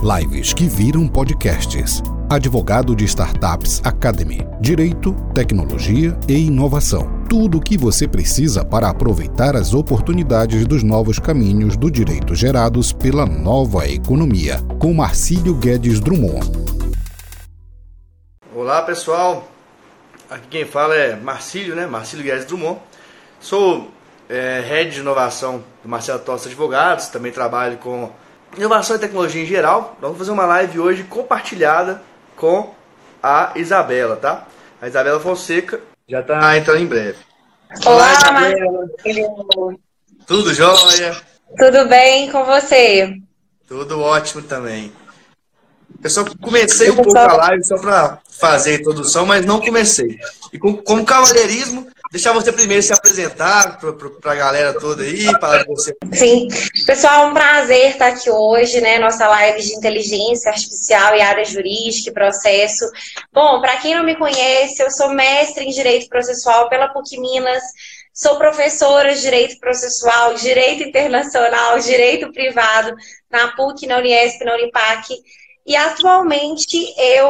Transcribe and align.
Lives 0.00 0.52
que 0.52 0.68
viram 0.68 1.08
podcasts. 1.08 2.00
Advogado 2.30 2.94
de 2.94 3.04
Startups 3.04 3.82
Academy. 3.82 4.46
Direito, 4.60 5.12
tecnologia 5.34 6.16
e 6.28 6.46
inovação. 6.46 7.24
Tudo 7.28 7.58
o 7.58 7.60
que 7.60 7.76
você 7.76 8.06
precisa 8.06 8.64
para 8.64 8.88
aproveitar 8.88 9.56
as 9.56 9.74
oportunidades 9.74 10.64
dos 10.68 10.84
novos 10.84 11.18
caminhos 11.18 11.76
do 11.76 11.90
direito 11.90 12.32
gerados 12.36 12.92
pela 12.92 13.26
nova 13.26 13.88
economia. 13.88 14.58
Com 14.80 14.94
Marcílio 14.94 15.56
Guedes 15.56 15.98
Drummond. 15.98 16.46
Olá 18.54 18.82
pessoal, 18.82 19.48
aqui 20.30 20.46
quem 20.48 20.64
fala 20.64 20.94
é 20.94 21.16
Marcílio, 21.16 21.74
né? 21.74 21.88
Marcílio 21.88 22.24
Guedes 22.24 22.44
Drummond. 22.44 22.78
Sou 23.40 23.90
é, 24.28 24.60
head 24.60 24.92
de 24.92 25.00
inovação 25.00 25.64
do 25.82 25.88
Marcelo 25.88 26.20
Tosta 26.20 26.48
Advogados, 26.48 27.08
também 27.08 27.32
trabalho 27.32 27.78
com 27.78 28.12
inovação 28.56 28.96
e 28.96 28.98
tecnologia 28.98 29.42
em 29.42 29.46
geral. 29.46 29.96
Nós 30.00 30.10
vamos 30.10 30.18
fazer 30.18 30.30
uma 30.30 30.46
live 30.46 30.80
hoje 30.80 31.04
compartilhada 31.04 32.02
com 32.36 32.74
a 33.22 33.52
Isabela, 33.56 34.16
tá? 34.16 34.46
A 34.80 34.86
Isabela 34.86 35.20
Fonseca 35.20 35.80
já 36.08 36.20
está 36.20 36.56
entrando 36.56 36.80
em 36.80 36.86
breve. 36.86 37.18
Olá, 37.84 38.12
Olá. 38.26 39.76
Tudo 40.26 40.54
jóia? 40.54 41.16
Tudo 41.56 41.88
bem 41.88 42.30
com 42.30 42.44
você? 42.44 43.14
Tudo 43.66 44.00
ótimo 44.00 44.42
também. 44.42 44.92
Eu 46.02 46.10
só 46.10 46.24
comecei 46.40 46.90
um 46.90 46.96
pouco 46.96 47.16
a 47.16 47.34
live 47.34 47.64
só 47.64 47.76
para 47.76 48.18
fazer 48.38 48.72
a 48.72 48.74
introdução, 48.74 49.26
mas 49.26 49.44
não 49.44 49.60
comecei. 49.60 50.18
E 50.52 50.58
com, 50.58 50.76
como 50.76 51.04
cavalheirismo, 51.04 51.88
deixar 52.10 52.32
você 52.32 52.52
primeiro 52.52 52.82
se 52.82 52.92
apresentar 52.92 53.78
para 53.78 54.32
a 54.32 54.34
galera 54.36 54.78
toda 54.78 55.02
aí, 55.02 55.24
falar 55.40 55.64
de 55.64 55.66
você. 55.66 55.96
Sim, 56.12 56.48
pessoal, 56.86 57.24
é 57.24 57.30
um 57.30 57.34
prazer 57.34 57.90
estar 57.90 58.08
aqui 58.08 58.30
hoje, 58.30 58.80
né? 58.80 58.98
Nossa 58.98 59.26
live 59.28 59.60
de 59.60 59.74
inteligência 59.74 60.50
artificial 60.50 61.16
e 61.16 61.20
área 61.20 61.44
jurídica 61.44 62.10
e 62.10 62.14
processo. 62.14 62.84
Bom, 63.32 63.60
para 63.60 63.76
quem 63.78 63.94
não 63.94 64.04
me 64.04 64.16
conhece, 64.16 64.82
eu 64.82 64.90
sou 64.90 65.10
mestre 65.10 65.64
em 65.64 65.70
direito 65.70 66.08
processual 66.08 66.68
pela 66.68 66.88
PUC 66.88 67.18
Minas. 67.18 67.62
Sou 68.12 68.36
professora 68.36 69.14
de 69.14 69.20
Direito 69.20 69.60
Processual, 69.60 70.34
Direito 70.34 70.82
Internacional, 70.82 71.78
Direito 71.78 72.32
Privado 72.32 72.92
na 73.30 73.52
PUC, 73.54 73.86
na 73.86 73.98
Uniesp, 73.98 74.44
na 74.44 74.54
Unipac. 74.54 75.14
E 75.68 75.76
atualmente 75.76 76.94
eu 76.96 77.28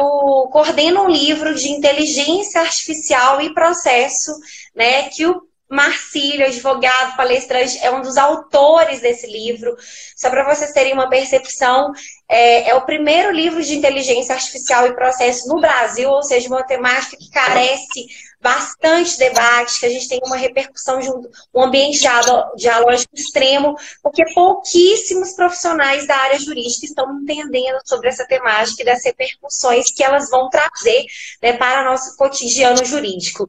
coordeno 0.49 1.03
um 1.03 1.09
livro 1.09 1.53
de 1.53 1.69
inteligência 1.69 2.61
artificial 2.61 3.41
e 3.41 3.53
processo, 3.53 4.31
né, 4.73 5.09
que 5.09 5.25
o 5.25 5.41
Marcílio, 5.69 6.45
advogado, 6.45 7.17
palestrante, 7.17 7.77
é 7.79 7.91
um 7.91 8.01
dos 8.01 8.15
autores 8.15 9.01
desse 9.01 9.27
livro. 9.27 9.75
Só 10.15 10.29
para 10.29 10.45
vocês 10.45 10.71
terem 10.71 10.93
uma 10.93 11.09
percepção, 11.09 11.91
é, 12.29 12.69
é, 12.69 12.75
o 12.75 12.85
primeiro 12.85 13.29
livro 13.29 13.61
de 13.61 13.75
inteligência 13.75 14.33
artificial 14.33 14.87
e 14.87 14.95
processo 14.95 15.49
no 15.49 15.59
Brasil, 15.59 16.09
ou 16.09 16.23
seja, 16.23 16.47
uma 16.47 16.63
temática 16.63 17.17
que 17.17 17.29
carece 17.29 18.07
bastante 18.41 19.17
debate, 19.17 19.79
que 19.79 19.85
a 19.85 19.89
gente 19.89 20.07
tem 20.07 20.19
uma 20.23 20.37
repercussão 20.37 20.99
de 20.99 21.09
um, 21.09 21.61
ambiente 21.61 21.99
dialógico 22.55 23.13
extremo, 23.13 23.75
porque 24.01 24.23
pouquíssimos 24.33 25.33
profissionais 25.33 26.07
da 26.07 26.15
área 26.15 26.39
jurídica 26.39 26.85
estão 26.85 27.19
entendendo 27.21 27.79
sobre 27.85 28.07
essa 28.07 28.25
temática 28.25 28.81
e 28.81 28.85
das 28.85 29.03
repercussões 29.03 29.91
que 29.91 30.03
elas 30.03 30.29
vão 30.29 30.49
trazer 30.49 31.05
né, 31.41 31.53
para 31.53 31.81
o 31.81 31.91
nosso 31.91 32.15
cotidiano 32.15 32.83
jurídico. 32.85 33.45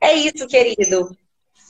É 0.00 0.12
isso, 0.12 0.46
querido. 0.46 1.16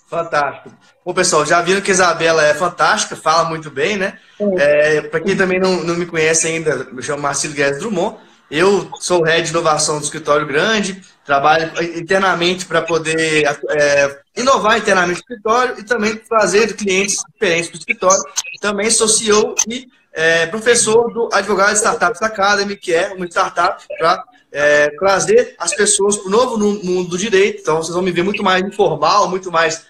Fantástico. 0.09 0.77
Bom, 1.05 1.13
pessoal, 1.13 1.45
já 1.45 1.61
viram 1.61 1.81
que 1.81 1.91
a 1.91 1.95
Isabela 1.95 2.45
é 2.45 2.55
fantástica, 2.55 3.17
fala 3.17 3.49
muito 3.49 3.71
bem, 3.71 3.97
né? 3.97 4.19
É, 4.57 5.03
Para 5.03 5.21
quem 5.21 5.37
também 5.37 5.59
não, 5.59 5.83
não 5.83 5.97
me 5.97 6.07
conhece 6.07 6.47
ainda, 6.47 6.85
me 6.93 7.03
chamo 7.03 7.23
Marcelo 7.23 7.55
Guedes 7.55 7.81
Drummond. 7.81 8.17
Eu 8.49 8.89
sou 9.01 9.25
head 9.25 9.43
de 9.43 9.51
inovação 9.51 9.99
do 9.99 10.05
escritório 10.05 10.47
grande, 10.47 11.03
trabalho 11.27 11.73
internamente 11.99 12.65
para 12.65 12.81
poder 12.81 13.45
é, 13.71 14.19
inovar 14.37 14.79
internamente 14.79 15.19
no 15.19 15.21
escritório 15.21 15.75
e 15.79 15.83
também 15.83 16.17
trazer 16.17 16.75
clientes 16.77 17.17
diferentes 17.33 17.71
do 17.71 17.79
escritório. 17.79 18.23
Também 18.61 18.91
sou 18.91 19.09
CEO 19.09 19.55
e 19.69 19.89
é, 20.13 20.47
professor 20.47 21.13
do 21.13 21.29
Advogado 21.33 21.75
Startups 21.75 22.23
Academy, 22.23 22.77
que 22.77 22.95
é 22.95 23.13
uma 23.13 23.27
startup 23.27 23.85
para 23.99 24.25
é, 24.53 24.89
trazer 24.99 25.55
as 25.59 25.75
pessoas 25.75 26.17
para 26.17 26.29
o 26.29 26.31
novo 26.31 26.57
mundo 26.57 27.11
do 27.11 27.19
direito. 27.19 27.61
Então, 27.61 27.77
vocês 27.77 27.93
vão 27.93 28.03
me 28.03 28.13
ver 28.13 28.23
muito 28.23 28.43
mais 28.43 28.65
informal, 28.65 29.29
muito 29.29 29.51
mais 29.51 29.85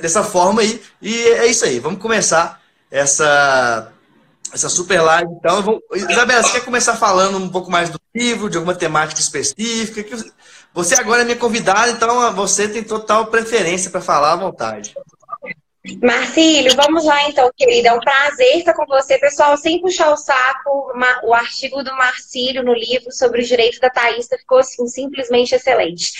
dessa 0.00 0.24
forma 0.24 0.62
aí. 0.62 0.80
E 1.02 1.14
é 1.14 1.46
isso 1.46 1.64
aí. 1.64 1.78
Vamos 1.78 2.00
começar 2.00 2.62
essa 2.90 3.92
essa 4.52 4.68
super 4.70 5.02
live. 5.02 5.30
Então, 5.32 5.62
vou... 5.62 5.78
Isabela, 5.94 6.42
você 6.42 6.52
quer 6.52 6.64
começar 6.64 6.96
falando 6.96 7.36
um 7.36 7.50
pouco 7.50 7.70
mais 7.70 7.90
do 7.90 8.00
livro, 8.14 8.48
de 8.48 8.56
alguma 8.56 8.74
temática 8.74 9.20
específica? 9.20 10.02
Você 10.78 10.94
agora 10.94 11.22
é 11.22 11.24
minha 11.24 11.36
convidada, 11.36 11.90
então 11.90 12.32
você 12.36 12.68
tem 12.68 12.84
total 12.84 13.26
preferência 13.26 13.90
para 13.90 14.00
falar 14.00 14.34
à 14.34 14.36
vontade. 14.36 14.94
Marcílio, 16.00 16.72
vamos 16.76 17.04
lá 17.04 17.28
então, 17.28 17.50
querida. 17.56 17.88
É 17.88 17.92
um 17.92 17.98
prazer 17.98 18.58
estar 18.58 18.74
com 18.74 18.86
você. 18.86 19.18
Pessoal, 19.18 19.56
sem 19.56 19.80
puxar 19.80 20.12
o 20.12 20.16
saco, 20.16 20.92
o 21.24 21.34
artigo 21.34 21.82
do 21.82 21.90
Marcílio 21.96 22.62
no 22.62 22.72
livro 22.72 23.10
sobre 23.10 23.42
os 23.42 23.48
direitos 23.48 23.80
da 23.80 23.90
Thaís 23.90 24.28
ficou 24.28 24.58
assim, 24.58 24.86
simplesmente 24.86 25.52
excelente. 25.52 26.12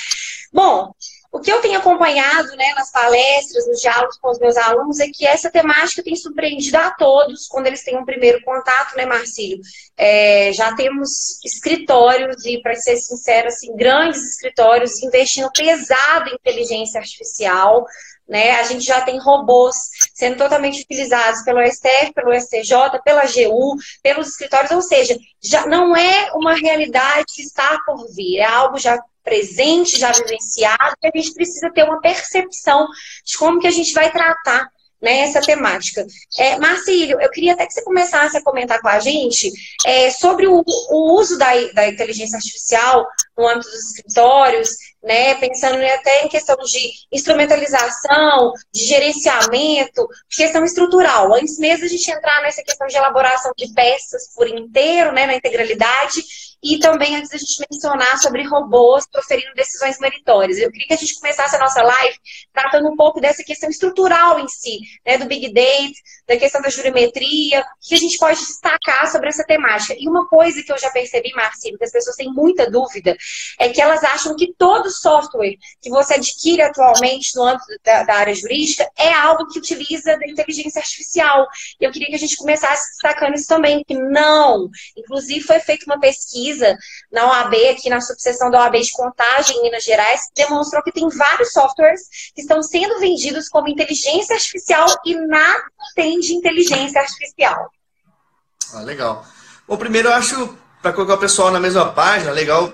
Bom, 0.52 0.92
o 1.30 1.40
que 1.40 1.52
eu 1.52 1.60
tenho 1.60 1.78
acompanhado 1.78 2.48
né, 2.56 2.72
nas 2.74 2.90
palestras, 2.90 3.66
nos 3.66 3.80
diálogos 3.80 4.16
com 4.18 4.30
os 4.30 4.38
meus 4.38 4.56
alunos, 4.56 4.98
é 4.98 5.08
que 5.08 5.26
essa 5.26 5.50
temática 5.50 6.02
tem 6.02 6.16
surpreendido 6.16 6.78
a 6.78 6.90
todos 6.90 7.46
quando 7.46 7.66
eles 7.66 7.84
têm 7.84 7.98
um 7.98 8.04
primeiro 8.04 8.42
contato, 8.42 8.96
né, 8.96 9.04
Marcílio? 9.04 9.58
É, 9.96 10.50
já 10.54 10.74
temos 10.74 11.38
escritórios, 11.44 12.44
e 12.46 12.62
para 12.62 12.74
ser 12.76 12.96
sincero, 12.96 13.48
assim, 13.48 13.76
grandes 13.76 14.22
escritórios 14.22 15.02
investindo 15.02 15.50
pesado 15.52 16.30
em 16.30 16.34
inteligência 16.34 16.98
artificial. 16.98 17.84
Né? 18.26 18.52
A 18.52 18.62
gente 18.62 18.84
já 18.84 19.00
tem 19.00 19.18
robôs 19.18 19.74
sendo 20.14 20.36
totalmente 20.36 20.82
utilizados 20.82 21.42
pelo 21.42 21.64
STF, 21.66 22.12
pelo 22.14 22.34
STJ, 22.38 23.00
pela 23.02 23.22
AGU, 23.22 23.76
pelos 24.02 24.28
escritórios, 24.28 24.70
ou 24.70 24.82
seja, 24.82 25.18
já 25.42 25.66
não 25.66 25.96
é 25.96 26.30
uma 26.34 26.54
realidade 26.54 27.24
que 27.34 27.42
está 27.42 27.78
por 27.86 28.06
vir, 28.14 28.38
é 28.38 28.44
algo 28.44 28.78
já 28.78 28.98
presente, 29.28 29.98
já 29.98 30.10
vivenciado, 30.10 30.96
que 31.00 31.08
a 31.08 31.10
gente 31.14 31.34
precisa 31.34 31.70
ter 31.70 31.84
uma 31.84 32.00
percepção 32.00 32.88
de 33.24 33.36
como 33.36 33.60
que 33.60 33.66
a 33.66 33.70
gente 33.70 33.92
vai 33.92 34.10
tratar 34.10 34.66
né, 35.00 35.20
essa 35.20 35.40
temática. 35.40 36.04
É, 36.38 36.58
Marcílio, 36.58 37.20
eu 37.20 37.30
queria 37.30 37.52
até 37.52 37.66
que 37.66 37.72
você 37.72 37.82
começasse 37.82 38.36
a 38.36 38.42
comentar 38.42 38.80
com 38.80 38.88
a 38.88 38.98
gente 38.98 39.52
é, 39.86 40.10
sobre 40.10 40.46
o, 40.48 40.64
o 40.66 41.12
uso 41.12 41.38
da, 41.38 41.50
da, 41.72 41.86
inteligência 41.86 42.36
artificial 42.36 43.06
no 43.36 43.46
âmbito 43.46 43.70
dos 43.70 43.92
escritórios, 43.92 44.70
né, 45.02 45.36
pensando 45.36 45.76
até 45.76 46.24
em 46.24 46.28
questão 46.28 46.56
de 46.56 46.90
instrumentalização, 47.12 48.52
de 48.72 48.84
gerenciamento, 48.84 50.08
questão 50.28 50.64
estrutural. 50.64 51.32
Antes 51.32 51.58
mesmo 51.58 51.84
a 51.84 51.88
gente 51.88 52.10
entrar 52.10 52.42
nessa 52.42 52.64
questão 52.64 52.86
de 52.88 52.96
elaboração 52.96 53.52
de 53.56 53.72
peças 53.72 54.34
por 54.34 54.48
inteiro, 54.48 55.12
né, 55.12 55.26
na 55.26 55.36
integralidade, 55.36 56.24
e 56.62 56.78
também 56.78 57.16
antes 57.16 57.30
da 57.30 57.38
gente 57.38 57.64
mencionar 57.70 58.18
sobre 58.18 58.42
robôs 58.42 59.06
proferindo 59.06 59.54
decisões 59.54 59.98
meritórias. 59.98 60.58
Eu 60.58 60.70
queria 60.70 60.88
que 60.88 60.94
a 60.94 60.98
gente 60.98 61.18
começasse 61.18 61.54
a 61.54 61.58
nossa 61.58 61.82
live 61.82 62.16
tratando 62.52 62.88
um 62.88 62.96
pouco 62.96 63.20
dessa 63.20 63.44
questão 63.44 63.70
estrutural 63.70 64.40
em 64.40 64.48
si, 64.48 64.78
né, 65.06 65.18
do 65.18 65.26
Big 65.26 65.52
Data, 65.52 65.94
da 66.26 66.36
questão 66.36 66.60
da 66.60 66.68
jurimetria, 66.68 67.64
que 67.80 67.94
a 67.94 67.98
gente 67.98 68.18
pode 68.18 68.38
destacar 68.38 69.10
sobre 69.10 69.28
essa 69.28 69.44
temática. 69.44 69.94
E 69.98 70.08
uma 70.08 70.26
coisa 70.26 70.62
que 70.62 70.72
eu 70.72 70.78
já 70.78 70.90
percebi, 70.90 71.32
Marcelo, 71.32 71.78
que 71.78 71.84
as 71.84 71.92
pessoas 71.92 72.16
têm 72.16 72.32
muita 72.32 72.70
dúvida, 72.70 73.16
é 73.58 73.68
que 73.68 73.80
elas 73.80 74.02
acham 74.02 74.34
que 74.34 74.52
todo 74.58 74.90
software 74.90 75.56
que 75.80 75.90
você 75.90 76.14
adquire 76.14 76.62
atualmente 76.62 77.34
no 77.36 77.44
âmbito 77.44 77.66
da, 77.84 78.02
da 78.02 78.14
área 78.14 78.34
jurídica 78.34 78.88
é 78.98 79.12
algo 79.12 79.46
que 79.46 79.58
utiliza 79.58 80.16
da 80.16 80.26
inteligência 80.26 80.80
artificial. 80.80 81.46
E 81.80 81.84
eu 81.84 81.92
queria 81.92 82.08
que 82.08 82.16
a 82.16 82.18
gente 82.18 82.36
começasse 82.36 82.90
destacando 82.90 83.34
isso 83.34 83.46
também, 83.46 83.84
que 83.84 83.94
não. 83.94 84.68
Inclusive, 84.96 85.40
foi 85.40 85.60
feita 85.60 85.84
uma 85.86 86.00
pesquisa 86.00 86.47
pesquisa 86.48 86.76
na 87.12 87.26
OAB, 87.26 87.54
aqui 87.70 87.90
na 87.90 88.00
subseção 88.00 88.50
da 88.50 88.60
OAB 88.60 88.80
de 88.80 88.92
contagem 88.92 89.56
em 89.56 89.62
Minas 89.62 89.84
Gerais, 89.84 90.22
demonstrou 90.34 90.82
que 90.82 90.92
tem 90.92 91.08
vários 91.08 91.52
softwares 91.52 92.02
que 92.34 92.40
estão 92.40 92.62
sendo 92.62 92.98
vendidos 92.98 93.48
como 93.48 93.68
inteligência 93.68 94.34
artificial 94.34 94.86
e 95.04 95.14
nada 95.14 95.62
tem 95.94 96.18
de 96.20 96.34
inteligência 96.34 97.00
artificial. 97.00 97.70
Ah, 98.72 98.80
legal. 98.80 99.24
Bom, 99.66 99.76
primeiro 99.76 100.08
eu 100.08 100.14
acho, 100.14 100.56
para 100.82 100.92
colocar 100.92 101.14
o 101.14 101.18
pessoal 101.18 101.50
na 101.50 101.60
mesma 101.60 101.92
página, 101.92 102.30
legal 102.30 102.72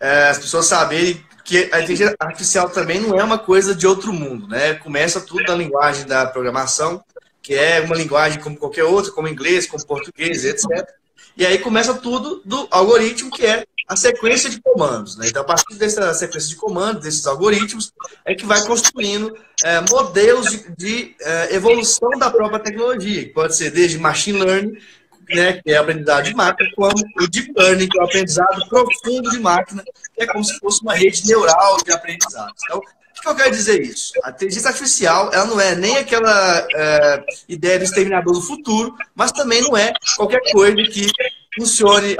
é, 0.00 0.28
as 0.28 0.38
pessoas 0.38 0.66
saberem 0.66 1.24
que 1.44 1.70
a 1.72 1.80
inteligência 1.80 2.16
artificial 2.18 2.70
também 2.70 3.00
não 3.00 3.18
é 3.18 3.22
uma 3.22 3.38
coisa 3.38 3.74
de 3.74 3.86
outro 3.86 4.12
mundo, 4.12 4.48
né? 4.48 4.74
Começa 4.74 5.20
tudo 5.20 5.42
na 5.42 5.54
linguagem 5.54 6.06
da 6.06 6.26
programação, 6.26 7.04
que 7.42 7.54
é 7.54 7.80
uma 7.80 7.94
linguagem 7.94 8.40
como 8.40 8.56
qualquer 8.56 8.84
outra, 8.84 9.12
como 9.12 9.28
inglês, 9.28 9.66
como 9.66 9.86
português, 9.86 10.44
etc. 10.44 10.88
E 11.36 11.44
aí 11.44 11.58
começa 11.58 11.94
tudo 11.94 12.40
do 12.44 12.68
algoritmo, 12.70 13.30
que 13.30 13.44
é 13.44 13.64
a 13.88 13.96
sequência 13.96 14.48
de 14.48 14.60
comandos. 14.60 15.16
Né? 15.16 15.28
Então, 15.28 15.42
a 15.42 15.44
partir 15.44 15.74
dessa 15.76 16.12
sequência 16.14 16.48
de 16.48 16.56
comandos, 16.56 17.02
desses 17.02 17.26
algoritmos, 17.26 17.92
é 18.24 18.34
que 18.34 18.46
vai 18.46 18.64
construindo 18.66 19.36
é, 19.62 19.80
modelos 19.90 20.50
de, 20.50 20.76
de 20.76 21.16
é, 21.20 21.54
evolução 21.54 22.10
da 22.18 22.30
própria 22.30 22.60
tecnologia, 22.60 23.24
que 23.24 23.30
pode 23.30 23.56
ser 23.56 23.70
desde 23.70 23.98
machine 23.98 24.38
learning, 24.38 24.78
né, 25.28 25.60
que 25.62 25.72
é 25.72 25.76
aprendizado 25.76 26.24
de 26.24 26.34
máquina, 26.34 26.70
como 26.76 26.92
o 27.18 27.28
Deep 27.28 27.52
Learning, 27.56 27.88
que 27.88 27.98
é 27.98 28.02
o 28.02 28.04
aprendizado 28.04 28.68
profundo 28.68 29.30
de 29.30 29.38
máquina, 29.38 29.82
que 29.82 30.22
é 30.22 30.26
como 30.26 30.44
se 30.44 30.58
fosse 30.58 30.82
uma 30.82 30.94
rede 30.94 31.26
neural 31.26 31.78
de 31.84 31.92
aprendizado. 31.92 32.52
Então, 32.64 32.80
que 33.24 33.30
eu 33.30 33.34
quero 33.34 33.50
dizer 33.50 33.80
isso? 33.80 34.12
A 34.22 34.30
inteligência 34.30 34.68
artificial 34.68 35.30
ela 35.32 35.46
não 35.46 35.60
é 35.60 35.74
nem 35.74 35.96
aquela 35.96 36.66
é, 36.74 37.24
ideia 37.48 37.78
do 37.78 37.84
exterminador 37.84 38.34
do 38.34 38.42
futuro, 38.42 38.94
mas 39.14 39.32
também 39.32 39.62
não 39.62 39.76
é 39.76 39.92
qualquer 40.16 40.40
coisa 40.52 40.76
que 40.90 41.10
funcione 41.56 42.16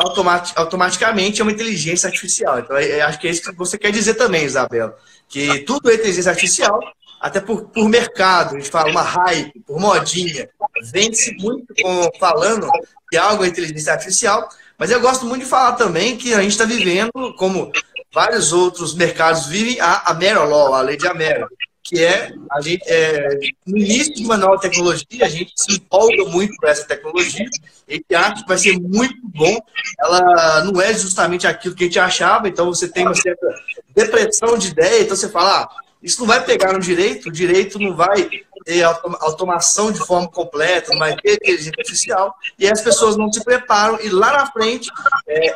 automaticamente, 0.57 1.41
é 1.41 1.45
uma 1.45 1.53
inteligência 1.53 2.07
artificial. 2.07 2.61
Então, 2.61 2.77
é, 2.77 2.89
é, 2.99 3.03
acho 3.03 3.19
que 3.19 3.27
é 3.27 3.31
isso 3.31 3.43
que 3.43 3.57
você 3.57 3.77
quer 3.77 3.91
dizer 3.91 4.15
também, 4.15 4.45
Isabela, 4.45 4.97
que 5.29 5.61
tudo 5.61 5.91
é 5.91 5.95
inteligência 5.95 6.31
artificial, 6.31 6.81
até 7.21 7.41
por, 7.41 7.65
por 7.65 7.89
mercado, 7.89 8.55
a 8.55 8.59
gente 8.59 8.71
fala 8.71 8.91
uma 8.91 9.03
hype, 9.03 9.61
por 9.67 9.81
modinha, 9.81 10.49
vende-se 10.93 11.35
muito 11.37 11.75
com, 11.81 12.11
falando 12.19 12.69
que 13.11 13.17
algo 13.17 13.45
é 13.45 13.49
inteligência 13.49 13.93
artificial, 13.93 14.49
mas 14.79 14.91
eu 14.91 15.01
gosto 15.01 15.27
muito 15.27 15.43
de 15.43 15.49
falar 15.49 15.73
também 15.73 16.17
que 16.17 16.35
a 16.35 16.43
gente 16.43 16.53
está 16.53 16.65
vivendo, 16.65 17.35
como 17.37 17.73
vários 18.15 18.53
outros 18.53 18.95
mercados 18.95 19.47
vivem, 19.47 19.81
a, 19.81 20.05
a 20.07 20.77
a 20.77 20.81
lei 20.81 20.97
de 20.97 21.09
Amero, 21.09 21.49
que 21.83 22.03
é, 22.03 22.33
a 22.51 22.61
gente, 22.63 22.83
é, 22.87 23.29
no 23.67 23.77
início 23.77 24.15
de 24.15 24.25
uma 24.25 24.39
nova 24.39 24.59
tecnologia, 24.59 25.27
a 25.27 25.29
gente 25.29 25.53
se 25.55 25.75
empolga 25.75 26.25
muito 26.25 26.57
com 26.57 26.67
essa 26.67 26.87
tecnologia, 26.87 27.47
e 27.87 28.03
acha 28.15 28.43
que 28.43 28.49
vai 28.49 28.57
ser 28.57 28.79
muito 28.81 29.17
bom. 29.25 29.59
Ela 30.01 30.65
não 30.65 30.81
é 30.81 30.95
justamente 30.95 31.47
aquilo 31.47 31.75
que 31.75 31.85
a 31.85 31.87
gente 31.87 31.99
achava, 31.99 32.49
então 32.49 32.67
você 32.67 32.89
tem 32.89 33.05
uma 33.05 33.15
certa 33.15 33.47
depressão 33.95 34.57
de 34.57 34.69
ideia, 34.69 35.03
então 35.03 35.15
você 35.15 35.29
fala, 35.29 35.63
ah, 35.63 35.69
isso 36.03 36.21
não 36.21 36.27
vai 36.27 36.43
pegar 36.43 36.73
no 36.73 36.81
direito, 36.81 37.29
o 37.29 37.33
direito 37.33 37.79
não 37.79 37.95
vai 37.95 38.31
ter 38.65 38.83
automação 38.83 39.93
de 39.93 39.99
forma 39.99 40.29
completa, 40.29 40.93
não 40.93 40.99
vai 40.99 41.15
ter 41.17 41.35
inteligência 41.35 41.73
artificial, 41.77 42.35
e 42.59 42.67
as 42.67 42.81
pessoas 42.81 43.17
não 43.17 43.31
se 43.31 43.45
preparam, 43.45 43.99
e 44.01 44.09
lá 44.09 44.33
na 44.33 44.51
frente, 44.51 44.91
é, 45.29 45.55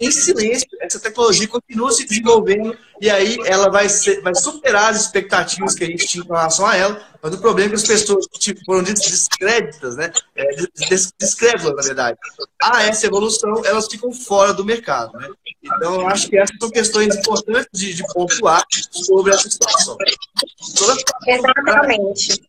em 0.00 0.10
silêncio, 0.12 0.68
essa 0.80 1.00
tecnologia 1.00 1.48
continua 1.48 1.90
se 1.90 2.06
desenvolvendo 2.06 2.76
e 3.00 3.10
aí 3.10 3.36
ela 3.44 3.68
vai, 3.68 3.88
ser, 3.88 4.20
vai 4.22 4.34
superar 4.34 4.92
as 4.92 5.00
expectativas 5.02 5.74
que 5.74 5.82
a 5.82 5.86
gente 5.88 6.06
tinha 6.06 6.24
com 6.24 6.34
relação 6.34 6.66
a 6.66 6.76
ela, 6.76 7.02
mas 7.20 7.34
o 7.34 7.38
problema 7.38 7.68
é 7.68 7.70
que 7.70 7.74
as 7.76 7.86
pessoas 7.86 8.26
tipo, 8.38 8.60
foram 8.64 8.84
descréditas, 8.84 9.96
né? 9.96 10.12
É, 10.36 10.44
descrédulas, 11.18 11.74
na 11.74 11.82
verdade. 11.82 12.18
A 12.62 12.84
essa 12.84 13.06
evolução, 13.06 13.62
elas 13.64 13.88
ficam 13.88 14.12
fora 14.12 14.52
do 14.52 14.64
mercado, 14.64 15.18
né? 15.18 15.28
Então, 15.62 16.02
eu 16.02 16.08
acho 16.08 16.28
que 16.28 16.38
essas 16.38 16.56
são 16.60 16.70
questões 16.70 17.16
importantes 17.16 17.68
de, 17.72 17.94
de 17.94 18.04
pontuar 18.12 18.64
sobre 18.90 19.34
essa 19.34 19.50
situação. 19.50 19.96
Exatamente. 21.26 22.40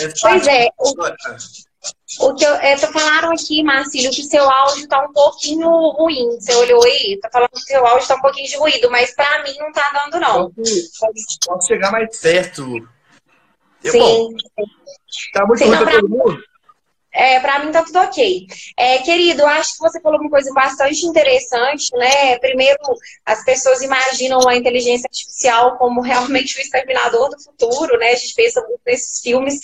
É, 0.00 0.08
pois 0.20 0.46
é. 0.46 0.68
O... 0.78 0.94
O 2.20 2.34
que 2.34 2.44
eu, 2.44 2.54
é, 2.54 2.76
falaram 2.76 3.30
aqui, 3.32 3.62
Marcílio, 3.62 4.10
que 4.10 4.22
seu 4.24 4.48
áudio 4.48 4.82
está 4.82 5.00
um 5.04 5.12
pouquinho 5.12 5.68
ruim. 5.90 6.38
Você 6.40 6.54
olhou 6.54 6.82
aí? 6.84 7.18
Tá 7.20 7.28
falando 7.30 7.50
que 7.50 7.60
seu 7.60 7.86
áudio 7.86 8.02
está 8.02 8.16
um 8.16 8.20
pouquinho 8.20 8.48
de 8.48 8.56
ruído, 8.56 8.90
mas 8.90 9.14
para 9.14 9.42
mim 9.44 9.54
não 9.58 9.70
tá 9.72 9.90
dando, 9.92 10.20
não. 10.20 10.52
Posso, 11.46 11.68
chegar 11.68 11.92
mais 11.92 12.18
perto. 12.18 12.64
Sim. 13.84 13.98
Bom, 13.98 14.30
tá 15.32 15.46
muito 15.46 15.58
Sim, 15.58 15.66
ruim 15.66 15.78
para 15.78 15.90
todo 15.92 16.08
mundo? 16.08 16.42
É, 17.18 17.40
para 17.40 17.58
mim 17.58 17.72
tá 17.72 17.82
tudo 17.82 17.98
ok. 17.98 18.46
É, 18.76 18.98
querido, 18.98 19.44
acho 19.44 19.72
que 19.72 19.80
você 19.80 20.00
falou 20.00 20.20
uma 20.20 20.30
coisa 20.30 20.52
bastante 20.54 21.04
interessante, 21.04 21.90
né? 21.96 22.38
Primeiro, 22.38 22.78
as 23.26 23.44
pessoas 23.44 23.82
imaginam 23.82 24.48
a 24.48 24.54
inteligência 24.54 25.08
artificial 25.10 25.76
como 25.78 26.00
realmente 26.00 26.56
o 26.56 26.60
exterminador 26.60 27.28
do 27.30 27.42
futuro, 27.42 27.98
né? 27.98 28.12
A 28.12 28.14
gente 28.14 28.34
pensa 28.34 28.60
muito 28.60 28.80
nesses 28.86 29.20
filmes. 29.20 29.58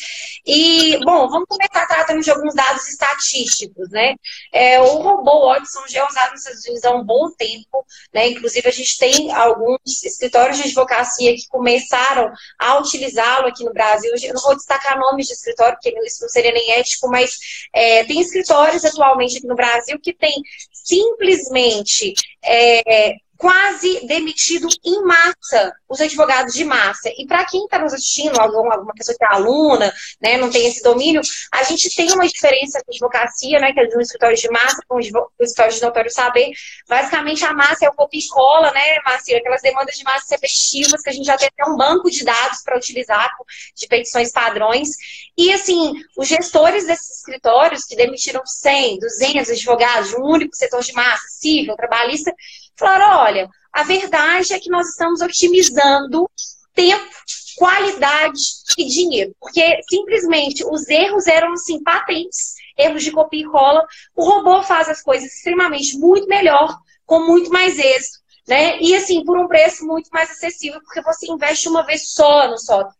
E, 0.44 0.98
bom, 1.04 1.28
vamos 1.28 1.46
começar 1.48 1.86
tratando 1.86 2.22
de 2.22 2.30
alguns 2.30 2.54
dados 2.56 2.88
estatísticos, 2.88 3.88
né? 3.90 4.16
É, 4.52 4.80
o 4.80 4.98
robô 4.98 5.46
Watson 5.46 5.84
já 5.86 6.00
é 6.00 6.08
usado 6.08 6.32
nos 6.32 6.40
Estados 6.40 6.64
Unidos 6.64 6.84
há 6.84 6.90
um 6.90 7.04
bom 7.04 7.30
tempo, 7.38 7.86
né? 8.12 8.30
Inclusive, 8.30 8.68
a 8.68 8.72
gente 8.72 8.98
tem 8.98 9.32
alguns 9.32 10.02
escritórios 10.02 10.56
de 10.56 10.64
advocacia 10.64 11.32
que 11.36 11.46
começaram 11.48 12.32
a 12.58 12.78
utilizá-lo 12.80 13.46
aqui 13.46 13.62
no 13.62 13.72
Brasil. 13.72 14.10
Eu 14.20 14.34
não 14.34 14.42
vou 14.42 14.56
destacar 14.56 14.98
nomes 14.98 15.28
de 15.28 15.34
escritório, 15.34 15.78
porque 15.80 15.96
isso 16.04 16.22
não 16.22 16.28
seria 16.28 16.50
nem 16.50 16.72
ético, 16.72 17.08
mas 17.08 17.43
é, 17.72 18.04
tem 18.04 18.20
escritórios 18.20 18.84
atualmente 18.84 19.38
aqui 19.38 19.46
no 19.46 19.54
Brasil 19.54 19.98
que 20.00 20.12
tem 20.12 20.34
simplesmente 20.72 22.12
é, 22.44 23.14
quase 23.36 24.06
demitido 24.06 24.68
em 24.84 25.02
massa 25.02 25.74
os 25.88 26.00
advogados 26.00 26.54
de 26.54 26.64
massa. 26.64 27.10
E 27.16 27.26
para 27.26 27.44
quem 27.44 27.64
está 27.64 27.78
nos 27.78 27.92
assistindo, 27.92 28.38
alguma, 28.40 28.74
alguma 28.74 28.94
pessoa 28.94 29.16
que 29.16 29.24
é 29.24 29.28
aluna, 29.28 29.92
né, 30.20 30.36
não 30.36 30.50
tem 30.50 30.66
esse 30.66 30.82
domínio, 30.82 31.20
a 31.52 31.62
gente 31.62 31.94
tem 31.94 32.12
uma 32.12 32.26
diferença 32.26 32.82
com 32.84 32.92
advocacia, 32.92 33.60
né, 33.60 33.72
que 33.72 33.80
é 33.80 33.86
de 33.86 33.96
um 33.96 34.00
escritório 34.00 34.36
de 34.36 34.48
massa 34.50 34.82
com 34.88 34.96
o 34.96 35.00
escritório 35.40 35.72
de 35.72 35.82
notório 35.82 36.10
saber. 36.10 36.50
Basicamente, 36.88 37.44
a 37.44 37.52
massa 37.52 37.86
é 37.86 37.88
o 37.88 37.94
copia 37.94 38.20
e 38.20 38.28
cola, 38.28 38.72
né, 38.72 38.98
Marcia? 39.04 39.38
Aquelas 39.38 39.62
demandas 39.62 39.96
de 39.96 40.04
massa 40.04 40.34
repetitivas 40.34 41.02
que 41.02 41.10
a 41.10 41.12
gente 41.12 41.26
já 41.26 41.36
tem 41.36 41.48
até 41.48 41.70
um 41.70 41.76
banco 41.76 42.10
de 42.10 42.24
dados 42.24 42.62
para 42.62 42.76
utilizar 42.76 43.30
de 43.74 43.86
petições 43.86 44.32
padrões. 44.32 44.90
E, 45.36 45.52
assim, 45.52 45.92
os 46.16 46.28
gestores 46.28 46.86
desses 46.86 47.18
escritórios 47.18 47.84
que 47.84 47.96
demitiram 47.96 48.44
100, 48.44 48.98
200 48.98 49.50
advogados 49.50 50.10
de 50.10 50.16
um 50.16 50.24
único 50.24 50.54
setor 50.54 50.82
de 50.82 50.92
massa, 50.92 51.24
civil, 51.28 51.76
trabalhista, 51.76 52.34
Falaram: 52.76 53.18
olha, 53.18 53.48
a 53.72 53.82
verdade 53.82 54.52
é 54.52 54.60
que 54.60 54.70
nós 54.70 54.88
estamos 54.88 55.20
otimizando 55.20 56.30
tempo, 56.74 57.10
qualidade 57.56 58.40
e 58.76 58.84
dinheiro. 58.84 59.34
Porque 59.40 59.80
simplesmente 59.88 60.64
os 60.64 60.88
erros 60.88 61.26
eram 61.26 61.52
assim, 61.52 61.82
patentes, 61.82 62.54
erros 62.76 63.02
de 63.02 63.12
copia 63.12 63.42
e 63.42 63.48
cola. 63.48 63.84
O 64.14 64.24
robô 64.24 64.62
faz 64.62 64.88
as 64.88 65.02
coisas 65.02 65.32
extremamente 65.32 65.96
muito 65.98 66.26
melhor, 66.26 66.76
com 67.06 67.20
muito 67.20 67.50
mais 67.50 67.78
êxito. 67.78 68.24
Né? 68.46 68.78
E 68.78 68.94
assim, 68.94 69.24
por 69.24 69.38
um 69.38 69.48
preço 69.48 69.86
muito 69.86 70.10
mais 70.10 70.30
acessível, 70.30 70.78
porque 70.82 71.00
você 71.00 71.26
investe 71.26 71.66
uma 71.66 71.82
vez 71.82 72.12
só 72.12 72.46
no, 72.46 72.56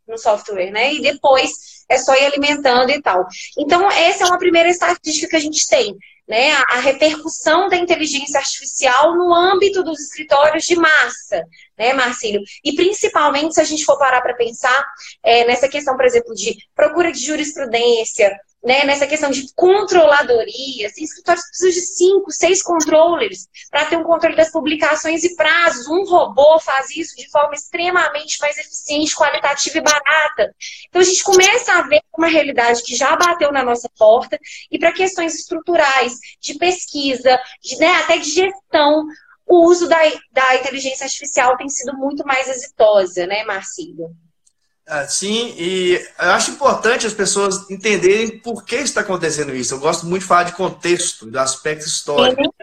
no 0.08 0.16
software, 0.16 0.70
né? 0.70 0.94
E 0.94 1.02
depois 1.02 1.52
é 1.86 1.98
só 1.98 2.14
ir 2.14 2.24
alimentando 2.24 2.90
e 2.90 3.02
tal. 3.02 3.26
Então, 3.58 3.90
essa 3.90 4.24
é 4.24 4.26
uma 4.26 4.38
primeira 4.38 4.70
estatística 4.70 5.28
que 5.28 5.36
a 5.36 5.40
gente 5.40 5.68
tem 5.68 5.94
né, 6.26 6.52
a, 6.52 6.80
repercussão 6.80 7.68
da 7.68 7.76
inteligência 7.76 8.38
artificial 8.40 9.14
no 9.14 9.32
âmbito 9.34 9.82
dos 9.82 10.00
escritórios 10.00 10.64
de 10.64 10.74
massa, 10.74 11.44
né, 11.78 11.92
Marcílio? 11.92 12.42
E 12.64 12.74
principalmente 12.74 13.54
se 13.54 13.60
a 13.60 13.64
gente 13.64 13.84
for 13.84 13.98
parar 13.98 14.20
para 14.20 14.34
pensar 14.34 14.84
é, 15.22 15.44
nessa 15.44 15.68
questão, 15.68 15.96
por 15.96 16.04
exemplo, 16.04 16.34
de 16.34 16.56
procura 16.74 17.12
de 17.12 17.24
jurisprudência, 17.24 18.38
né, 18.64 18.82
nessa 18.84 19.06
questão 19.06 19.30
de 19.30 19.52
controladoria, 19.54 20.86
assim, 20.86 21.04
escritórios 21.04 21.44
precisam 21.48 21.70
de 21.70 21.86
cinco, 21.86 22.30
seis 22.30 22.62
controllers 22.62 23.46
para 23.70 23.84
ter 23.84 23.98
um 23.98 24.02
controle 24.02 24.34
das 24.34 24.50
publicações 24.50 25.22
e 25.22 25.36
prazos. 25.36 25.86
Um 25.86 26.04
robô 26.04 26.58
faz 26.58 26.88
isso 26.96 27.14
de 27.14 27.30
forma 27.30 27.54
extremamente 27.54 28.40
mais 28.40 28.56
eficiente, 28.56 29.14
qualitativa 29.14 29.76
e 29.76 29.82
barata. 29.82 30.54
Então 30.88 31.02
a 31.02 31.04
gente 31.04 31.22
começa 31.22 31.74
a 31.74 31.82
ver 31.82 32.00
uma 32.16 32.26
realidade 32.26 32.82
que 32.82 32.96
já 32.96 33.14
bateu 33.16 33.52
na 33.52 33.62
nossa 33.62 33.90
porta 33.98 34.38
e 34.70 34.78
para 34.78 34.92
questões 34.92 35.34
estruturais, 35.34 36.14
de 36.40 36.54
pesquisa, 36.54 37.38
de, 37.62 37.76
né, 37.76 37.88
até 37.96 38.16
de 38.16 38.30
gestão, 38.30 39.04
o 39.46 39.68
uso 39.68 39.88
da, 39.88 39.98
da 40.32 40.56
inteligência 40.56 41.04
artificial 41.04 41.56
tem 41.56 41.68
sido 41.68 41.94
muito 41.94 42.26
mais 42.26 42.48
exitosa, 42.48 43.26
né, 43.26 43.44
Marcílio? 43.44 44.10
Ah, 44.86 45.06
sim, 45.08 45.54
e 45.56 45.94
eu 46.20 46.30
acho 46.32 46.50
importante 46.50 47.06
as 47.06 47.14
pessoas 47.14 47.70
entenderem 47.70 48.38
por 48.38 48.64
que 48.64 48.76
está 48.76 49.00
acontecendo 49.00 49.54
isso. 49.54 49.74
Eu 49.74 49.80
gosto 49.80 50.04
muito 50.04 50.22
de 50.22 50.28
falar 50.28 50.42
de 50.44 50.52
contexto, 50.52 51.24
do 51.24 51.38
aspecto 51.38 51.86
histórico. 51.86 52.54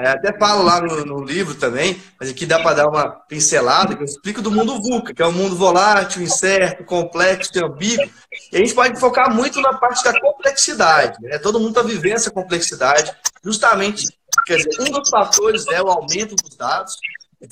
É, 0.00 0.08
até 0.08 0.36
falo 0.36 0.64
lá 0.64 0.80
no, 0.80 1.04
no, 1.04 1.24
livro 1.24 1.54
também, 1.54 2.02
mas 2.18 2.28
aqui 2.28 2.44
dá 2.44 2.58
para 2.58 2.74
dar 2.74 2.88
uma 2.88 3.08
pincelada, 3.08 3.94
que 3.94 4.02
eu 4.02 4.04
explico 4.04 4.42
do 4.42 4.50
mundo 4.50 4.82
VUCA, 4.82 5.14
que 5.14 5.22
é 5.22 5.26
um 5.26 5.32
mundo 5.32 5.54
volátil, 5.54 6.22
incerto, 6.22 6.84
complexo, 6.84 7.52
ambíguo. 7.64 8.04
E 8.52 8.56
a 8.56 8.58
gente 8.58 8.74
pode 8.74 8.98
focar 8.98 9.32
muito 9.32 9.60
na 9.60 9.74
parte 9.74 10.02
da 10.02 10.20
complexidade. 10.20 11.16
Né? 11.22 11.38
Todo 11.38 11.60
mundo 11.60 11.70
está 11.70 11.82
vivendo 11.82 12.16
essa 12.16 12.32
complexidade, 12.32 13.14
justamente, 13.44 14.08
quer 14.46 14.56
dizer, 14.56 14.80
um 14.80 14.90
dos 14.90 15.08
fatores 15.10 15.66
é 15.68 15.82
o 15.82 15.88
aumento 15.88 16.34
dos 16.36 16.56
dados, 16.56 16.96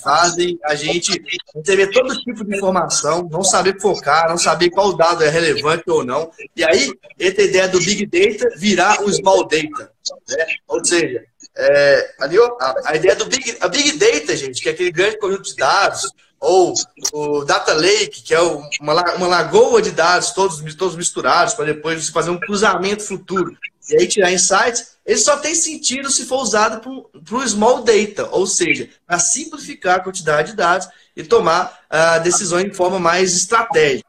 fazem 0.02 0.58
a 0.64 0.74
gente 0.74 1.22
receber 1.54 1.90
todo 1.90 2.18
tipo 2.20 2.44
de 2.44 2.56
informação, 2.56 3.28
não 3.30 3.44
saber 3.44 3.78
focar, 3.80 4.28
não 4.28 4.38
saber 4.38 4.70
qual 4.70 4.96
dado 4.96 5.22
é 5.22 5.28
relevante 5.28 5.84
ou 5.88 6.04
não. 6.04 6.30
E 6.56 6.64
aí, 6.64 6.92
essa 7.18 7.42
ideia 7.42 7.68
do 7.68 7.78
Big 7.78 8.06
Data 8.06 8.48
virar 8.56 9.02
o 9.02 9.12
Small 9.12 9.46
Data. 9.46 9.92
Né? 10.28 10.46
Ou 10.68 10.84
seja, 10.84 11.24
é, 11.56 12.14
a, 12.18 12.74
a, 12.86 12.96
ideia 12.96 13.14
do 13.14 13.26
Big, 13.26 13.56
a 13.60 13.68
Big 13.68 13.98
Data, 13.98 14.36
gente, 14.36 14.62
que 14.62 14.68
é 14.68 14.72
aquele 14.72 14.90
grande 14.90 15.18
conjunto 15.18 15.42
de 15.42 15.56
dados, 15.56 16.10
ou 16.44 16.74
o 17.12 17.44
Data 17.44 17.72
Lake, 17.72 18.22
que 18.22 18.34
é 18.34 18.40
uma, 18.40 19.14
uma 19.16 19.26
lagoa 19.26 19.80
de 19.80 19.90
dados 19.90 20.30
todos, 20.32 20.74
todos 20.74 20.94
misturados, 20.94 21.54
para 21.54 21.64
depois 21.64 22.04
você 22.04 22.12
fazer 22.12 22.30
um 22.30 22.38
cruzamento 22.38 23.02
futuro 23.02 23.56
e 23.88 23.96
aí 23.96 24.06
tirar 24.06 24.32
insights, 24.32 24.94
ele 25.04 25.18
só 25.18 25.36
tem 25.36 25.54
sentido 25.54 26.10
se 26.10 26.24
for 26.24 26.42
usado 26.42 26.80
para 26.80 27.36
o 27.36 27.48
small 27.48 27.82
data, 27.82 28.28
ou 28.30 28.46
seja, 28.46 28.88
para 29.06 29.18
simplificar 29.18 29.96
a 29.96 30.00
quantidade 30.00 30.50
de 30.50 30.56
dados 30.56 30.88
e 31.16 31.22
tomar 31.22 31.80
uh, 31.90 32.22
decisões 32.22 32.70
de 32.70 32.76
forma 32.76 32.98
mais 32.98 33.36
estratégica. 33.36 34.08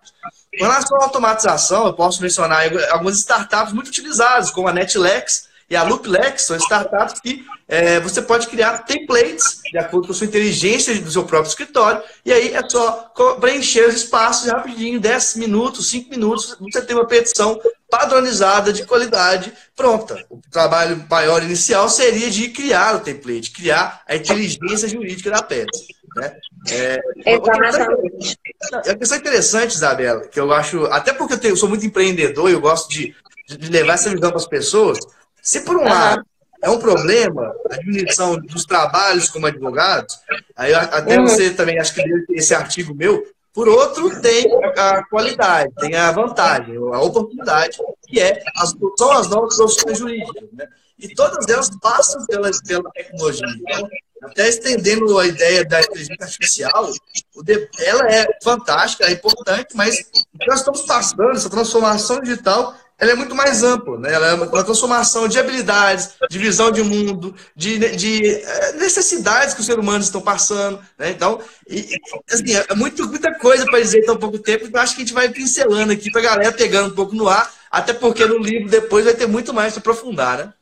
Com 0.58 0.64
relação 0.64 0.98
à 0.98 1.04
automatização, 1.04 1.86
eu 1.86 1.94
posso 1.94 2.22
mencionar 2.22 2.66
algumas 2.92 3.18
startups 3.18 3.74
muito 3.74 3.90
utilizadas, 3.90 4.52
como 4.52 4.70
a 4.70 4.74
Netlex, 4.74 5.48
e 5.70 5.76
a 5.76 5.84
Looplex 5.84 6.44
são 6.44 6.56
startups 6.58 7.20
que 7.20 7.46
é, 7.68 8.00
você 8.00 8.22
pode 8.22 8.48
criar 8.48 8.80
templates 8.80 9.62
de 9.72 9.78
acordo 9.78 10.08
com 10.08 10.14
a 10.14 10.16
sua 10.16 10.28
inteligência 10.28 10.94
do 11.02 11.12
seu 11.12 11.24
próprio 11.24 11.50
escritório, 11.50 12.02
e 12.24 12.32
aí 12.32 12.54
é 12.54 12.70
só 12.70 13.12
preencher 13.40 13.88
os 13.88 13.96
espaços 13.96 14.52
rapidinho, 14.52 15.00
10 15.00 15.36
minutos, 15.38 15.90
5 15.90 16.10
minutos, 16.10 16.56
você 16.60 16.82
tem 16.82 16.96
uma 16.96 17.08
petição 17.08 17.60
padronizada 17.90 18.72
de 18.72 18.86
qualidade 18.86 19.52
pronta. 19.76 20.24
O 20.30 20.40
trabalho 20.52 21.04
maior 21.10 21.42
inicial 21.42 21.90
seria 21.90 22.30
de 22.30 22.50
criar 22.50 22.96
o 22.96 23.00
template, 23.00 23.52
criar 23.52 24.04
a 24.08 24.16
inteligência 24.16 24.88
jurídica 24.88 25.32
da 25.32 25.42
PET. 25.42 25.68
Né? 26.16 26.38
É, 26.70 27.02
Exatamente. 27.26 28.40
É 28.86 28.90
uma 28.92 28.98
questão 28.98 29.18
interessante, 29.18 29.76
Isabela, 29.76 30.28
que 30.28 30.40
eu 30.40 30.52
acho, 30.54 30.86
até 30.86 31.14
porque 31.14 31.34
eu, 31.34 31.40
tenho, 31.40 31.52
eu 31.54 31.58
sou 31.58 31.70
muito 31.70 31.86
empreendedor 31.86 32.50
e 32.50 32.54
eu 32.54 32.62
gosto 32.62 32.90
de, 32.90 33.16
de 33.48 33.70
levar 33.70 33.94
essa 33.94 34.10
visão 34.10 34.30
para 34.30 34.38
as 34.38 34.48
pessoas. 34.48 35.00
Se 35.46 35.62
por 35.62 35.76
um 35.76 35.82
uhum. 35.82 35.90
lado 35.90 36.26
é 36.64 36.70
um 36.72 36.80
problema 36.80 37.54
a 37.70 37.78
diminuição 37.78 38.36
dos 38.40 38.66
trabalhos 38.66 39.30
como 39.30 39.46
advogados, 39.46 40.18
aí 40.56 40.74
até 40.74 41.20
uhum. 41.20 41.28
você 41.28 41.52
também 41.52 41.80
acho 41.80 41.94
que 41.94 42.02
esse 42.32 42.56
artigo 42.56 42.96
meu, 42.96 43.24
por 43.54 43.70
outro, 43.70 44.20
tem 44.22 44.44
a 44.76 45.06
qualidade, 45.08 45.72
tem 45.80 45.96
a 45.96 46.12
vantagem, 46.12 46.76
a 46.76 47.00
oportunidade, 47.00 47.78
que 48.08 48.20
é 48.20 48.42
as, 48.56 48.74
são 48.98 49.12
as 49.12 49.30
novas 49.30 49.56
profissões 49.56 50.00
jurídicas. 50.00 50.50
Né? 50.52 50.68
E 50.98 51.14
todas 51.14 51.48
elas 51.48 51.70
passam 51.80 52.26
pela, 52.26 52.50
pela 52.68 52.92
tecnologia. 52.92 53.48
Então, 53.60 53.88
até 54.24 54.50
estendendo 54.50 55.20
a 55.20 55.28
ideia 55.28 55.64
da 55.64 55.80
inteligência 55.80 56.18
artificial, 56.26 56.92
ela 57.80 58.12
é 58.12 58.26
fantástica, 58.44 59.06
é 59.06 59.12
importante, 59.12 59.76
mas 59.76 60.10
nós 60.48 60.60
estamos 60.60 60.82
passando, 60.82 61.30
essa 61.32 61.50
transformação 61.50 62.20
digital, 62.22 62.76
ela 62.98 63.12
é 63.12 63.16
muito 63.16 63.36
mais 63.36 63.62
ampla, 63.62 64.00
né? 64.00 64.14
Ela 64.14 64.28
é 64.28 64.34
uma 64.34 64.64
transformação 64.64 65.28
de 65.28 65.38
habilidades, 65.38 66.12
de 66.30 66.40
visão 66.40 66.72
de 66.72 66.82
mundo, 66.82 67.36
de, 67.56 67.78
de 67.96 68.26
eh, 68.26 68.72
necessidades 68.74 69.54
que 69.54 69.60
os 69.60 69.66
seres 69.66 69.84
humanos 69.84 70.06
estão 70.06 70.22
passando, 70.22 70.80
né? 70.98 71.10
Então, 71.10 71.42
e, 71.68 71.86
assim, 72.32 72.56
é 72.56 72.74
muito, 72.76 73.08
muita 73.08 73.34
coisa 73.36 73.66
para 73.66 73.82
dizer 73.82 74.00
em 74.00 74.06
tão 74.06 74.18
pouco 74.18 74.40
tempo, 74.40 74.66
então 74.66 74.82
acho 74.82 74.96
que 74.96 75.02
a 75.02 75.06
gente 75.06 75.14
vai 75.14 75.30
pincelando 75.30 75.92
aqui 75.92 76.10
para 76.10 76.22
a 76.22 76.24
galera 76.24 76.52
pegando 76.54 76.92
um 76.92 76.96
pouco 76.96 77.14
no 77.16 77.28
ar, 77.28 77.54
até 77.70 77.94
porque 77.94 78.26
no 78.26 78.38
livro 78.38 78.70
depois 78.70 79.04
vai 79.04 79.14
ter 79.14 79.28
muito 79.28 79.54
mais 79.54 79.74
para 79.74 79.82
aprofundar, 79.82 80.38
né? 80.38 80.54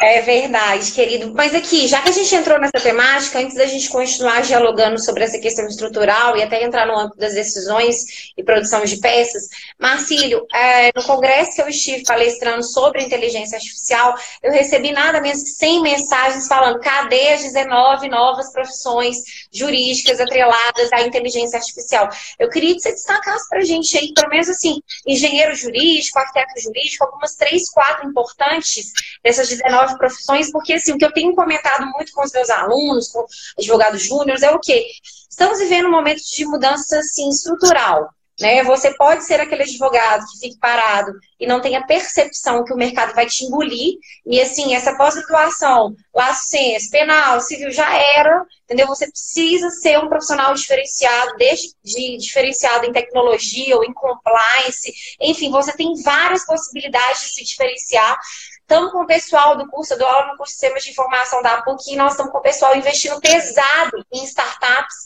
É 0.00 0.20
verdade, 0.22 0.90
querido. 0.90 1.32
Mas 1.34 1.54
aqui, 1.54 1.86
já 1.86 2.02
que 2.02 2.08
a 2.08 2.12
gente 2.12 2.34
entrou 2.34 2.58
nessa 2.58 2.80
temática, 2.82 3.38
antes 3.38 3.56
da 3.56 3.64
gente 3.64 3.88
continuar 3.88 4.42
dialogando 4.42 5.00
sobre 5.00 5.22
essa 5.22 5.38
questão 5.38 5.64
estrutural 5.68 6.36
e 6.36 6.42
até 6.42 6.64
entrar 6.64 6.84
no 6.84 6.98
âmbito 6.98 7.16
das 7.16 7.34
decisões 7.34 8.32
e 8.36 8.42
produção 8.42 8.84
de 8.84 8.96
peças, 8.96 9.44
Marcílio, 9.78 10.44
é, 10.52 10.90
no 10.96 11.04
congresso 11.04 11.54
que 11.54 11.62
eu 11.62 11.68
estive 11.68 12.02
palestrando 12.02 12.64
sobre 12.64 13.04
inteligência 13.04 13.56
artificial, 13.56 14.16
eu 14.42 14.50
recebi 14.50 14.90
nada 14.90 15.20
menos 15.20 15.44
que 15.44 15.50
100 15.50 15.82
mensagens 15.82 16.48
falando 16.48 16.80
cadê 16.80 17.28
as 17.28 17.42
19 17.44 18.08
novas 18.08 18.52
profissões 18.52 19.18
jurídicas 19.52 20.18
atreladas 20.18 20.92
à 20.92 21.02
inteligência 21.02 21.56
artificial. 21.56 22.08
Eu 22.36 22.50
queria 22.50 22.74
que 22.74 22.80
você 22.80 22.90
destacasse 22.90 23.48
para 23.48 23.60
a 23.60 23.64
gente 23.64 23.96
aí, 23.96 24.12
pelo 24.12 24.28
menos 24.28 24.48
assim, 24.48 24.80
engenheiro 25.06 25.54
jurídico, 25.54 26.18
arquiteto 26.18 26.60
jurídico, 26.60 27.04
algumas 27.04 27.36
três, 27.36 27.70
quatro 27.70 28.08
importantes 28.08 28.92
dessas 29.22 29.48
19 29.48 29.83
nove 29.84 29.98
profissões, 29.98 30.50
porque 30.50 30.74
assim, 30.74 30.92
o 30.92 30.98
que 30.98 31.04
eu 31.04 31.12
tenho 31.12 31.34
comentado 31.34 31.86
muito 31.86 32.12
com 32.12 32.22
os 32.22 32.32
meus 32.32 32.50
alunos, 32.50 33.08
com 33.08 33.24
advogados 33.58 34.02
júniores, 34.02 34.42
é 34.42 34.50
o 34.50 34.58
quê? 34.58 34.86
Estamos 35.30 35.58
vivendo 35.58 35.88
um 35.88 35.92
momento 35.92 36.22
de 36.22 36.44
mudança 36.46 36.98
assim, 36.98 37.28
estrutural. 37.28 38.08
Né? 38.40 38.64
Você 38.64 38.92
pode 38.94 39.24
ser 39.24 39.40
aquele 39.40 39.62
advogado 39.62 40.24
que 40.26 40.40
fique 40.40 40.58
parado 40.58 41.12
e 41.38 41.46
não 41.46 41.60
tenha 41.60 41.86
percepção 41.86 42.64
que 42.64 42.72
o 42.72 42.76
mercado 42.76 43.14
vai 43.14 43.26
te 43.26 43.44
engolir. 43.44 43.94
E 44.26 44.40
assim, 44.40 44.74
essa 44.74 44.96
pós-graduação, 44.96 45.94
laço 46.12 46.48
senso, 46.48 46.90
penal, 46.90 47.40
civil 47.40 47.70
já 47.70 47.88
era, 47.96 48.44
entendeu? 48.64 48.88
Você 48.88 49.08
precisa 49.08 49.70
ser 49.70 49.98
um 50.00 50.08
profissional 50.08 50.52
diferenciado, 50.52 51.36
desde 51.36 51.74
de, 51.84 52.16
diferenciado 52.16 52.86
em 52.86 52.92
tecnologia 52.92 53.76
ou 53.76 53.84
em 53.84 53.92
compliance. 53.92 54.92
Enfim, 55.20 55.50
você 55.50 55.72
tem 55.76 55.94
várias 56.02 56.44
possibilidades 56.44 57.22
de 57.22 57.34
se 57.34 57.44
diferenciar. 57.44 58.18
Estamos 58.66 58.92
com 58.92 59.02
o 59.02 59.06
pessoal 59.06 59.58
do 59.58 59.68
curso, 59.68 59.92
eu 59.92 59.98
dou 59.98 60.08
aula 60.08 60.32
no 60.32 60.38
curso 60.38 60.54
de 60.54 60.58
Sistemas 60.58 60.82
de 60.82 60.90
Informação 60.90 61.42
da 61.42 61.60
PUC, 61.60 61.92
e 61.92 61.96
nós 61.96 62.12
estamos 62.12 62.32
com 62.32 62.38
o 62.38 62.42
pessoal 62.42 62.74
investindo 62.74 63.20
pesado 63.20 64.02
em 64.10 64.24
startups, 64.24 64.96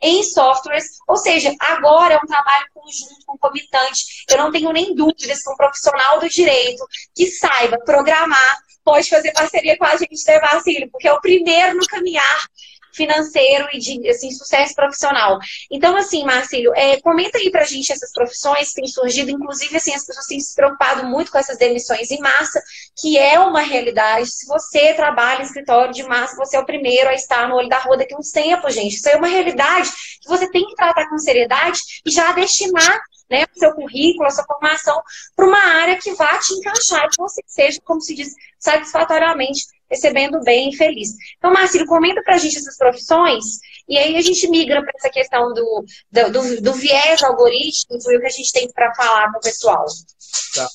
em 0.00 0.22
softwares, 0.22 0.98
ou 1.08 1.16
seja, 1.16 1.52
agora 1.58 2.14
é 2.14 2.16
um 2.16 2.26
trabalho 2.26 2.66
conjunto, 2.72 3.26
concomitante. 3.26 4.24
Eu 4.30 4.38
não 4.38 4.52
tenho 4.52 4.72
nem 4.72 4.94
dúvidas 4.94 5.42
que 5.42 5.50
um 5.50 5.56
profissional 5.56 6.20
do 6.20 6.28
direito 6.28 6.86
que 7.12 7.26
saiba 7.26 7.76
programar 7.84 8.58
pode 8.84 9.10
fazer 9.10 9.32
parceria 9.32 9.76
com 9.76 9.84
a 9.84 9.96
gente, 9.96 10.24
né, 10.24 10.38
Vacílio? 10.38 10.88
Porque 10.88 11.08
é 11.08 11.12
o 11.12 11.20
primeiro 11.20 11.76
no 11.76 11.86
caminhar 11.86 12.46
financeiro 12.98 13.68
e 13.72 13.78
de 13.78 14.08
assim, 14.08 14.30
sucesso 14.32 14.74
profissional. 14.74 15.38
Então, 15.70 15.96
assim, 15.96 16.24
Marcílio, 16.24 16.74
é, 16.74 17.00
comenta 17.00 17.38
aí 17.38 17.50
pra 17.50 17.64
gente 17.64 17.92
essas 17.92 18.12
profissões 18.12 18.68
que 18.68 18.80
têm 18.80 18.88
surgido, 18.88 19.30
inclusive 19.30 19.76
assim, 19.76 19.94
as 19.94 20.04
pessoas 20.04 20.26
têm 20.26 20.40
se 20.40 20.54
preocupado 20.54 21.06
muito 21.06 21.30
com 21.30 21.38
essas 21.38 21.56
demissões 21.56 22.10
em 22.10 22.18
massa, 22.18 22.60
que 23.00 23.16
é 23.16 23.38
uma 23.38 23.60
realidade. 23.60 24.28
Se 24.28 24.46
você 24.46 24.92
trabalha 24.94 25.40
em 25.40 25.44
escritório 25.44 25.94
de 25.94 26.02
massa, 26.02 26.36
você 26.36 26.56
é 26.56 26.60
o 26.60 26.66
primeiro 26.66 27.08
a 27.08 27.14
estar 27.14 27.48
no 27.48 27.54
olho 27.54 27.68
da 27.68 27.78
rua 27.78 27.96
daqui 27.96 28.14
a 28.14 28.18
uns 28.18 28.30
tempos, 28.30 28.74
gente. 28.74 28.96
Isso 28.96 29.08
é 29.08 29.16
uma 29.16 29.28
realidade 29.28 29.88
que 30.20 30.28
você 30.28 30.50
tem 30.50 30.66
que 30.66 30.74
tratar 30.74 31.08
com 31.08 31.18
seriedade 31.18 31.80
e 32.04 32.10
já 32.10 32.32
destinar 32.32 33.00
né, 33.30 33.44
o 33.44 33.58
seu 33.58 33.74
currículo, 33.74 34.26
a 34.26 34.30
sua 34.30 34.44
formação, 34.44 35.00
para 35.36 35.46
uma 35.46 35.58
área 35.58 35.98
que 35.98 36.12
vá 36.14 36.38
te 36.38 36.54
encaixar, 36.54 37.08
que 37.10 37.18
você 37.18 37.42
seja, 37.46 37.78
como 37.84 38.00
se 38.00 38.14
diz, 38.14 38.34
satisfatoriamente 38.58 39.66
recebendo 39.90 40.40
bem 40.42 40.70
e 40.70 40.76
feliz. 40.76 41.10
Então, 41.38 41.52
Marcelo, 41.52 41.86
comenta 41.86 42.22
para 42.22 42.34
a 42.34 42.38
gente 42.38 42.58
essas 42.58 42.76
profissões 42.76 43.44
e 43.88 43.96
aí 43.96 44.16
a 44.16 44.22
gente 44.22 44.48
migra 44.48 44.82
para 44.82 44.92
essa 44.96 45.10
questão 45.10 45.52
do, 45.54 45.84
do, 46.12 46.32
do, 46.32 46.60
do 46.62 46.72
viés 46.74 47.22
algorítmico 47.22 48.10
e 48.10 48.16
o 48.16 48.20
que 48.20 48.26
a 48.26 48.30
gente 48.30 48.52
tem 48.52 48.70
para 48.70 48.94
falar 48.94 49.30
para 49.30 49.38
o 49.38 49.42
pessoal. 49.42 49.84
Tá. 50.54 50.68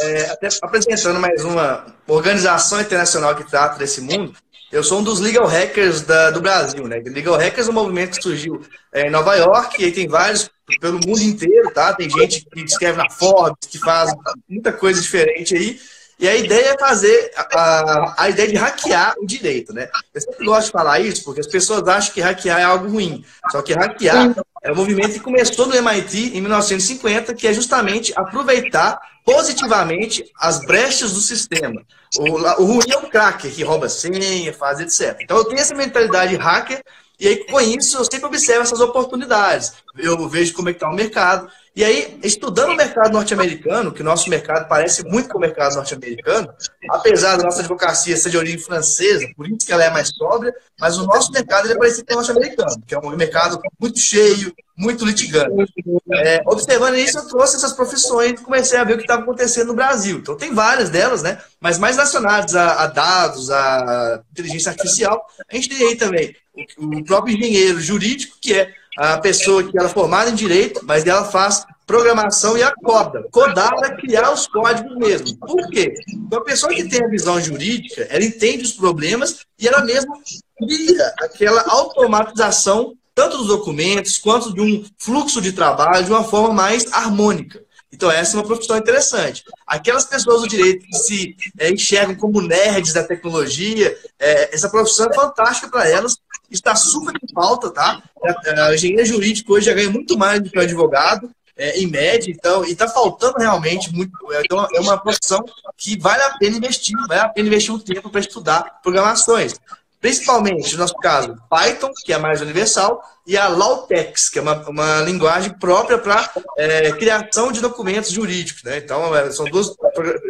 É, 0.00 0.30
até 0.30 0.48
apresentando 0.62 1.18
mais 1.18 1.44
uma 1.44 1.94
organização 2.06 2.80
internacional 2.80 3.34
que 3.34 3.48
trata 3.48 3.78
desse 3.78 4.00
mundo, 4.00 4.34
eu 4.70 4.82
sou 4.82 5.00
um 5.00 5.04
dos 5.04 5.20
legal 5.20 5.46
hackers 5.46 6.00
da, 6.00 6.30
do 6.30 6.40
Brasil, 6.40 6.88
né? 6.88 7.02
Legal 7.04 7.36
hackers 7.36 7.68
é 7.68 7.70
um 7.70 7.74
movimento 7.74 8.16
que 8.16 8.22
surgiu 8.22 8.62
é, 8.90 9.06
em 9.06 9.10
Nova 9.10 9.34
York 9.34 9.80
e 9.80 9.84
aí 9.84 9.92
tem 9.92 10.08
vários 10.08 10.50
pelo 10.80 10.98
mundo 11.06 11.20
inteiro, 11.20 11.70
tá? 11.72 11.92
Tem 11.92 12.08
gente 12.08 12.46
que 12.46 12.60
escreve 12.62 12.96
na 12.96 13.10
Forbes, 13.10 13.68
que 13.68 13.78
faz 13.78 14.10
muita 14.48 14.72
coisa 14.72 15.00
diferente 15.00 15.54
aí. 15.54 15.78
E 16.18 16.28
a 16.28 16.36
ideia 16.36 16.74
é 16.74 16.78
fazer 16.78 17.32
a, 17.36 18.14
a 18.24 18.30
ideia 18.30 18.48
de 18.48 18.56
hackear 18.56 19.14
o 19.18 19.26
direito, 19.26 19.72
né? 19.72 19.88
Eu 20.14 20.20
sempre 20.20 20.44
gosto 20.44 20.66
de 20.66 20.72
falar 20.72 21.00
isso 21.00 21.24
porque 21.24 21.40
as 21.40 21.46
pessoas 21.46 21.86
acham 21.88 22.14
que 22.14 22.20
hackear 22.20 22.60
é 22.60 22.64
algo 22.64 22.88
ruim. 22.88 23.24
Só 23.50 23.60
que 23.60 23.72
hackear 23.72 24.34
é 24.62 24.70
um 24.70 24.76
movimento 24.76 25.14
que 25.14 25.20
começou 25.20 25.66
no 25.66 25.74
MIT 25.74 26.36
em 26.36 26.40
1950, 26.40 27.34
que 27.34 27.48
é 27.48 27.52
justamente 27.52 28.12
aproveitar 28.14 29.00
positivamente 29.24 30.24
as 30.38 30.64
brechas 30.64 31.12
do 31.12 31.20
sistema. 31.20 31.82
O, 32.16 32.62
o 32.62 32.66
ruim 32.66 32.90
é 32.90 32.98
o 32.98 33.08
cracker, 33.08 33.52
que 33.52 33.62
rouba 33.62 33.88
senha, 33.88 34.52
faz 34.52 34.80
etc. 34.80 35.18
Então 35.20 35.36
eu 35.36 35.44
tenho 35.44 35.60
essa 35.60 35.74
mentalidade 35.74 36.36
hacker, 36.36 36.82
e 37.18 37.28
aí 37.28 37.44
com 37.46 37.60
isso 37.60 37.96
eu 37.96 38.04
sempre 38.04 38.26
observo 38.26 38.62
essas 38.62 38.80
oportunidades. 38.80 39.72
Eu 39.96 40.28
vejo 40.28 40.54
como 40.54 40.68
é 40.68 40.72
que 40.72 40.76
está 40.76 40.88
o 40.88 40.94
mercado, 40.94 41.50
e 41.74 41.82
aí, 41.82 42.18
estudando 42.22 42.72
o 42.72 42.76
mercado 42.76 43.12
norte-americano, 43.12 43.92
que 43.92 44.02
o 44.02 44.04
nosso 44.04 44.28
mercado 44.28 44.68
parece 44.68 45.02
muito 45.04 45.30
com 45.30 45.38
o 45.38 45.40
mercado 45.40 45.74
norte-americano, 45.74 46.52
apesar 46.90 47.36
da 47.36 47.44
nossa 47.44 47.60
advocacia 47.60 48.14
ser 48.14 48.28
de 48.28 48.36
origem 48.36 48.58
francesa, 48.58 49.26
por 49.34 49.48
isso 49.48 49.66
que 49.66 49.72
ela 49.72 49.82
é 49.82 49.88
mais 49.88 50.08
sóbria, 50.08 50.54
mas 50.78 50.98
o 50.98 51.06
nosso 51.06 51.32
mercado 51.32 51.72
é 51.72 51.76
parecido 51.76 52.04
com 52.06 52.12
o 52.12 52.16
norte-americano, 52.16 52.82
que 52.86 52.94
é 52.94 52.98
um 52.98 53.16
mercado 53.16 53.58
muito 53.80 53.98
cheio, 53.98 54.54
muito 54.76 55.06
litigante. 55.06 55.72
É, 56.12 56.42
observando 56.44 56.96
isso, 56.96 57.18
eu 57.18 57.26
trouxe 57.26 57.56
essas 57.56 57.72
profissões 57.72 58.32
e 58.32 58.44
comecei 58.44 58.78
a 58.78 58.84
ver 58.84 58.94
o 58.94 58.96
que 58.96 59.04
estava 59.04 59.22
acontecendo 59.22 59.68
no 59.68 59.74
Brasil. 59.74 60.18
Então, 60.18 60.36
tem 60.36 60.52
várias 60.52 60.90
delas, 60.90 61.22
né? 61.22 61.38
Mas 61.58 61.78
mais 61.78 61.96
relacionadas 61.96 62.54
a, 62.54 62.82
a 62.82 62.86
dados, 62.86 63.50
a 63.50 64.22
inteligência 64.32 64.70
artificial. 64.70 65.26
A 65.50 65.54
gente 65.54 65.70
tem 65.70 65.88
aí 65.88 65.96
também 65.96 66.36
o 66.76 67.02
próprio 67.04 67.34
engenheiro 67.34 67.80
jurídico, 67.80 68.36
que 68.40 68.52
é 68.52 68.74
a 68.98 69.18
pessoa 69.18 69.62
que 69.62 69.76
ela 69.78 69.88
é 69.88 69.92
formada 69.92 70.30
em 70.30 70.34
direito, 70.34 70.80
mas 70.84 71.06
ela 71.06 71.24
faz 71.24 71.64
programação 71.86 72.56
e 72.56 72.62
acoda. 72.62 73.26
Codar 73.30 73.72
é 73.84 73.96
criar 73.96 74.32
os 74.32 74.46
códigos 74.46 74.96
mesmo. 74.96 75.36
Por 75.38 75.68
quê? 75.68 75.94
Então, 76.08 76.38
a 76.38 76.44
pessoa 76.44 76.72
que 76.72 76.88
tem 76.88 77.04
a 77.04 77.08
visão 77.08 77.40
jurídica, 77.40 78.06
ela 78.08 78.24
entende 78.24 78.64
os 78.64 78.72
problemas 78.72 79.44
e 79.58 79.66
ela 79.66 79.84
mesma 79.84 80.14
cria 80.58 81.14
aquela 81.20 81.62
automatização 81.68 82.94
tanto 83.14 83.36
dos 83.36 83.48
documentos 83.48 84.16
quanto 84.16 84.54
de 84.54 84.60
um 84.60 84.84
fluxo 84.96 85.40
de 85.40 85.52
trabalho 85.52 86.04
de 86.04 86.10
uma 86.10 86.24
forma 86.24 86.52
mais 86.54 86.90
harmônica. 86.92 87.62
Então, 87.92 88.10
essa 88.10 88.36
é 88.36 88.40
uma 88.40 88.46
profissão 88.46 88.78
interessante. 88.78 89.44
Aquelas 89.66 90.06
pessoas 90.06 90.40
do 90.40 90.48
direito 90.48 90.86
que 90.86 90.96
se 90.96 91.36
é, 91.58 91.70
enxergam 91.70 92.14
como 92.14 92.40
nerds 92.40 92.94
da 92.94 93.04
tecnologia, 93.04 93.94
é, 94.18 94.54
essa 94.54 94.70
profissão 94.70 95.08
é 95.10 95.14
fantástica 95.14 95.68
para 95.68 95.86
elas, 95.86 96.16
está 96.52 96.74
super 96.74 97.14
em 97.14 97.32
pauta, 97.32 97.70
tá? 97.70 98.02
A, 98.24 98.66
a 98.66 98.74
engenharia 98.74 99.04
jurídica 99.04 99.52
hoje 99.52 99.66
já 99.66 99.74
ganha 99.74 99.90
muito 99.90 100.16
mais 100.16 100.40
do 100.40 100.50
que 100.50 100.58
o 100.58 100.62
advogado. 100.62 101.30
é, 101.56 101.78
em 101.78 101.86
média, 101.86 102.30
então, 102.30 102.64
e 102.64 102.72
está 102.72 102.88
faltando 102.88 103.38
realmente 103.38 103.92
muito. 103.92 104.12
Então, 104.44 104.66
é 104.74 104.80
uma 104.80 104.98
profissão 104.98 105.44
que 105.76 105.98
vale 105.98 106.22
a 106.22 106.36
pena 106.38 106.56
investir, 106.56 106.96
vale 107.06 107.20
a 107.20 107.28
pena 107.28 107.48
investir 107.48 107.74
um 107.74 107.78
tempo 107.78 108.10
para 108.10 108.20
estudar 108.20 108.80
programações. 108.82 109.54
Principalmente, 110.00 110.72
no 110.72 110.80
nosso 110.80 110.96
caso, 110.96 111.36
Python, 111.48 111.92
que 112.04 112.12
é 112.12 112.18
mais 112.18 112.40
universal, 112.40 113.00
e 113.24 113.36
a 113.36 113.46
Lawtex, 113.46 114.28
que 114.30 114.38
é 114.38 114.42
uma, 114.42 114.68
uma 114.68 115.00
linguagem 115.02 115.52
própria 115.58 115.96
para 115.96 116.28
é, 116.58 116.90
criação 116.92 117.52
de 117.52 117.60
documentos 117.60 118.10
jurídicos. 118.10 118.64
Né? 118.64 118.78
Então, 118.78 119.14
é, 119.14 119.30
são 119.30 119.44
duas 119.44 119.72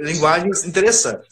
linguagens 0.02 0.64
interessantes. 0.64 1.26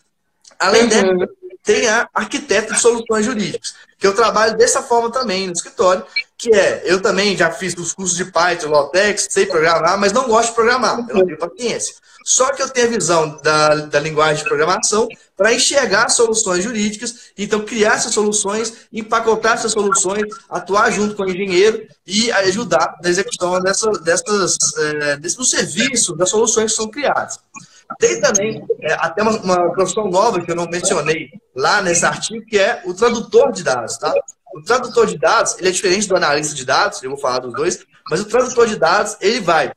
Além 0.59 0.85
uhum. 0.85 1.27
Tem 1.63 1.89
a 1.89 2.09
arquiteto 2.15 2.73
de 2.73 2.81
soluções 2.81 3.25
jurídicas, 3.25 3.75
que 3.99 4.07
eu 4.07 4.15
trabalho 4.15 4.57
dessa 4.57 4.83
forma 4.83 5.11
também 5.11 5.47
no 5.47 5.53
escritório, 5.53 6.05
que 6.37 6.55
é, 6.55 6.83
eu 6.87 7.03
também 7.03 7.37
já 7.37 7.51
fiz 7.51 7.75
os 7.77 7.93
cursos 7.93 8.17
de 8.17 8.25
Python, 8.25 8.71
Lawtex, 8.71 9.29
sei 9.31 9.45
programar, 9.45 9.99
mas 9.99 10.13
não 10.13 10.27
gosto 10.27 10.49
de 10.49 10.55
programar, 10.55 11.05
eu 11.09 11.17
não 11.17 11.27
tenho 11.27 11.39
paciência. 11.39 11.95
Só 12.25 12.53
que 12.53 12.63
eu 12.63 12.69
tenho 12.69 12.87
a 12.87 12.91
visão 12.91 13.41
da, 13.43 13.75
da 13.77 14.01
linguagem 14.01 14.43
de 14.43 14.49
programação 14.49 15.09
para 15.37 15.55
enxergar 15.55 16.09
soluções 16.11 16.65
jurídicas, 16.65 17.31
então 17.37 17.65
criar 17.65 17.95
essas 17.95 18.13
soluções, 18.13 18.73
empacotar 18.93 19.55
essas 19.55 19.73
soluções, 19.73 20.25
atuar 20.49 20.91
junto 20.91 21.15
com 21.15 21.23
o 21.23 21.31
engenheiro 21.31 21.87
e 22.07 22.31
ajudar 22.33 22.97
na 23.03 23.09
execução 23.09 23.61
dessa, 23.61 23.91
dessas, 23.93 24.57
é, 24.79 25.17
desse, 25.17 25.37
do 25.37 25.45
serviço, 25.45 26.15
das 26.15 26.29
soluções 26.29 26.73
que 26.73 26.77
são 26.77 26.91
criadas. 26.91 27.39
Tem 27.99 28.21
também 28.21 28.63
é, 28.83 28.93
até 28.95 29.23
uma, 29.23 29.37
uma 29.39 30.11
nova 30.11 30.41
que 30.45 30.51
eu 30.51 30.57
não 30.57 30.67
mencionei 30.67 31.31
lá 31.55 31.83
nesse 31.83 32.05
artigo, 32.05 32.45
que 32.47 32.59
é 32.59 32.83
o 32.85 32.95
tradutor 32.95 33.53
de 33.53 33.63
dados. 33.63 33.99
Tá? 33.99 34.15
O 34.55 34.63
tradutor 34.63 35.07
de 35.07 35.19
dados 35.19 35.57
ele 35.59 35.69
é 35.69 35.73
diferente 35.73 36.09
do 36.09 36.17
analista 36.17 36.55
de 36.55 36.65
dados, 36.65 37.03
eu 37.03 37.11
vou 37.11 37.19
falar 37.19 37.41
dos 37.41 37.53
dois, 37.53 37.85
mas 38.11 38.21
o 38.21 38.25
tradutor 38.25 38.67
de 38.67 38.77
dados 38.77 39.17
ele 39.21 39.41
vai 39.41 39.73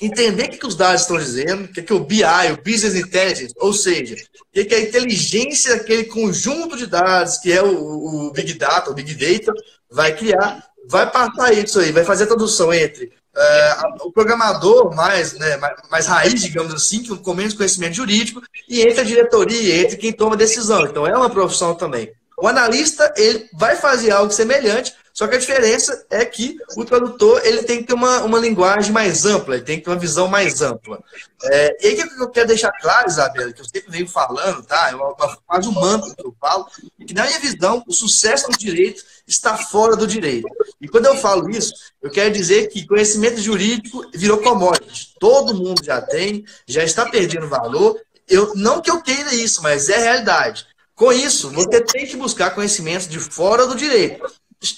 entender 0.00 0.44
o 0.44 0.48
que, 0.50 0.58
que 0.58 0.66
os 0.66 0.74
dados 0.74 1.02
estão 1.02 1.16
dizendo, 1.16 1.64
o 1.64 1.68
que, 1.68 1.82
que 1.82 1.92
o 1.92 2.00
BI, 2.00 2.24
o 2.52 2.62
Business 2.62 2.96
Intelligence, 2.96 3.54
ou 3.56 3.72
seja, 3.72 4.14
o 4.14 4.52
que, 4.52 4.64
que 4.64 4.74
a 4.74 4.80
inteligência 4.80 5.76
daquele 5.76 6.04
conjunto 6.04 6.76
de 6.76 6.86
dados, 6.86 7.38
que 7.38 7.52
é 7.52 7.62
o, 7.62 8.28
o 8.28 8.32
Big 8.32 8.54
Data, 8.54 8.90
o 8.90 8.94
Big 8.94 9.14
Data, 9.14 9.52
vai 9.90 10.14
criar, 10.16 10.64
vai 10.88 11.08
passar 11.10 11.52
isso 11.52 11.78
aí, 11.78 11.92
vai 11.92 12.04
fazer 12.04 12.24
a 12.24 12.28
tradução 12.28 12.72
entre 12.72 13.12
é, 13.34 13.76
o 14.02 14.12
programador 14.12 14.94
mais, 14.94 15.32
né, 15.34 15.56
mais, 15.56 15.74
mais, 15.90 16.06
raiz, 16.06 16.40
digamos 16.40 16.74
assim, 16.74 17.02
que 17.02 17.16
com 17.16 17.34
menos 17.34 17.54
conhecimento 17.54 17.94
jurídico, 17.94 18.42
e 18.68 18.82
entre 18.82 19.00
a 19.00 19.04
diretoria, 19.04 19.82
entre 19.82 19.96
quem 19.96 20.12
toma 20.12 20.36
decisão. 20.36 20.84
Então 20.84 21.06
é 21.06 21.16
uma 21.16 21.30
profissão 21.30 21.74
também. 21.74 22.12
O 22.36 22.46
analista 22.46 23.12
ele 23.16 23.48
vai 23.52 23.76
fazer 23.76 24.10
algo 24.10 24.32
semelhante, 24.32 24.94
só 25.12 25.26
que 25.26 25.36
a 25.36 25.38
diferença 25.38 26.06
é 26.08 26.24
que 26.24 26.56
o 26.76 26.84
tradutor 26.84 27.42
ele 27.44 27.62
tem 27.64 27.80
que 27.80 27.88
ter 27.88 27.92
uma, 27.92 28.22
uma 28.22 28.38
linguagem 28.38 28.92
mais 28.92 29.26
ampla, 29.26 29.56
ele 29.56 29.64
tem 29.64 29.78
que 29.78 29.84
ter 29.84 29.90
uma 29.90 29.98
visão 29.98 30.26
mais 30.26 30.62
ampla. 30.62 31.02
É, 31.44 31.76
e 31.82 31.88
aí 31.88 31.96
que 31.96 32.22
eu 32.22 32.30
quero 32.30 32.48
deixar 32.48 32.72
claro, 32.80 33.08
Isabela, 33.08 33.52
que 33.52 33.60
eu 33.60 33.64
sempre 33.64 33.90
venho 33.90 34.08
falando, 34.08 34.62
tá? 34.62 34.90
É 34.90 35.36
quase 35.46 35.68
um 35.68 35.72
mantra 35.72 36.14
que 36.14 36.26
eu 36.26 36.34
falo, 36.40 36.66
que 37.06 37.12
na 37.12 37.26
minha 37.26 37.38
visão, 37.40 37.84
o 37.86 37.92
sucesso 37.92 38.50
no 38.50 38.56
direito 38.56 39.02
está 39.26 39.56
fora 39.56 39.96
do 39.96 40.06
direito. 40.06 40.48
E 40.80 40.88
quando 40.88 41.06
eu 41.06 41.16
falo 41.16 41.50
isso, 41.50 41.74
eu 42.00 42.10
quero 42.10 42.32
dizer 42.32 42.68
que 42.68 42.86
conhecimento 42.86 43.40
jurídico 43.40 44.08
virou 44.14 44.38
commodity. 44.38 45.14
Todo 45.20 45.54
mundo 45.54 45.84
já 45.84 46.00
tem, 46.00 46.44
já 46.66 46.82
está 46.82 47.06
perdendo 47.06 47.48
valor. 47.48 48.00
Eu, 48.26 48.54
não 48.54 48.80
que 48.80 48.90
eu 48.90 49.02
queira 49.02 49.34
isso, 49.34 49.62
mas 49.62 49.90
é 49.90 49.98
realidade. 49.98 50.66
Com 50.94 51.12
isso, 51.12 51.50
você 51.50 51.80
tem 51.82 52.06
que 52.06 52.16
buscar 52.16 52.50
conhecimentos 52.50 53.08
de 53.08 53.18
fora 53.18 53.66
do 53.66 53.74
direito 53.74 54.22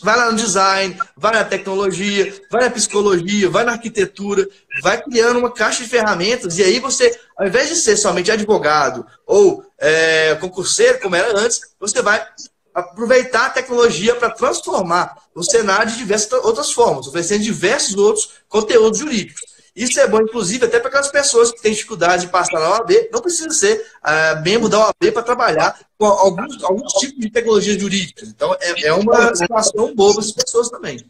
vai 0.03 0.17
lá 0.17 0.31
no 0.31 0.37
design, 0.37 0.99
vai 1.17 1.33
na 1.33 1.45
tecnologia, 1.45 2.33
vai 2.51 2.65
na 2.65 2.71
psicologia, 2.71 3.51
vai 3.51 3.65
na 3.65 3.73
arquitetura, 3.73 4.49
vai 4.83 5.01
criando 5.03 5.39
uma 5.39 5.51
caixa 5.51 5.83
de 5.83 5.89
ferramentas, 5.89 6.59
e 6.59 6.63
aí 6.63 6.79
você, 6.79 7.19
ao 7.37 7.47
invés 7.47 7.69
de 7.69 7.77
ser 7.77 7.97
somente 7.97 8.31
advogado 8.31 9.07
ou 9.27 9.65
é, 9.79 10.35
concurseiro, 10.37 11.01
como 11.01 11.17
era 11.17 11.39
antes, 11.39 11.61
você 11.79 12.01
vai 12.01 12.27
aproveitar 12.75 13.47
a 13.47 13.51
tecnologia 13.51 14.17
para 14.17 14.31
transformar 14.31 15.17
o 15.35 15.45
cenário 15.45 15.93
de 15.93 15.99
diversas 15.99 16.33
outras 16.45 16.73
formas, 16.73 17.07
oferecendo 17.07 17.45
diversos 17.45 17.95
outros 17.97 18.31
conteúdos 18.49 18.99
jurídicos. 18.99 19.54
Isso 19.75 19.99
é 19.99 20.07
bom, 20.07 20.21
inclusive, 20.21 20.67
até 20.67 20.79
para 20.79 20.89
aquelas 20.89 21.09
pessoas 21.09 21.51
que 21.51 21.61
têm 21.61 21.73
dificuldade 21.73 22.27
de 22.27 22.33
passar 22.33 22.61
na 22.61 22.71
OAB, 22.71 22.93
não 23.13 23.21
precisa 23.21 23.51
ser 23.51 23.85
uh, 24.05 24.41
membro 24.43 24.69
da 24.69 24.79
OAB 24.79 25.13
para 25.13 25.23
trabalhar 25.23 25.79
com 25.99 26.07
alguns, 26.07 26.63
alguns 26.63 26.93
tipos 26.93 27.19
de 27.19 27.31
tecnologias 27.31 27.81
jurídicas. 27.81 28.29
Então, 28.29 28.55
é, 28.61 28.87
é 28.87 28.93
uma 28.93 29.35
situação 29.35 29.93
boa 29.95 30.13
para 30.13 30.23
as 30.23 30.31
pessoas 30.31 30.69
também. 30.69 31.05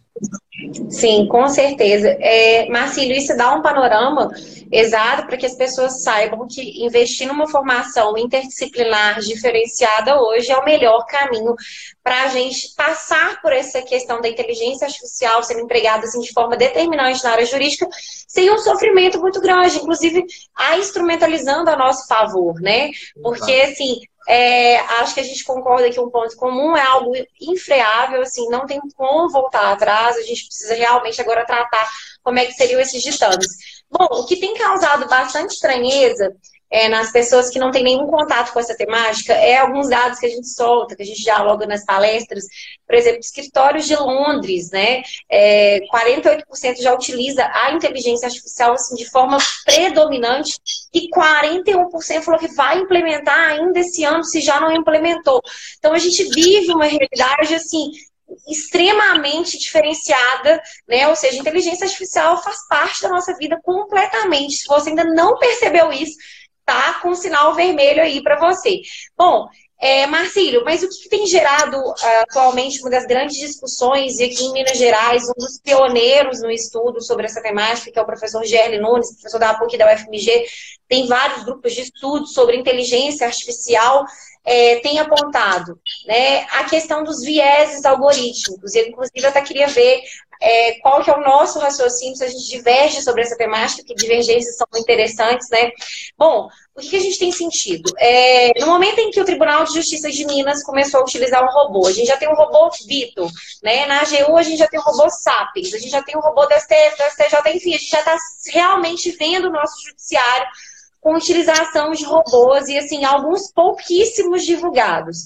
Sim, 0.89 1.27
com 1.27 1.49
certeza. 1.49 2.09
É, 2.21 2.69
Marcílio, 2.69 3.17
isso 3.17 3.37
dá 3.37 3.53
um 3.53 3.63
panorama 3.63 4.31
exato 4.71 5.27
para 5.27 5.37
que 5.37 5.47
as 5.47 5.57
pessoas 5.57 6.03
saibam 6.03 6.47
que 6.49 6.85
investir 6.85 7.27
numa 7.27 7.49
formação 7.49 8.17
interdisciplinar 8.17 9.21
diferenciada 9.21 10.21
hoje 10.21 10.51
é 10.51 10.57
o 10.57 10.65
melhor 10.65 11.05
caminho 11.07 11.55
para 12.03 12.25
a 12.25 12.29
gente 12.29 12.75
passar 12.77 13.41
por 13.41 13.53
essa 13.53 13.83
questão 13.83 14.21
da 14.21 14.29
inteligência 14.29 14.87
artificial 14.87 15.43
sendo 15.43 15.61
empregada 15.61 16.05
assim, 16.05 16.21
de 16.21 16.33
forma 16.33 16.57
determinante 16.57 17.23
na 17.25 17.33
área 17.33 17.47
jurídica, 17.47 17.89
sem 18.29 18.51
um 18.51 18.59
sofrimento 18.59 19.21
muito 19.21 19.41
grande, 19.41 19.77
inclusive 19.77 20.25
a 20.55 20.79
instrumentalizando 20.79 21.71
a 21.71 21.77
nosso 21.77 22.07
favor, 22.07 22.61
né? 22.61 22.91
Porque, 23.23 23.53
assim, 23.53 24.01
é, 24.29 24.79
acho 24.79 25.15
que 25.15 25.21
a 25.21 25.25
gente 25.25 25.45
concorda 25.45 25.91
que 25.91 26.01
um 26.01 26.11
ponto 26.11 26.35
comum 26.37 26.77
é 26.77 26.83
algo 26.83 27.13
infreável, 27.41 28.23
assim, 28.23 28.49
não 28.49 28.67
tem 28.67 28.81
como 28.97 29.31
voltar 29.31 29.73
atrás, 29.73 30.17
a 30.17 30.23
gente 30.23 30.47
precisa 30.47 30.75
realmente 30.75 31.21
agora 31.21 31.45
tratar 31.45 31.89
como 32.23 32.39
é 32.39 32.47
que 32.47 32.53
seriam 32.53 32.81
esses 32.81 33.03
ditames. 33.03 33.49
Bom, 33.91 34.07
o 34.11 34.27
que 34.27 34.37
tem 34.37 34.55
causado 34.55 35.07
bastante 35.09 35.53
estranheza 35.53 36.35
é, 36.75 36.89
nas 36.89 37.13
pessoas 37.13 37.51
que 37.51 37.59
não 37.61 37.71
têm 37.71 37.85
nenhum 37.85 38.09
contato 38.09 38.53
com 38.53 38.59
essa 38.59 38.77
temática 38.77 39.33
é 39.33 39.59
alguns 39.59 39.89
dados 39.89 40.19
que 40.19 40.27
a 40.27 40.29
gente 40.29 40.49
solta, 40.49 40.97
que 40.97 41.05
a 41.05 41.07
gente 41.07 41.23
dialoga 41.23 41.69
nas 41.69 41.85
palestras. 41.85 42.43
Por 42.85 42.97
exemplo, 42.97 43.21
escritórios 43.21 43.87
de 43.87 43.95
Londres, 43.95 44.73
né? 44.73 45.05
É, 45.31 45.79
48% 45.83 46.83
já 46.83 46.93
utiliza 46.93 47.49
a 47.55 47.71
inteligência 47.71 48.27
artificial 48.27 48.73
assim, 48.73 48.97
de 48.97 49.09
forma 49.09 49.39
predominante 49.65 50.59
e 50.93 51.09
41% 51.11 52.23
falou 52.23 52.41
que 52.41 52.49
vai 52.49 52.81
implementar 52.81 53.53
ainda 53.53 53.79
esse 53.79 54.03
ano, 54.03 54.25
se 54.25 54.41
já 54.41 54.59
não 54.59 54.73
implementou. 54.73 55.41
Então 55.79 55.93
a 55.93 55.99
gente 55.99 56.25
vive 56.25 56.73
uma 56.73 56.87
realidade 56.87 57.55
assim 57.55 57.93
extremamente 58.49 59.57
diferenciada, 59.59 60.61
né? 60.89 61.07
Ou 61.07 61.15
seja, 61.15 61.37
a 61.37 61.41
inteligência 61.41 61.85
artificial 61.85 62.43
faz 62.43 62.67
parte 62.67 63.01
da 63.01 63.11
nossa 63.11 63.33
vida 63.37 63.61
completamente. 63.63 64.57
Se 64.57 64.67
você 64.67 64.91
ainda 64.91 65.05
não 65.05 65.39
percebeu 65.39 65.93
isso, 65.93 66.17
tá 66.65 67.01
com 67.03 67.15
sinal 67.15 67.55
vermelho 67.55 68.03
aí 68.03 68.23
para 68.23 68.39
você. 68.39 68.81
Bom, 69.17 69.49
é, 69.81 70.07
Marcílio, 70.07 70.65
mas 70.65 70.83
o 70.83 70.89
que 70.89 71.09
tem 71.09 71.27
gerado 71.27 71.77
uh, 71.77 71.95
atualmente 72.23 72.81
uma 72.81 72.89
das 72.89 73.07
grandes 73.07 73.37
discussões, 73.37 74.19
e 74.19 74.25
aqui 74.25 74.45
em 74.45 74.53
Minas 74.53 74.79
Gerais, 74.79 75.29
um 75.29 75.35
dos 75.37 75.61
pioneiros 75.61 76.41
no 76.41 76.51
estudo 76.51 77.03
sobre 77.03 77.27
essa 77.27 77.43
temática, 77.43 77.91
que 77.91 77.99
é 77.99 78.03
o 78.03 78.07
professor 78.07 78.45
Gerli 78.45 78.79
Nunes, 78.79 79.13
professor 79.13 79.39
da 79.39 79.55
PUC 79.55 79.77
da 79.77 79.93
UFMG, 79.93 80.47
tem 80.95 81.09
vários 81.09 81.43
grupos 81.43 81.73
de 81.73 81.81
estudo 81.81 82.25
sobre 82.29 82.57
inteligência 82.57 83.27
artificial, 83.27 84.05
é, 84.45 84.77
tem 84.77 85.01
apontado 85.01 85.77
né, 86.07 86.43
a 86.53 86.65
questão 86.65 87.03
dos 87.03 87.21
vieses 87.21 87.85
algorítmicos. 87.85 88.75
E, 88.75 88.89
inclusive, 88.89 89.21
eu 89.21 89.29
até 89.29 89.41
queria 89.41 89.67
ver 89.67 90.03
é, 90.41 90.75
qual 90.81 91.03
que 91.03 91.11
é 91.11 91.17
o 91.17 91.23
nosso 91.23 91.59
raciocínio, 91.59 92.15
se 92.15 92.23
a 92.23 92.29
gente 92.29 92.47
diverge 92.49 93.03
sobre 93.03 93.23
essa 93.23 93.37
temática, 93.37 93.83
que 93.85 93.95
divergências 93.95 94.57
são 94.57 94.67
interessantes, 94.77 95.49
né? 95.51 95.73
Bom, 96.17 96.49
o 96.77 96.81
que, 96.81 96.91
que 96.91 96.97
a 96.97 97.01
gente 97.01 97.19
tem 97.19 97.33
sentido? 97.33 97.93
É, 97.99 98.53
no 98.61 98.67
momento 98.67 98.99
em 99.01 99.11
que 99.11 99.21
o 99.21 99.25
Tribunal 99.25 99.65
de 99.65 99.75
Justiça 99.75 100.11
de 100.13 100.25
Minas 100.27 100.63
começou 100.63 101.01
a 101.01 101.03
utilizar 101.03 101.43
um 101.43 101.53
robô, 101.53 101.89
a 101.89 101.93
gente 101.93 102.07
já 102.07 102.17
tem 102.17 102.29
um 102.29 102.35
robô 102.35 102.71
Vitor, 102.87 103.29
né? 103.63 103.87
Na 103.87 104.03
AGU 104.03 104.37
a 104.37 104.43
gente 104.43 104.59
já 104.59 104.69
tem 104.69 104.79
um 104.79 104.83
robô 104.83 105.11
Sapiens, 105.11 105.75
a 105.75 105.79
gente 105.79 105.91
já 105.91 106.03
tem 106.03 106.17
um 106.17 106.21
robô 106.21 106.47
da 106.47 106.61
STF, 106.61 106.99
da 106.99 107.11
STJ, 107.11 107.57
enfim, 107.57 107.75
a 107.75 107.79
gente 107.79 107.91
já 107.91 108.01
está 108.01 108.17
realmente 108.53 109.11
vendo 109.13 109.49
o 109.49 109.53
nosso 109.53 109.83
judiciário 109.85 110.47
com 111.05 111.15
utilização 111.15 111.93
de 111.93 112.03
robôs 112.03 112.67
e, 112.67 112.79
assim, 112.79 113.05
alguns 113.05 113.53
pouquíssimos 113.53 114.43
divulgados. 114.43 115.19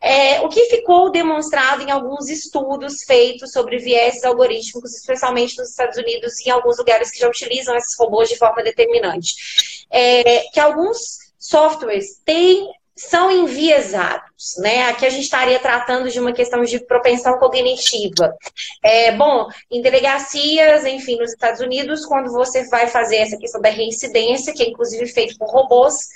É, 0.00 0.40
o 0.40 0.48
que 0.48 0.64
ficou 0.64 1.10
demonstrado 1.10 1.82
em 1.82 1.90
alguns 1.90 2.30
estudos 2.30 3.02
feitos 3.04 3.52
sobre 3.52 3.76
viéses 3.76 4.24
algorítmicos, 4.24 4.94
especialmente 4.94 5.58
nos 5.58 5.68
Estados 5.68 5.98
Unidos 5.98 6.40
e 6.40 6.48
em 6.48 6.52
alguns 6.52 6.78
lugares 6.78 7.10
que 7.10 7.18
já 7.18 7.28
utilizam 7.28 7.76
esses 7.76 7.94
robôs 7.98 8.30
de 8.30 8.38
forma 8.38 8.62
determinante, 8.62 9.34
é, 9.90 10.48
que 10.52 10.58
alguns 10.58 11.18
softwares 11.38 12.18
têm 12.24 12.70
são 12.96 13.30
enviesados, 13.30 14.56
né? 14.58 14.88
Aqui 14.88 15.04
a 15.04 15.10
gente 15.10 15.24
estaria 15.24 15.58
tratando 15.58 16.10
de 16.10 16.18
uma 16.18 16.32
questão 16.32 16.64
de 16.64 16.78
propensão 16.80 17.38
cognitiva. 17.38 18.34
É, 18.82 19.12
bom, 19.12 19.48
em 19.70 19.82
delegacias, 19.82 20.86
enfim, 20.86 21.16
nos 21.16 21.32
Estados 21.32 21.60
Unidos, 21.60 22.06
quando 22.06 22.32
você 22.32 22.66
vai 22.68 22.86
fazer 22.86 23.16
essa 23.16 23.36
questão 23.36 23.60
da 23.60 23.68
reincidência, 23.68 24.54
que 24.54 24.62
é 24.62 24.68
inclusive 24.70 25.06
feito 25.08 25.36
por 25.36 25.50
robôs, 25.50 26.08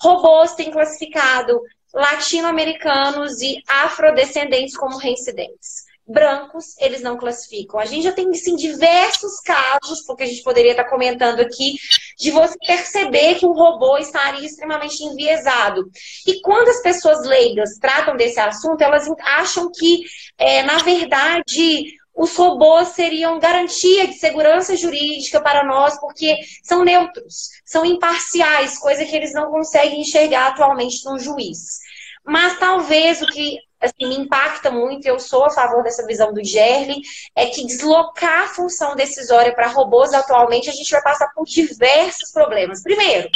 robôs 0.00 0.54
têm 0.54 0.70
classificado 0.70 1.60
latino-americanos 1.92 3.40
e 3.42 3.60
afrodescendentes 3.66 4.76
como 4.76 4.98
reincidentes. 4.98 5.91
Brancos, 6.06 6.76
eles 6.78 7.00
não 7.00 7.16
classificam. 7.16 7.78
A 7.78 7.84
gente 7.84 8.04
já 8.04 8.12
tem, 8.12 8.32
sim, 8.34 8.56
diversos 8.56 9.40
casos, 9.40 10.02
porque 10.06 10.24
a 10.24 10.26
gente 10.26 10.42
poderia 10.42 10.72
estar 10.72 10.84
comentando 10.84 11.40
aqui, 11.40 11.76
de 12.18 12.30
você 12.30 12.56
perceber 12.66 13.36
que 13.36 13.46
o 13.46 13.52
robô 13.52 13.96
estaria 13.98 14.44
extremamente 14.46 15.02
enviesado. 15.04 15.90
E 16.26 16.40
quando 16.40 16.68
as 16.68 16.82
pessoas 16.82 17.26
leigas 17.26 17.78
tratam 17.78 18.16
desse 18.16 18.40
assunto, 18.40 18.82
elas 18.82 19.08
acham 19.20 19.70
que, 19.70 20.02
é, 20.38 20.62
na 20.62 20.78
verdade, 20.78 21.84
os 22.14 22.36
robôs 22.36 22.88
seriam 22.88 23.38
garantia 23.38 24.06
de 24.06 24.14
segurança 24.14 24.76
jurídica 24.76 25.40
para 25.40 25.64
nós, 25.64 25.98
porque 25.98 26.36
são 26.62 26.84
neutros, 26.84 27.48
são 27.64 27.84
imparciais, 27.84 28.78
coisa 28.78 29.04
que 29.04 29.16
eles 29.16 29.32
não 29.32 29.50
conseguem 29.50 30.00
enxergar 30.00 30.48
atualmente 30.48 31.04
no 31.04 31.18
juiz. 31.18 31.78
Mas 32.24 32.58
talvez 32.58 33.22
o 33.22 33.26
que 33.26 33.58
assim, 33.82 34.08
me 34.08 34.16
impacta 34.16 34.70
muito, 34.70 35.06
eu 35.06 35.18
sou 35.18 35.44
a 35.44 35.50
favor 35.50 35.82
dessa 35.82 36.06
visão 36.06 36.32
do 36.32 36.42
Gerli, 36.44 37.02
é 37.34 37.46
que 37.46 37.66
deslocar 37.66 38.44
a 38.44 38.48
função 38.48 38.94
decisória 38.94 39.54
para 39.54 39.68
robôs 39.68 40.14
atualmente, 40.14 40.70
a 40.70 40.72
gente 40.72 40.90
vai 40.90 41.02
passar 41.02 41.28
por 41.34 41.44
diversos 41.44 42.30
problemas. 42.32 42.82
Primeiro, 42.82 43.28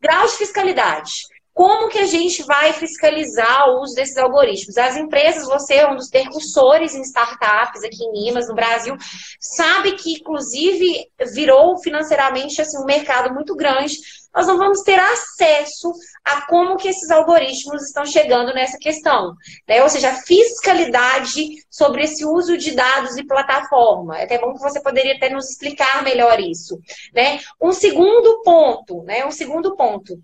grau 0.00 0.26
de 0.26 0.34
fiscalidade. 0.34 1.10
Como 1.60 1.90
que 1.90 1.98
a 1.98 2.06
gente 2.06 2.42
vai 2.44 2.72
fiscalizar 2.72 3.68
o 3.68 3.82
uso 3.82 3.94
desses 3.94 4.16
algoritmos? 4.16 4.78
As 4.78 4.96
empresas, 4.96 5.46
você 5.46 5.74
é 5.74 5.86
um 5.86 5.94
dos 5.94 6.08
percussores 6.08 6.94
em 6.94 7.02
startups 7.02 7.84
aqui 7.84 8.02
em 8.02 8.12
Minas, 8.12 8.48
no 8.48 8.54
Brasil, 8.54 8.96
sabe 9.38 9.92
que, 9.92 10.14
inclusive, 10.14 11.06
virou 11.34 11.76
financeiramente 11.76 12.62
assim, 12.62 12.78
um 12.78 12.86
mercado 12.86 13.34
muito 13.34 13.54
grande. 13.54 13.94
Nós 14.34 14.46
não 14.46 14.56
vamos 14.56 14.80
ter 14.80 14.98
acesso 14.98 15.92
a 16.24 16.46
como 16.46 16.78
que 16.78 16.88
esses 16.88 17.10
algoritmos 17.10 17.82
estão 17.82 18.06
chegando 18.06 18.54
nessa 18.54 18.78
questão. 18.78 19.34
Né? 19.68 19.82
Ou 19.82 19.88
seja, 19.90 20.12
a 20.12 20.16
fiscalidade 20.16 21.56
sobre 21.68 22.04
esse 22.04 22.24
uso 22.24 22.56
de 22.56 22.70
dados 22.70 23.18
e 23.18 23.26
plataforma. 23.26 24.16
É 24.16 24.24
até 24.24 24.38
bom 24.38 24.54
que 24.54 24.62
você 24.62 24.80
poderia 24.80 25.14
até 25.14 25.28
nos 25.28 25.50
explicar 25.50 26.02
melhor 26.02 26.40
isso. 26.40 26.80
Né? 27.14 27.38
Um 27.60 27.70
segundo 27.70 28.40
ponto, 28.42 29.02
né? 29.02 29.26
Um 29.26 29.30
segundo 29.30 29.76
ponto 29.76 30.18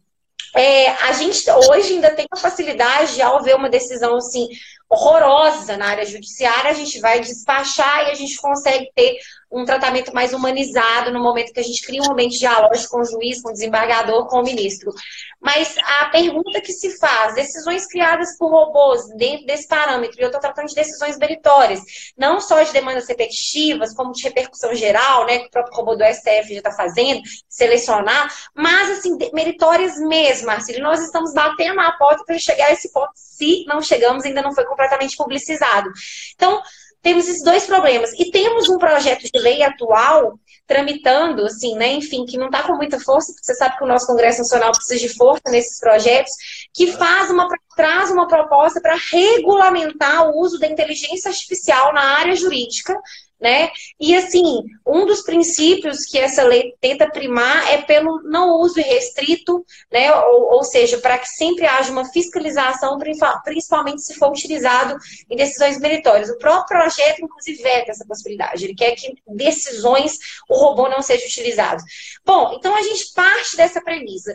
é, 0.57 0.88
a 0.88 1.12
gente 1.12 1.45
hoje 1.51 1.95
ainda 1.95 2.11
tem 2.11 2.27
a 2.31 2.37
facilidade, 2.37 3.21
ao 3.21 3.42
ver 3.42 3.55
uma 3.55 3.69
decisão 3.69 4.16
assim 4.16 4.49
horrorosa 4.88 5.77
na 5.77 5.87
área 5.87 6.07
judiciária, 6.07 6.71
a 6.71 6.75
gente 6.75 7.01
vai 7.01 7.21
despachar 7.21 8.07
e 8.07 8.11
a 8.11 8.14
gente 8.14 8.37
consegue 8.38 8.90
ter 8.95 9.19
um 9.51 9.65
tratamento 9.65 10.13
mais 10.13 10.33
humanizado 10.33 11.13
no 11.13 11.23
momento 11.23 11.53
que 11.53 11.61
a 11.61 11.63
gente 11.63 11.85
cria 11.85 12.03
um 12.03 12.13
ambiente 12.13 12.39
dialógico 12.39 12.91
com 12.91 13.01
o 13.01 13.05
juiz, 13.05 13.41
com 13.41 13.51
o 13.51 13.53
desembargador, 13.53 14.27
com 14.27 14.41
o 14.41 14.43
ministro. 14.43 14.93
Mas 15.41 15.77
a 16.01 16.07
pergunta 16.07 16.61
que 16.61 16.73
se 16.73 16.99
faz, 16.99 17.35
decisões 17.35 17.87
criadas 17.87 18.37
por 18.37 18.51
robôs 18.51 19.07
dentro 19.17 19.47
desse 19.47 19.69
parâmetro, 19.69 20.19
e 20.19 20.23
eu 20.23 20.27
estou 20.27 20.41
tratando 20.41 20.67
de 20.67 20.75
decisões 20.75 21.17
meritórias, 21.19 21.81
não 22.17 22.41
só 22.41 22.63
de 22.63 22.73
demandas 22.73 23.09
repetitivas, 23.09 23.95
como 23.95 24.13
de 24.13 24.23
repercussão 24.25 24.75
geral, 24.75 25.27
né, 25.27 25.39
que 25.39 25.47
o 25.47 25.51
próprio 25.51 25.77
robô 25.77 25.95
do 25.95 26.05
STF 26.05 26.53
já 26.53 26.59
está 26.59 26.73
fazendo, 26.73 27.21
selecionar, 27.49 28.33
mas 28.55 28.99
assim, 28.99 29.17
meritórias 29.33 29.97
mesmo, 29.99 30.47
Marcelo. 30.47 30.83
Nós 30.83 31.01
estamos 31.01 31.33
batendo 31.33 31.81
a 31.81 31.93
porta 31.93 32.25
para 32.25 32.39
chegar 32.39 32.67
a 32.67 32.73
esse 32.73 32.93
ponto, 32.93 33.13
se 33.15 33.65
não 33.67 33.81
chegamos, 33.81 34.25
ainda 34.25 34.43
não 34.43 34.55
foi 34.55 34.65
completamente 34.65 35.17
publicizado. 35.17 35.91
Então, 36.35 36.61
temos 37.07 37.29
esses 37.29 37.45
dois 37.45 37.64
problemas. 37.66 38.11
E 38.19 38.33
temos 38.33 38.69
um 38.69 38.79
projeto 38.79 39.31
de 39.33 39.38
lei 39.38 39.62
atual 39.62 40.40
tramitando, 40.66 41.45
assim, 41.45 41.77
né, 41.77 41.92
enfim, 41.92 42.27
que 42.27 42.37
não 42.37 42.47
está 42.47 42.64
com 42.64 42.75
muita 42.75 42.99
força, 42.99 43.33
porque 43.33 43.45
você 43.45 43.55
sabe 43.55 43.79
que 43.79 43.85
o 43.85 43.87
nosso 43.87 44.09
Congresso 44.09 44.38
Nacional 44.38 44.73
precisa 44.73 45.07
de 45.07 45.14
força 45.14 45.42
nesses 45.49 45.79
projetos, 45.79 46.33
que 46.75 46.88
faz 46.88 47.31
uma, 47.31 47.47
traz 47.77 48.11
uma 48.11 48.27
proposta 48.27 48.81
para 48.81 48.97
regulamentar 48.97 50.29
o 50.29 50.40
uso 50.40 50.59
da 50.59 50.66
inteligência 50.66 51.29
artificial 51.29 51.95
na 51.95 52.03
área 52.19 52.35
jurídica, 52.35 53.01
né? 53.40 53.70
E 54.01 54.16
assim, 54.16 54.62
um 54.87 55.05
dos 55.05 55.22
princípios 55.22 56.05
que 56.07 56.18
essa 56.18 56.42
lei 56.42 56.75
tenta 56.81 57.11
primar 57.11 57.70
é 57.72 57.83
pelo 57.83 58.22
não 58.22 58.61
uso 58.61 58.81
irrestrito, 58.81 59.64
né? 59.92 60.12
Ou, 60.14 60.55
ou 60.55 60.64
seja, 60.64 60.99
para 60.99 61.18
que 61.18 61.29
sempre 61.29 61.66
haja 61.66 61.92
uma 61.92 62.07
fiscalização, 62.07 62.99
principalmente 63.44 64.03
se 64.03 64.14
for 64.14 64.31
utilizado 64.31 64.96
em 65.31 65.37
decisões 65.37 65.79
meritórias. 65.79 66.31
O 66.31 66.38
próprio 66.38 66.79
projeto, 66.79 67.22
inclusive, 67.22 67.62
veta 67.62 67.90
essa 67.90 68.07
possibilidade. 68.07 68.64
Ele 68.64 68.75
quer 68.75 68.92
que 68.92 69.14
decisões 69.29 70.18
o 70.49 70.57
robô 70.57 70.88
não 70.88 71.03
seja 71.03 71.27
utilizado. 71.27 71.83
Bom, 72.25 72.55
então 72.57 72.75
a 72.75 72.83
gente 72.83 73.12
parte 73.14 73.57
dessa 73.57 73.81
premissa 73.81 74.35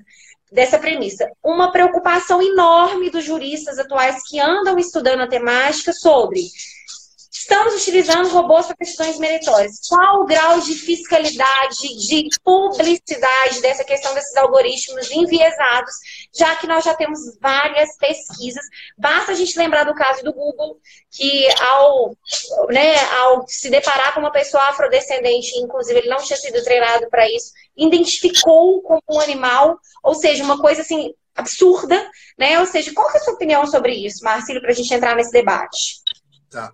dessa 0.52 0.78
premissa. 0.78 1.32
Uma 1.42 1.72
preocupação 1.72 2.42
enorme 2.42 3.10
dos 3.10 3.24
juristas 3.24 3.80
atuais 3.80 4.22
que 4.28 4.38
andam 4.38 4.78
estudando 4.78 5.22
a 5.22 5.28
temática 5.28 5.94
sobre 5.94 6.42
Estamos 7.32 7.76
utilizando 7.76 8.28
robôs 8.28 8.68
para 8.68 8.76
questões 8.76 9.18
meritórias. 9.18 9.80
Qual 9.88 10.22
o 10.22 10.26
grau 10.26 10.60
de 10.60 10.76
fiscalidade, 10.76 11.96
de 11.98 12.28
publicidade 12.44 13.62
dessa 13.62 13.86
questão 13.86 14.14
desses 14.14 14.36
algoritmos 14.36 15.10
enviesados, 15.10 15.94
já 16.36 16.54
que 16.58 16.68
nós 16.68 16.84
já 16.84 16.94
temos 16.94 17.20
várias 17.40 17.96
pesquisas. 17.96 18.66
Basta 18.98 19.32
a 19.32 19.36
gente 19.36 19.58
lembrar 19.58 19.86
do 19.86 19.96
caso 19.96 20.22
do 20.24 20.34
Google, 20.34 20.78
que 21.10 21.48
ao, 21.62 22.18
né, 22.68 23.00
ao 23.12 23.48
se 23.48 23.70
deparar 23.70 24.14
com 24.14 24.20
uma 24.20 24.32
pessoa 24.32 24.64
afrodescendente, 24.64 25.58
inclusive 25.58 26.00
ele 26.00 26.10
não 26.10 26.22
tinha 26.22 26.38
sido 26.38 26.62
treinado 26.66 27.10
para 27.10 27.30
isso, 27.30 27.54
identificou 27.78 28.82
como 28.82 29.02
um 29.10 29.22
animal, 29.22 29.80
ou 30.04 30.16
seja, 30.16 30.44
uma 30.44 30.60
coisa 30.60 30.82
assim 30.82 31.14
absurda, 31.34 32.12
né? 32.38 32.60
Ou 32.60 32.66
seja, 32.66 32.94
qual 32.94 33.10
é 33.10 33.18
a 33.18 33.20
sua 33.22 33.36
opinião 33.36 33.66
sobre 33.66 33.94
isso, 33.94 34.22
Marcelo, 34.22 34.60
para 34.60 34.72
a 34.72 34.76
gente 34.76 34.94
entrar 34.94 35.16
nesse 35.16 35.32
debate? 35.32 36.02
Tá. 36.50 36.70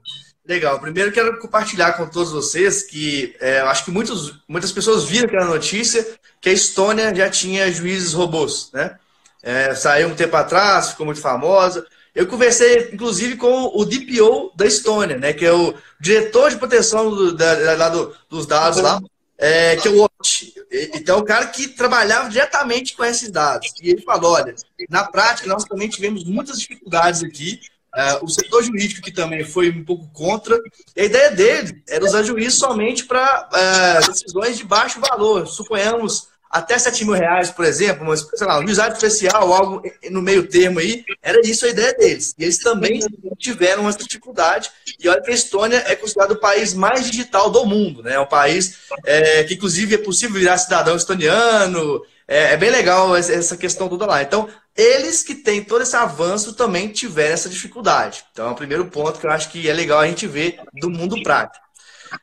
Legal. 0.48 0.80
Primeiro 0.80 1.12
quero 1.12 1.38
compartilhar 1.40 1.94
com 1.94 2.08
todos 2.08 2.32
vocês 2.32 2.82
que 2.82 3.36
é, 3.42 3.60
acho 3.60 3.84
que 3.84 3.92
muitos, 3.92 4.40
muitas 4.48 4.72
pessoas 4.72 5.04
viram 5.04 5.28
aquela 5.28 5.46
notícia 5.46 6.08
que 6.40 6.48
a 6.48 6.54
Estônia 6.54 7.14
já 7.14 7.30
tinha 7.30 7.70
juízes 7.70 8.14
robôs, 8.14 8.72
né? 8.74 8.98
É, 9.44 9.76
saiu 9.76 10.08
um 10.08 10.16
tempo 10.16 10.36
atrás, 10.38 10.92
ficou 10.92 11.06
muito 11.06 11.20
famosa. 11.20 11.86
Eu 12.16 12.26
conversei, 12.28 12.90
inclusive, 12.94 13.36
com 13.36 13.72
o 13.76 13.86
DPO 13.86 14.54
da 14.56 14.66
Estônia, 14.66 15.18
né? 15.18 15.34
Que 15.34 15.46
é 15.46 15.52
o 15.52 15.74
diretor 16.00 16.50
de 16.50 16.58
proteção 16.58 17.10
do, 17.10 17.34
da, 17.36 17.76
da, 17.76 17.90
do, 17.90 18.16
dos 18.30 18.48
dados 18.48 18.82
lá, 18.82 19.02
é, 19.38 19.76
que 19.76 19.88
é 19.88 19.92
o 19.92 20.02
Ott. 20.02 20.54
Então, 20.94 21.18
é 21.18 21.22
o 21.22 21.26
cara 21.26 21.48
que 21.48 21.68
trabalhava 21.68 22.30
diretamente 22.30 22.96
com 22.96 23.04
esses 23.04 23.30
dados. 23.30 23.72
E 23.82 23.90
ele 23.90 24.02
falou: 24.02 24.34
olha, 24.34 24.56
na 24.90 25.04
prática, 25.04 25.48
nós 25.48 25.66
também 25.66 25.90
tivemos 25.90 26.24
muitas 26.24 26.60
dificuldades 26.60 27.22
aqui 27.22 27.60
Uh, 27.96 28.26
o 28.26 28.30
setor 28.30 28.64
jurídico, 28.64 29.02
que 29.02 29.12
também 29.12 29.44
foi 29.44 29.72
um 29.72 29.84
pouco 29.84 30.08
contra, 30.14 30.56
a 30.96 31.02
ideia 31.02 31.32
dele 31.32 31.82
era 31.90 32.06
usar 32.06 32.22
juiz 32.22 32.54
somente 32.54 33.06
para 33.06 33.50
uh, 33.52 34.12
decisões 34.12 34.58
de 34.58 34.64
baixo 34.64 35.00
valor. 35.00 35.48
Suponhamos 35.48 36.28
até 36.50 36.78
7 36.78 37.06
mil 37.06 37.14
reais, 37.14 37.50
por 37.50 37.66
exemplo, 37.66 38.06
mas, 38.06 38.26
sei 38.34 38.48
lá, 38.48 38.60
um 38.60 38.66
juizado 38.66 38.94
especial, 38.94 39.54
algo 39.54 39.82
no 40.10 40.22
meio 40.22 40.48
termo 40.48 40.80
aí, 40.80 41.04
era 41.22 41.40
isso 41.46 41.66
a 41.66 41.70
ideia 41.70 41.94
deles. 41.94 42.34
E 42.38 42.44
eles 42.44 42.58
também 42.58 43.00
tiveram 43.38 43.88
essa 43.88 44.00
dificuldade. 44.00 44.70
E 45.00 45.10
olha 45.10 45.22
que 45.22 45.32
a 45.32 45.34
Estônia 45.34 45.84
é 45.88 45.96
considerado 45.96 46.32
o 46.32 46.40
país 46.40 46.74
mais 46.74 47.10
digital 47.10 47.50
do 47.50 47.66
mundo, 47.66 48.02
né? 48.02 48.14
É 48.14 48.20
um 48.20 48.26
país 48.26 48.78
é, 49.06 49.44
que, 49.44 49.56
inclusive, 49.56 49.96
é 49.96 49.98
possível 49.98 50.40
virar 50.40 50.58
cidadão 50.58 50.96
estoniano. 50.96 52.02
É, 52.28 52.54
é 52.54 52.58
bem 52.58 52.70
legal 52.70 53.16
essa 53.16 53.56
questão 53.56 53.88
toda 53.88 54.06
lá. 54.06 54.22
Então, 54.22 54.50
eles 54.76 55.24
que 55.24 55.34
têm 55.34 55.64
todo 55.64 55.82
esse 55.82 55.96
avanço 55.96 56.54
também 56.54 56.90
tiveram 56.90 57.34
essa 57.34 57.50
dificuldade. 57.50 58.26
Então, 58.32 58.50
é 58.50 58.52
o 58.52 58.56
primeiro 58.56 58.86
ponto 58.86 59.20
que 59.20 59.26
eu 59.26 59.32
acho 59.32 59.50
que 59.50 59.70
é 59.70 59.74
legal 59.74 60.00
a 60.00 60.08
gente 60.08 60.28
ver 60.28 60.60
do 60.74 60.90
mundo 60.90 61.22
prático. 61.24 61.66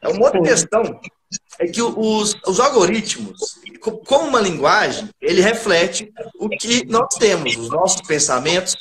É 0.02 0.08
uma 0.08 0.26
outra 0.26 0.42
questão 0.42 1.00
é 1.58 1.66
que 1.66 1.82
os, 1.82 2.36
os 2.46 2.60
algoritmos, 2.60 3.58
como 4.06 4.28
uma 4.28 4.40
linguagem, 4.40 5.08
ele 5.20 5.40
reflete 5.40 6.12
o 6.38 6.48
que 6.48 6.84
nós 6.86 7.14
temos, 7.16 7.56
os 7.56 7.68
nossos 7.68 8.00
pensamentos, 8.02 8.76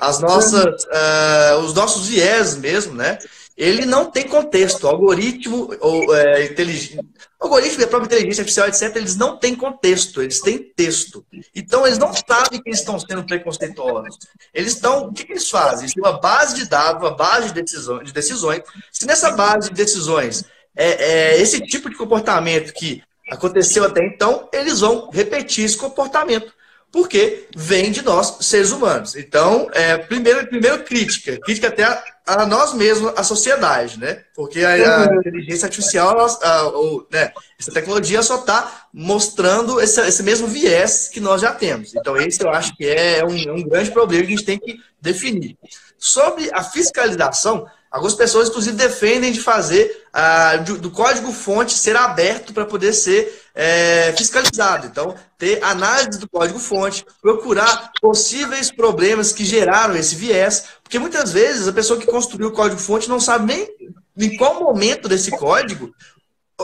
as 0.00 0.20
nossas, 0.20 0.84
uh, 0.84 1.58
os 1.64 1.74
nossos 1.74 2.08
viés 2.08 2.56
mesmo, 2.56 2.94
né? 2.94 3.18
Ele 3.56 3.84
não 3.84 4.10
tem 4.10 4.26
contexto. 4.26 4.86
Algoritmo, 4.86 5.70
ou, 5.80 6.14
é, 6.14 6.46
inteligência, 6.46 7.04
algoritmo 7.38 7.80
e 7.80 7.84
a 7.84 7.88
própria 7.88 8.06
inteligência 8.06 8.42
artificial, 8.42 8.68
etc., 8.68 8.96
eles 8.96 9.16
não 9.16 9.36
têm 9.36 9.54
contexto, 9.54 10.22
eles 10.22 10.40
têm 10.40 10.58
texto. 10.58 11.24
Então, 11.54 11.86
eles 11.86 11.98
não 11.98 12.12
sabem 12.12 12.62
que 12.62 12.70
estão 12.70 12.98
sendo 12.98 13.24
preconceituosos. 13.24 14.18
Eles 14.54 14.74
estão. 14.74 15.08
O 15.08 15.12
que, 15.12 15.24
que 15.24 15.32
eles 15.32 15.48
fazem? 15.48 15.80
Eles 15.80 15.94
têm 15.94 16.02
uma 16.02 16.18
base 16.18 16.56
de 16.56 16.68
dados, 16.68 17.02
uma 17.02 17.16
base 17.16 17.48
de 17.48 17.62
decisões. 17.62 18.06
De 18.06 18.12
decisões. 18.12 18.62
Se 18.90 19.06
nessa 19.06 19.32
base 19.32 19.68
de 19.68 19.74
decisões 19.74 20.44
é, 20.74 21.34
é 21.34 21.40
esse 21.40 21.60
tipo 21.60 21.90
de 21.90 21.96
comportamento 21.96 22.72
que 22.72 23.02
aconteceu 23.30 23.84
até 23.84 24.04
então, 24.04 24.48
eles 24.52 24.80
vão 24.80 25.10
repetir 25.10 25.64
esse 25.64 25.76
comportamento 25.76 26.52
porque 26.92 27.48
vem 27.56 27.90
de 27.90 28.02
nós, 28.02 28.36
seres 28.42 28.70
humanos. 28.70 29.16
Então, 29.16 29.70
é, 29.72 29.96
primeiro, 29.96 30.46
primeiro 30.46 30.84
crítica, 30.84 31.40
crítica 31.40 31.68
até 31.68 31.84
a, 31.84 32.04
a 32.26 32.46
nós 32.46 32.74
mesmos, 32.74 33.14
a 33.16 33.24
sociedade, 33.24 33.98
né? 33.98 34.22
Porque 34.34 34.60
a, 34.60 34.74
a 34.74 35.08
uhum. 35.08 35.20
inteligência 35.20 35.64
artificial, 35.64 36.14
a, 36.20 36.62
ou, 36.68 37.08
né, 37.10 37.32
essa 37.58 37.72
tecnologia 37.72 38.22
só 38.22 38.36
está 38.36 38.86
mostrando 38.92 39.80
esse, 39.80 39.98
esse, 40.02 40.22
mesmo 40.22 40.46
viés 40.46 41.08
que 41.08 41.18
nós 41.18 41.40
já 41.40 41.50
temos. 41.52 41.94
Então, 41.94 42.14
esse 42.18 42.44
eu 42.44 42.50
acho 42.50 42.76
que 42.76 42.86
é 42.86 43.24
um, 43.24 43.54
um 43.54 43.62
grande 43.66 43.90
problema 43.90 44.26
que 44.26 44.34
a 44.34 44.36
gente 44.36 44.44
tem 44.44 44.58
que 44.58 44.76
definir. 45.00 45.56
Sobre 45.96 46.50
a 46.52 46.62
fiscalização, 46.62 47.66
Algumas 47.92 48.14
pessoas, 48.14 48.48
inclusive, 48.48 48.74
defendem 48.74 49.30
de 49.30 49.40
fazer 49.40 50.06
ah, 50.10 50.56
do, 50.56 50.90
código-fonte 50.90 51.74
ser 51.74 51.94
aberto 51.94 52.54
para 52.54 52.64
poder 52.64 52.94
ser 52.94 53.42
é, 53.54 54.14
fiscalizado. 54.16 54.86
Então, 54.86 55.14
ter 55.36 55.62
análise 55.62 56.18
do 56.18 56.26
código-fonte, 56.26 57.04
procurar 57.20 57.92
possíveis 58.00 58.72
problemas 58.72 59.30
que 59.30 59.44
geraram 59.44 59.94
esse 59.94 60.14
viés, 60.14 60.64
porque 60.82 60.98
muitas 60.98 61.32
vezes 61.32 61.68
a 61.68 61.72
pessoa 61.72 62.00
que 62.00 62.06
construiu 62.06 62.48
o 62.48 62.52
código-fonte 62.52 63.10
não 63.10 63.20
sabe 63.20 63.44
nem 63.44 63.68
em 64.16 64.36
qual 64.38 64.58
momento 64.58 65.06
desse 65.06 65.30
código 65.30 65.94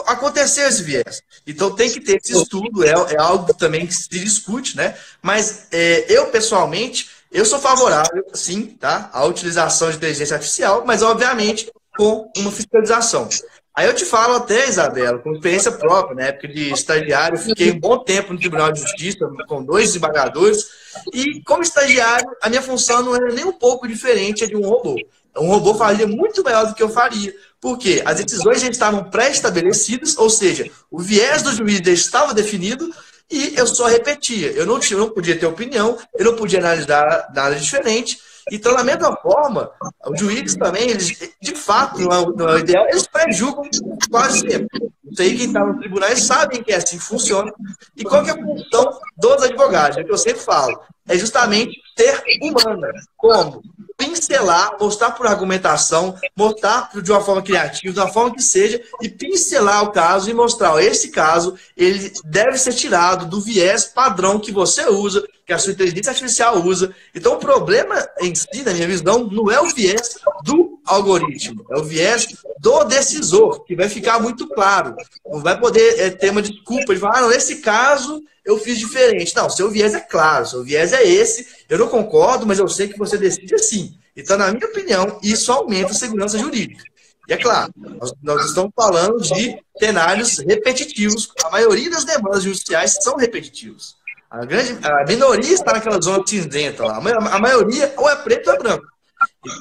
aconteceu 0.07 0.67
esse 0.67 0.81
viés. 0.81 1.21
Então 1.45 1.75
tem 1.75 1.91
que 1.91 2.01
ter 2.01 2.19
esse 2.23 2.33
estudo, 2.33 2.83
é, 2.83 2.89
é 2.89 3.19
algo 3.19 3.53
também 3.53 3.85
que 3.85 3.93
se 3.93 4.09
discute, 4.09 4.75
né? 4.75 4.97
Mas 5.21 5.67
é, 5.71 6.05
eu, 6.09 6.27
pessoalmente, 6.27 7.09
eu 7.31 7.45
sou 7.45 7.59
favorável, 7.59 8.23
sim, 8.33 8.65
tá? 8.65 9.09
À 9.13 9.25
utilização 9.25 9.89
de 9.89 9.97
inteligência 9.97 10.35
artificial, 10.35 10.83
mas 10.85 11.01
obviamente 11.01 11.71
com 11.97 12.31
uma 12.37 12.51
fiscalização. 12.51 13.27
Aí 13.75 13.87
eu 13.87 13.93
te 13.93 14.03
falo 14.03 14.35
até, 14.35 14.67
Isabela, 14.67 15.19
com 15.19 15.31
experiência 15.33 15.71
própria, 15.71 16.15
na 16.15 16.23
época 16.23 16.47
de 16.47 16.71
estagiário, 16.73 17.37
fiquei 17.37 17.71
um 17.71 17.79
bom 17.79 17.99
tempo 17.99 18.33
no 18.33 18.39
Tribunal 18.39 18.71
de 18.71 18.81
Justiça 18.81 19.29
com 19.47 19.63
dois 19.63 19.87
desembargadores, 19.87 20.65
e 21.13 21.41
como 21.43 21.61
estagiário, 21.61 22.29
a 22.41 22.49
minha 22.49 22.61
função 22.61 23.03
não 23.03 23.15
era 23.15 23.33
nem 23.33 23.45
um 23.45 23.53
pouco 23.53 23.87
diferente 23.87 24.47
de 24.47 24.55
um 24.55 24.67
robô. 24.67 24.95
Um 25.37 25.47
robô 25.47 25.75
faria 25.75 26.07
muito 26.07 26.43
melhor 26.43 26.67
do 26.67 26.73
que 26.73 26.83
eu 26.83 26.89
faria, 26.89 27.33
porque 27.61 28.01
as 28.05 28.21
decisões 28.21 28.61
já 28.61 28.67
estavam 28.67 29.09
pré-estabelecidas, 29.09 30.17
ou 30.17 30.29
seja, 30.29 30.69
o 30.91 30.99
viés 30.99 31.41
do 31.41 31.53
juiz 31.53 31.77
já 31.77 31.91
estava 31.91 32.33
definido, 32.33 32.89
e 33.29 33.53
eu 33.55 33.67
só 33.67 33.87
repetia. 33.87 34.51
Eu 34.51 34.65
não, 34.65 34.79
tinha, 34.79 34.99
não 34.99 35.09
podia 35.09 35.37
ter 35.37 35.45
opinião, 35.45 35.97
eu 36.17 36.25
não 36.25 36.35
podia 36.35 36.59
analisar 36.59 37.29
nada 37.33 37.55
diferente. 37.55 38.19
Então, 38.51 38.75
da 38.75 38.83
mesma 38.83 39.15
forma, 39.17 39.71
os 40.07 40.19
juízes 40.19 40.55
também, 40.55 40.89
eles, 40.89 41.35
de 41.41 41.55
fato, 41.55 41.99
não 41.99 42.11
é, 42.11 42.53
o 42.53 42.57
ideal, 42.57 42.85
eles 42.87 43.07
pré-julgam 43.07 43.69
quase 44.09 44.39
sempre. 44.39 44.91
Isso 45.11 45.21
aí, 45.21 45.37
quem 45.37 45.47
está 45.47 45.65
no 45.65 45.79
tribunal, 45.79 46.15
sabem 46.15 46.61
que 46.61 46.71
é 46.71 46.75
assim 46.75 46.99
funciona. 46.99 47.51
E 47.95 48.03
qual 48.03 48.23
que 48.23 48.29
é 48.29 48.33
a 48.33 48.37
função 48.37 48.99
dos 49.17 49.43
advogados? 49.43 49.97
É 49.97 50.01
o 50.01 50.05
que 50.05 50.11
eu 50.11 50.17
sempre 50.17 50.41
falo. 50.41 50.79
É 51.07 51.17
justamente 51.17 51.81
ter 51.95 52.21
humana. 52.41 52.87
Como? 53.17 53.61
pincelar, 53.99 54.77
mostrar 54.79 55.11
por 55.11 55.27
argumentação, 55.27 56.15
mostrar 56.33 56.89
de 57.03 57.11
uma 57.11 57.19
forma 57.19 57.41
criativa, 57.41 57.93
de 57.93 57.99
uma 57.99 58.07
forma 58.07 58.33
que 58.33 58.41
seja, 58.41 58.81
e 59.01 59.09
pincelar 59.09 59.83
o 59.83 59.91
caso 59.91 60.29
e 60.29 60.33
mostrar, 60.33 60.73
ó, 60.73 60.79
esse 60.79 61.09
caso, 61.09 61.55
ele 61.75 62.13
deve 62.23 62.57
ser 62.57 62.71
tirado 62.73 63.25
do 63.25 63.41
viés 63.41 63.83
padrão 63.83 64.39
que 64.39 64.53
você 64.53 64.87
usa, 64.87 65.21
que 65.49 65.53
a 65.53 65.57
sua 65.57 65.73
inteligência 65.73 66.11
artificial 66.11 66.63
usa. 66.63 66.93
Então, 67.13 67.33
o 67.33 67.39
problema 67.39 68.07
em 68.21 68.35
si, 68.35 68.61
na 68.63 68.71
minha 68.71 68.85
visão, 68.85 69.27
não 69.31 69.51
é 69.51 69.59
o 69.59 69.73
viés 69.73 70.19
do 70.43 70.79
algoritmo, 70.85 71.65
é 71.71 71.79
o 71.79 71.83
viés 71.83 72.27
do 72.59 72.83
decisor, 72.83 73.63
que 73.65 73.75
vai 73.75 73.89
ficar 73.89 74.19
muito 74.19 74.47
claro. 74.47 74.95
Não 75.25 75.41
vai 75.41 75.59
poder 75.59 75.99
é, 75.99 76.11
ter 76.11 76.29
uma 76.29 76.43
desculpa 76.43 76.93
de 76.93 77.01
falar, 77.01 77.23
ah, 77.23 77.27
nesse 77.29 77.61
caso 77.61 78.21
eu 78.45 78.59
fiz 78.59 78.77
diferente. 78.77 79.35
Não, 79.35 79.49
seu 79.49 79.71
viés 79.71 79.95
é 79.95 79.99
claro, 79.99 80.45
seu 80.45 80.63
viés 80.63 80.93
é 80.93 81.03
esse, 81.03 81.47
eu 81.67 81.79
não 81.79 81.87
concordo, 81.87 82.45
mas 82.45 82.59
eu 82.59 82.69
sei 82.69 82.87
que 82.87 82.99
você 82.99 83.17
decide 83.17 83.55
assim. 83.55 83.97
Então, 84.15 84.37
na 84.37 84.51
minha 84.51 84.67
opinião, 84.67 85.19
isso 85.23 85.51
aumenta 85.51 85.93
a 85.93 85.95
segurança 85.95 86.37
jurídica. 86.37 86.83
E 87.27 87.33
é 87.33 87.37
claro, 87.37 87.73
nós, 87.75 88.13
nós 88.21 88.45
estamos 88.45 88.71
falando 88.75 89.19
de 89.19 89.57
cenários 89.79 90.37
repetitivos. 90.37 91.31
A 91.43 91.49
maioria 91.49 91.89
das 91.89 92.05
demandas 92.05 92.43
judiciais 92.43 92.97
são 93.01 93.17
repetitivos. 93.17 93.97
A, 94.29 94.45
grande, 94.45 94.77
a 94.83 95.05
minoria 95.05 95.53
está 95.53 95.73
naquela 95.73 95.99
zona 95.99 96.23
cinzenta 96.25 96.85
lá. 96.85 96.97
A 96.97 97.39
maioria 97.39 97.93
ou 97.97 98.09
é 98.09 98.15
preto 98.15 98.47
ou 98.47 98.53
é 98.53 98.57
branco. 98.57 98.85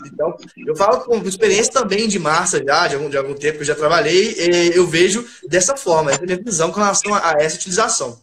Então, 0.07 0.37
eu 0.67 0.77
falo 0.77 1.01
com 1.01 1.17
experiência 1.27 1.73
também 1.73 2.07
de 2.07 2.19
massa 2.19 2.63
já, 2.63 2.87
de 2.87 2.95
algum, 2.95 3.11
de 3.11 3.17
algum 3.17 3.35
tempo 3.35 3.57
que 3.57 3.63
eu 3.63 3.67
já 3.67 3.75
trabalhei, 3.75 4.37
eu 4.73 4.87
vejo 4.87 5.27
dessa 5.49 5.77
forma, 5.77 6.11
essa 6.11 6.21
é 6.21 6.23
a 6.23 6.27
minha 6.27 6.43
visão 6.43 6.71
com 6.71 6.79
relação 6.79 7.13
a 7.15 7.35
essa 7.39 7.57
utilização. 7.57 8.21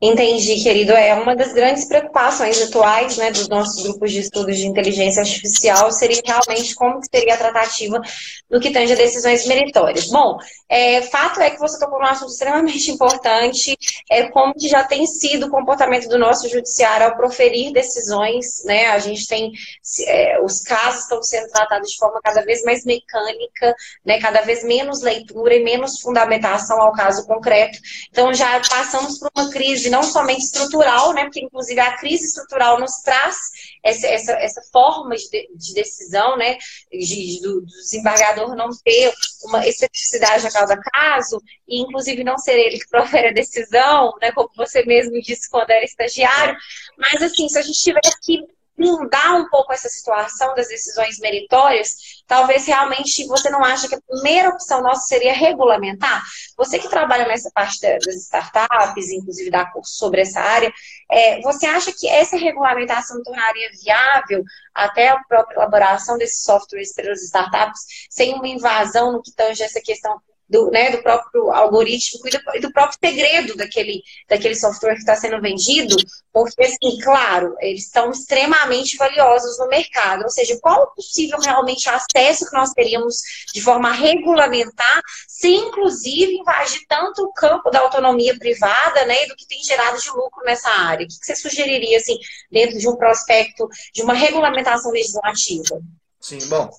Entendi, 0.00 0.62
querido. 0.62 0.92
É 0.92 1.14
uma 1.14 1.36
das 1.36 1.52
grandes 1.52 1.84
preocupações 1.84 2.60
atuais 2.62 3.16
né, 3.16 3.30
dos 3.30 3.48
nossos 3.48 3.82
grupos 3.82 4.10
de 4.10 4.20
estudos 4.20 4.56
de 4.56 4.66
inteligência 4.66 5.22
artificial 5.22 5.92
seria 5.92 6.20
realmente 6.24 6.74
como 6.74 7.00
que 7.00 7.06
seria 7.14 7.34
a 7.34 7.38
tratativa 7.38 8.00
no 8.52 8.60
que 8.60 8.70
tange 8.70 8.92
a 8.92 8.96
decisões 8.96 9.46
meritórias. 9.46 10.08
Bom, 10.08 10.36
é, 10.68 11.00
fato 11.00 11.40
é 11.40 11.50
que 11.50 11.58
você 11.58 11.78
tocou 11.78 11.98
num 11.98 12.06
assunto 12.06 12.30
extremamente 12.30 12.90
importante, 12.90 13.74
é 14.10 14.24
como 14.24 14.52
já 14.58 14.84
tem 14.84 15.06
sido 15.06 15.46
o 15.46 15.50
comportamento 15.50 16.06
do 16.06 16.18
nosso 16.18 16.46
judiciário 16.50 17.06
ao 17.06 17.16
proferir 17.16 17.72
decisões, 17.72 18.62
né? 18.64 18.88
A 18.88 18.98
gente 18.98 19.26
tem 19.26 19.52
é, 20.06 20.38
os 20.42 20.60
casos 20.60 21.04
estão 21.04 21.22
sendo 21.22 21.48
tratados 21.48 21.90
de 21.90 21.96
forma 21.96 22.20
cada 22.22 22.42
vez 22.44 22.62
mais 22.62 22.84
mecânica, 22.84 23.74
né? 24.04 24.20
Cada 24.20 24.42
vez 24.42 24.62
menos 24.62 25.00
leitura 25.00 25.54
e 25.54 25.64
menos 25.64 26.00
fundamentação 26.00 26.78
ao 26.80 26.92
caso 26.92 27.26
concreto. 27.26 27.78
Então 28.10 28.34
já 28.34 28.60
passamos 28.68 29.18
por 29.18 29.30
uma 29.34 29.50
crise 29.50 29.88
não 29.88 30.02
somente 30.02 30.44
estrutural, 30.44 31.14
né? 31.14 31.24
Porque 31.24 31.40
inclusive 31.40 31.80
a 31.80 31.96
crise 31.96 32.26
estrutural 32.26 32.78
nos 32.78 33.00
traz 33.02 33.36
essa, 33.82 34.06
essa, 34.06 34.32
essa 34.32 34.62
forma 34.70 35.16
de, 35.16 35.48
de 35.54 35.74
decisão, 35.74 36.36
né? 36.36 36.58
De, 36.90 37.40
do, 37.40 37.62
do 37.62 37.82
não 38.48 38.70
ter 38.84 39.12
uma 39.44 39.66
especificidade 39.66 40.46
a 40.46 40.50
cada 40.50 40.76
caso, 40.78 41.40
e 41.66 41.80
inclusive 41.80 42.24
não 42.24 42.38
ser 42.38 42.58
ele 42.58 42.78
que 42.78 42.88
profere 42.88 43.28
a 43.28 43.32
decisão, 43.32 44.12
né? 44.20 44.32
Como 44.32 44.50
você 44.56 44.84
mesmo 44.84 45.20
disse 45.20 45.50
quando 45.50 45.70
era 45.70 45.84
estagiário. 45.84 46.56
Mas 46.96 47.22
assim, 47.22 47.48
se 47.48 47.58
a 47.58 47.62
gente 47.62 47.80
tivesse 47.80 48.20
que 48.20 48.46
mudar 48.78 49.34
um 49.34 49.48
pouco 49.48 49.72
essa 49.72 49.88
situação 49.88 50.54
das 50.54 50.68
decisões 50.68 51.18
meritórias, 51.18 52.22
talvez 52.26 52.66
realmente 52.66 53.26
você 53.26 53.50
não 53.50 53.62
acha 53.64 53.88
que 53.88 53.94
a 53.94 54.00
primeira 54.00 54.48
opção 54.48 54.82
nossa 54.82 55.06
seria 55.06 55.32
regulamentar? 55.32 56.22
Você 56.56 56.78
que 56.78 56.88
trabalha 56.88 57.26
nessa 57.26 57.50
parte 57.54 57.80
das 57.80 58.14
startups, 58.16 59.10
inclusive 59.10 59.50
dá 59.50 59.66
curso 59.66 59.94
sobre 59.94 60.22
essa 60.22 60.40
área, 60.40 60.72
é, 61.10 61.40
você 61.42 61.66
acha 61.66 61.92
que 61.92 62.08
essa 62.08 62.36
regulamentação 62.36 63.22
tornaria 63.22 63.70
viável 63.82 64.42
até 64.74 65.08
a 65.08 65.22
própria 65.24 65.56
elaboração 65.56 66.16
desses 66.16 66.42
softwares 66.42 66.94
pelas 66.94 67.22
startups, 67.22 67.80
sem 68.10 68.34
uma 68.34 68.48
invasão 68.48 69.12
no 69.12 69.22
que 69.22 69.32
tange 69.32 69.62
essa 69.62 69.80
questão 69.80 70.20
do, 70.52 70.70
né, 70.70 70.90
do 70.90 71.02
próprio 71.02 71.50
algoritmo 71.50 72.20
e 72.26 72.30
do, 72.30 72.68
do, 72.68 72.72
próprio 72.74 72.98
segredo 73.02 73.56
daquele, 73.56 74.02
daquele 74.28 74.54
software 74.54 74.92
que 74.92 75.00
está 75.00 75.16
sendo 75.16 75.40
vendido, 75.40 75.96
porque, 76.30 76.62
assim, 76.62 76.98
claro, 77.02 77.56
eles 77.58 77.86
estão 77.86 78.10
extremamente 78.10 78.98
valiosos 78.98 79.58
no 79.58 79.66
mercado. 79.68 80.24
Ou 80.24 80.28
seja, 80.30 80.58
qual 80.60 80.82
o 80.82 80.94
possível 80.94 81.38
realmente 81.40 81.88
acesso 81.88 82.44
que 82.44 82.54
nós 82.54 82.70
teríamos 82.72 83.16
de 83.54 83.62
forma 83.62 83.90
regulamentar, 83.92 85.00
sem, 85.26 85.68
inclusive, 85.68 86.34
invadir 86.34 86.82
tanto 86.86 87.22
o 87.24 87.32
campo 87.32 87.70
da 87.70 87.80
autonomia 87.80 88.38
privada 88.38 89.06
né, 89.06 89.24
e 89.24 89.28
do 89.28 89.34
que 89.34 89.46
tem 89.46 89.62
gerado 89.62 89.98
de 89.98 90.10
lucro 90.10 90.44
nessa 90.44 90.68
área? 90.68 91.06
O 91.06 91.08
que 91.08 91.14
você 91.14 91.34
sugeriria, 91.34 91.96
assim, 91.96 92.18
dentro 92.50 92.78
de 92.78 92.86
um 92.86 92.96
prospecto 92.96 93.66
de 93.94 94.02
uma 94.02 94.12
regulamentação 94.12 94.92
legislativa? 94.92 95.80
Sim, 96.20 96.46
bom, 96.48 96.70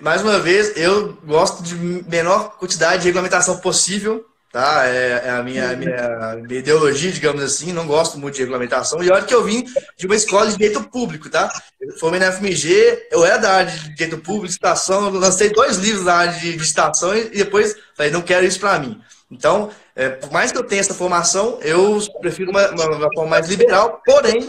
mais 0.00 0.22
uma 0.22 0.38
vez, 0.38 0.76
eu 0.76 1.14
gosto 1.24 1.62
de 1.62 1.74
menor 1.74 2.56
quantidade 2.56 3.02
de 3.02 3.08
regulamentação 3.08 3.58
possível, 3.58 4.24
tá? 4.52 4.86
É, 4.86 5.22
é 5.24 5.30
a 5.30 5.42
minha, 5.42 5.70
a 5.70 5.76
minha, 5.76 6.36
minha, 6.36 6.58
ideologia, 6.58 7.10
digamos 7.10 7.42
assim, 7.42 7.72
não 7.72 7.86
gosto 7.86 8.16
muito 8.16 8.34
de 8.34 8.42
regulamentação. 8.42 9.02
E 9.02 9.10
olha 9.10 9.24
que 9.24 9.34
eu 9.34 9.42
vim 9.42 9.64
de 9.98 10.06
uma 10.06 10.14
escola 10.14 10.46
de 10.46 10.56
direito 10.56 10.84
público, 10.84 11.28
tá? 11.28 11.50
Eu 11.80 11.98
formei 11.98 12.20
na 12.20 12.30
FMG, 12.30 13.08
eu 13.10 13.24
era 13.24 13.38
da 13.38 13.52
área 13.54 13.72
de 13.72 13.94
direito 13.94 14.18
público, 14.18 14.52
estação, 14.52 15.10
lancei 15.10 15.50
dois 15.50 15.78
livros 15.78 16.04
na 16.04 16.14
área 16.14 16.38
de, 16.38 16.56
estação 16.58 17.16
e 17.16 17.30
depois 17.30 17.74
falei, 17.96 18.12
não 18.12 18.22
quero 18.22 18.46
isso 18.46 18.60
para 18.60 18.78
mim. 18.78 19.00
Então, 19.28 19.70
é, 19.96 20.10
por 20.10 20.30
mais 20.30 20.52
que 20.52 20.58
eu 20.58 20.64
tenha 20.64 20.80
essa 20.80 20.94
formação, 20.94 21.58
eu 21.62 21.98
prefiro 22.20 22.50
uma, 22.50 22.70
uma, 22.70 22.86
uma 22.96 23.08
forma 23.14 23.30
mais 23.30 23.48
liberal, 23.48 24.00
porém, 24.04 24.48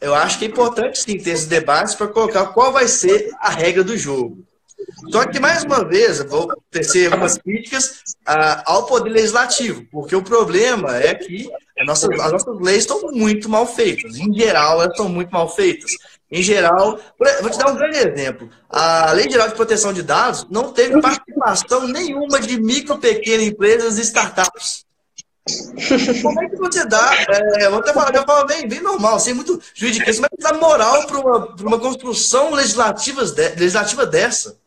eu 0.00 0.14
acho 0.14 0.38
que 0.38 0.44
é 0.44 0.48
importante 0.48 0.98
sim 0.98 1.16
ter 1.16 1.30
esses 1.30 1.46
debates 1.46 1.94
para 1.94 2.08
colocar 2.08 2.46
qual 2.48 2.70
vai 2.70 2.86
ser 2.86 3.30
a 3.40 3.50
regra 3.50 3.82
do 3.82 3.96
jogo. 3.96 4.47
Só 5.10 5.24
que, 5.26 5.38
mais 5.38 5.62
uma 5.64 5.84
vez, 5.84 6.22
vou 6.24 6.52
tecer 6.70 7.12
algumas 7.12 7.38
críticas 7.38 8.02
ah, 8.26 8.62
ao 8.66 8.86
Poder 8.86 9.10
Legislativo, 9.10 9.86
porque 9.90 10.14
o 10.14 10.22
problema 10.22 10.96
é 10.96 11.14
que 11.14 11.48
as 11.78 11.86
nossas, 11.86 12.20
as 12.20 12.32
nossas 12.32 12.60
leis 12.60 12.78
estão 12.78 13.00
muito 13.12 13.48
mal 13.48 13.66
feitas. 13.66 14.16
Em 14.16 14.32
geral, 14.34 14.82
elas 14.82 14.90
estão 14.90 15.08
muito 15.08 15.30
mal 15.30 15.48
feitas. 15.48 15.92
Em 16.30 16.42
geral, 16.42 16.98
vou 17.40 17.50
te 17.50 17.58
dar 17.58 17.70
um 17.70 17.76
grande 17.76 17.96
exemplo. 17.98 18.50
A 18.68 19.12
Lei 19.12 19.30
Geral 19.30 19.48
de 19.48 19.54
Proteção 19.54 19.92
de 19.94 20.02
Dados 20.02 20.46
não 20.50 20.72
teve 20.72 21.00
participação 21.00 21.86
nenhuma 21.88 22.38
de 22.38 22.60
micro, 22.60 22.98
pequenas 22.98 23.46
empresas 23.46 23.98
e 23.98 24.02
startups. 24.02 24.84
Como 26.22 26.42
é 26.42 26.48
que 26.50 26.56
você 26.56 26.84
dá, 26.84 27.10
é, 27.56 27.70
vou 27.70 27.78
até 27.78 27.94
falar 27.94 28.10
de 28.10 28.18
uma 28.18 28.26
forma 28.26 28.44
bem, 28.44 28.68
bem 28.68 28.82
normal, 28.82 29.18
sem 29.18 29.32
muito 29.32 29.58
juridiquês, 29.72 30.20
mas 30.20 30.28
dá 30.38 30.52
moral 30.52 31.06
para 31.06 31.18
uma, 31.18 31.54
uma 31.62 31.78
construção 31.78 32.52
legislativa, 32.52 33.22
legislativa 33.56 34.04
dessa? 34.04 34.58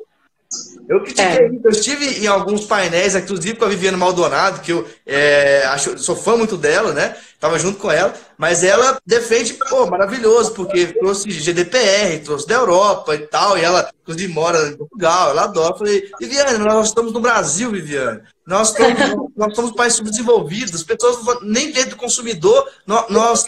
Eu 0.89 1.01
critiquei 1.01 1.45
é. 1.45 1.49
eu 1.63 1.71
estive 1.71 2.23
em 2.23 2.27
alguns 2.27 2.65
painéis, 2.65 3.15
inclusive 3.15 3.55
com 3.57 3.63
a 3.63 3.69
Viviane 3.69 3.95
Maldonado, 3.95 4.59
que 4.59 4.73
eu 4.73 4.85
é, 5.05 5.63
acho, 5.67 5.97
sou 5.97 6.15
fã 6.15 6.35
muito 6.35 6.57
dela, 6.57 6.91
né? 6.91 7.15
Estava 7.41 7.58
junto 7.58 7.80
com 7.80 7.91
ela, 7.91 8.13
mas 8.38 8.63
ela 8.63 8.99
defende, 9.04 9.56
pô, 9.56 9.88
maravilhoso, 9.88 10.54
porque 10.54 10.93
trouxe 10.93 11.32
GDPR, 11.32 12.19
trouxe 12.23 12.47
da 12.47 12.54
Europa 12.54 13.15
e 13.15 13.25
tal, 13.25 13.58
e 13.58 13.63
ela, 13.63 13.89
inclusive, 14.04 14.32
mora 14.32 14.67
em 14.67 14.77
Portugal, 14.77 15.32
ela 15.32 15.45
adora. 15.45 15.73
Eu 15.73 15.77
falei, 15.80 16.12
Viviane, 16.19 16.60
nós 16.60 16.89
estamos 16.89 17.12
no 17.12 17.19
Brasil, 17.19 17.71
Viviane. 17.71 18.21
Nós 18.45 18.69
estamos, 18.69 19.32
nós 19.36 19.56
somos 19.56 19.71
países 19.71 19.97
subdesenvolvidos, 19.97 20.75
as 20.75 20.84
pessoas 20.84 21.39
nem 21.41 21.71
dentro 21.71 21.91
do 21.91 21.95
consumidor, 21.95 22.69
nós, 22.86 23.10
nós, 23.10 23.45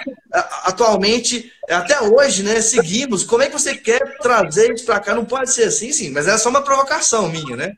atualmente, 0.64 1.52
até 1.70 2.02
hoje, 2.02 2.42
né, 2.42 2.62
seguimos. 2.62 3.24
Como 3.24 3.44
é 3.44 3.48
que 3.48 3.54
você 3.54 3.76
quer 3.76 4.18
trazer 4.18 4.74
isso 4.74 4.86
para 4.86 5.00
cá? 5.00 5.14
Não 5.14 5.26
pode 5.26 5.54
ser 5.54 5.66
assim, 5.66 5.92
sim, 5.94 6.10
mas 6.10 6.28
é 6.28 6.36
só 6.40 6.50
uma 6.50 6.64
provocação 6.64 7.30
minha, 7.30 7.56
né? 7.56 7.74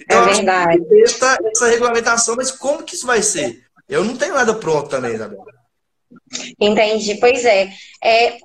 Então, 0.00 0.28
é 0.28 0.34
verdade. 0.34 1.02
Essa, 1.02 1.38
essa 1.44 1.66
regulamentação, 1.66 2.36
mas 2.36 2.52
como 2.52 2.84
que 2.84 2.94
isso 2.94 3.06
vai 3.06 3.20
ser? 3.20 3.61
Eu 3.92 4.02
não 4.02 4.16
tenho 4.16 4.32
nada 4.32 4.54
pronto 4.54 4.88
também, 4.88 5.12
Isabela. 5.12 5.44
Entendi, 6.58 7.16
pois 7.16 7.44
é. 7.44 7.70
é 8.02 8.38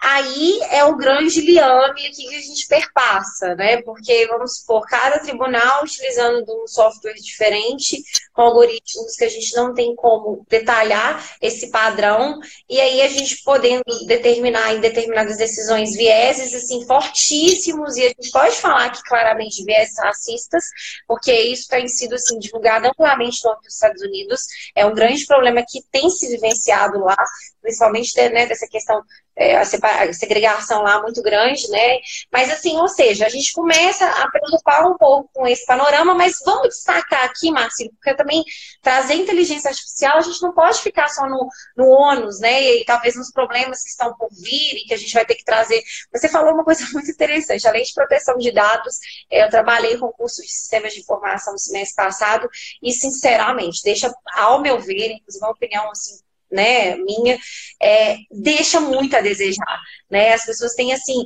aí 0.00 0.60
é 0.70 0.84
o 0.84 0.96
grande 0.96 1.40
liame 1.40 2.10
que 2.10 2.34
a 2.34 2.40
gente 2.40 2.66
perpassa, 2.66 3.54
né? 3.54 3.82
Porque, 3.82 4.26
vamos 4.26 4.58
supor, 4.58 4.86
cada 4.86 5.18
tribunal 5.18 5.84
utilizando 5.84 6.44
um 6.62 6.66
software 6.66 7.14
diferente, 7.14 8.02
com 8.32 8.42
algoritmos 8.42 9.16
que 9.16 9.24
a 9.24 9.28
gente 9.28 9.54
não 9.54 9.74
tem 9.74 9.94
como 9.94 10.44
detalhar 10.48 11.22
esse 11.40 11.70
padrão, 11.70 12.38
e 12.68 12.80
aí 12.80 13.02
a 13.02 13.08
gente 13.08 13.42
podendo 13.42 13.82
determinar 14.06 14.74
em 14.74 14.80
determinadas 14.80 15.36
decisões 15.36 15.94
vieses, 15.94 16.54
assim, 16.54 16.86
fortíssimos, 16.86 17.96
e 17.96 18.06
a 18.06 18.08
gente 18.08 18.30
pode 18.30 18.56
falar 18.56 18.86
aqui 18.86 19.02
claramente 19.04 19.64
vieses 19.64 19.98
racistas, 19.98 20.64
porque 21.06 21.32
isso 21.32 21.68
tem 21.68 21.86
sido, 21.88 22.14
assim, 22.14 22.38
divulgado 22.38 22.88
amplamente 22.88 23.44
no 23.44 23.58
dos 23.58 23.74
Estados 23.74 24.02
Unidos, 24.02 24.46
é 24.74 24.86
um 24.86 24.94
grande 24.94 25.26
problema 25.26 25.64
que 25.66 25.82
tem 25.90 26.08
se 26.10 26.28
vivenciado 26.28 27.00
lá, 27.00 27.16
principalmente 27.60 28.14
né, 28.16 28.46
dessa 28.46 28.66
questão 28.68 29.02
é, 29.38 29.56
a 29.56 30.12
segregação 30.12 30.82
lá 30.82 31.00
muito 31.00 31.22
grande, 31.22 31.68
né? 31.70 31.98
Mas 32.32 32.50
assim, 32.50 32.76
ou 32.76 32.88
seja, 32.88 33.24
a 33.24 33.28
gente 33.28 33.52
começa 33.52 34.04
a 34.04 34.28
preocupar 34.30 34.90
um 34.90 34.98
pouco 34.98 35.30
com 35.32 35.46
esse 35.46 35.64
panorama, 35.64 36.12
mas 36.12 36.40
vamos 36.44 36.68
destacar 36.68 37.24
aqui, 37.24 37.50
Márcio, 37.52 37.88
porque 37.92 38.16
também 38.16 38.42
trazer 38.82 39.14
inteligência 39.14 39.70
artificial, 39.70 40.18
a 40.18 40.22
gente 40.22 40.42
não 40.42 40.52
pode 40.52 40.80
ficar 40.80 41.08
só 41.08 41.28
no, 41.28 41.48
no 41.76 41.88
ônus, 41.88 42.40
né? 42.40 42.60
E 42.62 42.84
talvez 42.84 43.14
nos 43.14 43.30
problemas 43.30 43.84
que 43.84 43.90
estão 43.90 44.12
por 44.16 44.28
vir 44.30 44.76
e 44.76 44.86
que 44.88 44.94
a 44.94 44.96
gente 44.96 45.14
vai 45.14 45.24
ter 45.24 45.36
que 45.36 45.44
trazer. 45.44 45.82
Você 46.12 46.28
falou 46.28 46.52
uma 46.54 46.64
coisa 46.64 46.84
muito 46.92 47.10
interessante, 47.10 47.66
além 47.68 47.84
de 47.84 47.94
proteção 47.94 48.36
de 48.38 48.50
dados, 48.50 48.96
eu 49.30 49.48
trabalhei 49.48 49.96
com 49.98 50.10
curso 50.12 50.42
de 50.42 50.48
sistemas 50.48 50.92
de 50.92 51.00
informação 51.00 51.52
no 51.52 51.58
semestre 51.58 51.94
passado 51.94 52.48
e, 52.82 52.92
sinceramente, 52.92 53.82
deixa, 53.84 54.12
ao 54.34 54.60
meu 54.60 54.80
ver, 54.80 55.12
inclusive 55.12 55.44
uma 55.44 55.52
opinião 55.52 55.88
assim, 55.92 56.18
né, 56.50 56.96
minha, 56.96 57.38
é, 57.80 58.16
deixa 58.30 58.80
muito 58.80 59.16
a 59.16 59.20
desejar, 59.20 59.80
né? 60.10 60.32
As 60.32 60.44
pessoas 60.44 60.74
têm 60.74 60.92
assim 60.92 61.24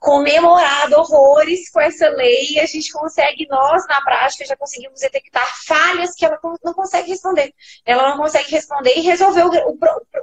comemorado 0.00 0.96
horrores 0.96 1.68
com 1.70 1.78
essa 1.78 2.08
lei 2.08 2.54
e 2.54 2.58
a 2.58 2.64
gente 2.64 2.90
consegue, 2.90 3.46
nós 3.48 3.86
na 3.86 4.00
prática 4.00 4.46
já 4.46 4.56
conseguimos 4.56 4.98
detectar 4.98 5.46
falhas 5.66 6.14
que 6.14 6.24
ela 6.24 6.40
não 6.64 6.72
consegue 6.72 7.10
responder. 7.10 7.52
Ela 7.84 8.08
não 8.08 8.16
consegue 8.16 8.50
responder 8.50 8.94
e 8.96 9.02
resolver 9.02 9.44
o, 9.44 9.50
o, 9.50 9.78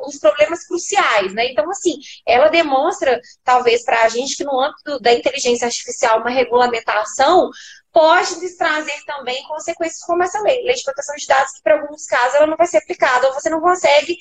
os 0.08 0.18
problemas 0.18 0.66
cruciais, 0.66 1.32
né? 1.32 1.52
Então, 1.52 1.70
assim, 1.70 1.94
ela 2.26 2.50
demonstra, 2.50 3.22
talvez, 3.44 3.86
para 3.86 4.02
a 4.02 4.10
gente 4.10 4.36
que 4.36 4.44
no 4.44 4.60
âmbito 4.60 5.00
da 5.00 5.14
inteligência 5.14 5.68
artificial, 5.68 6.22
uma 6.22 6.32
regulamentação 6.32 7.52
pode 7.98 8.56
trazer 8.56 9.04
também 9.08 9.42
consequências 9.48 10.04
como 10.04 10.22
essa 10.22 10.40
lei, 10.42 10.62
lei 10.62 10.76
de 10.76 10.84
proteção 10.84 11.16
de 11.16 11.26
dados, 11.26 11.54
que 11.54 11.64
para 11.64 11.82
alguns 11.82 12.06
casos 12.06 12.36
ela 12.36 12.46
não 12.46 12.56
vai 12.56 12.68
ser 12.68 12.78
aplicada, 12.78 13.28
ou 13.28 13.34
você 13.34 13.50
não 13.50 13.60
consegue 13.60 14.20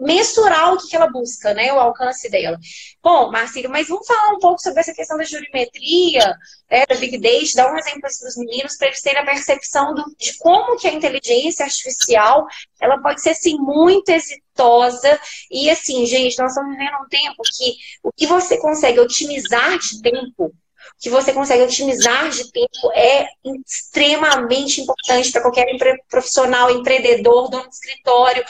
mensurar 0.00 0.72
o 0.72 0.78
que, 0.78 0.96
ela 0.96 1.10
busca, 1.10 1.52
né? 1.52 1.70
O 1.70 1.78
alcance 1.78 2.30
dela. 2.30 2.56
Bom, 3.02 3.30
Marcílio, 3.30 3.68
mas 3.68 3.88
vamos 3.88 4.06
falar 4.06 4.32
um 4.32 4.38
pouco 4.38 4.58
sobre 4.62 4.80
essa 4.80 4.94
questão 4.94 5.18
da 5.18 5.24
jurimetria, 5.24 6.34
né, 6.70 6.86
da 6.86 6.94
Big 6.94 7.18
Data, 7.18 7.56
dar 7.56 7.74
um 7.74 7.76
exemplo 7.76 8.00
para 8.00 8.08
os 8.08 8.36
meninos, 8.38 8.76
para 8.78 8.86
eles 8.86 9.02
terem 9.02 9.20
a 9.20 9.26
percepção 9.26 9.94
do, 9.94 10.02
de 10.18 10.38
como 10.38 10.78
que 10.78 10.88
a 10.88 10.94
inteligência 10.94 11.66
artificial 11.66 12.46
ela 12.80 13.02
pode 13.02 13.20
ser, 13.20 13.30
assim, 13.30 13.58
muito 13.58 14.08
exitosa. 14.08 15.20
E, 15.50 15.68
assim, 15.68 16.06
gente, 16.06 16.38
nós 16.38 16.52
estamos 16.52 16.74
vivendo 16.74 17.04
um 17.04 17.08
tempo 17.08 17.42
que 17.54 17.76
o 18.02 18.10
que 18.10 18.26
você 18.26 18.56
consegue 18.56 18.98
otimizar 18.98 19.78
de 19.78 20.00
tempo 20.00 20.54
que 20.98 21.10
você 21.10 21.32
consegue 21.32 21.62
otimizar 21.62 22.28
de 22.30 22.50
tempo 22.50 22.92
é 22.94 23.26
extremamente 23.64 24.80
importante 24.80 25.30
para 25.30 25.42
qualquer 25.42 25.66
profissional, 26.08 26.70
empreendedor, 26.70 27.48
dono 27.48 27.68
de 27.68 27.74
escritório, 27.74 28.44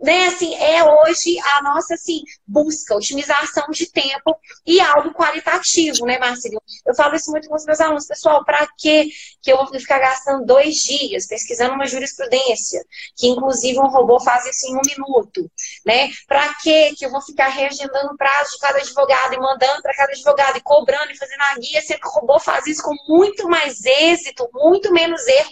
né, 0.00 0.26
assim, 0.26 0.54
é 0.54 0.84
hoje 0.84 1.38
a 1.56 1.62
nossa 1.62 1.94
assim, 1.94 2.22
busca, 2.46 2.94
otimização 2.94 3.66
de 3.70 3.90
tempo 3.90 4.36
e 4.66 4.78
algo 4.80 5.12
qualitativo, 5.14 6.04
né, 6.04 6.18
Marcelo? 6.18 6.62
Eu 6.86 6.94
falo 6.94 7.16
isso 7.16 7.30
muito 7.30 7.48
com 7.48 7.56
os 7.56 7.64
meus 7.64 7.80
alunos, 7.80 8.06
pessoal, 8.06 8.44
para 8.44 8.66
que 8.78 9.08
que 9.42 9.52
eu 9.52 9.56
vou 9.56 9.66
ficar 9.80 9.98
gastando 9.98 10.44
dois 10.44 10.76
dias 10.76 11.26
pesquisando 11.26 11.74
uma 11.74 11.86
jurisprudência, 11.86 12.84
que 13.16 13.28
inclusive 13.28 13.78
um 13.78 13.88
robô 13.88 14.20
faz 14.20 14.44
isso 14.46 14.66
em 14.66 14.76
um 14.76 14.82
minuto, 14.84 15.50
né? 15.84 16.10
Para 16.26 16.54
que 16.54 16.94
que 16.94 17.06
eu 17.06 17.10
vou 17.10 17.22
ficar 17.22 17.48
reagendando 17.48 18.16
prazo 18.16 18.50
de 18.50 18.58
cada 18.58 18.78
advogado 18.78 19.34
e 19.34 19.38
mandando 19.38 19.82
para 19.82 19.94
cada 19.94 20.12
advogado 20.12 20.58
e 20.58 20.62
cobrando 20.62 21.10
e 21.10 21.16
fazendo 21.16 21.40
a 21.40 21.54
guia, 21.58 21.80
sendo 21.80 22.00
que 22.00 22.08
o 22.08 22.10
robô 22.10 22.38
faz 22.38 22.66
isso 22.66 22.82
com 22.82 22.94
muito 23.08 23.48
mais 23.48 23.84
êxito, 23.84 24.48
muito 24.52 24.92
menos 24.92 25.26
erro 25.26 25.50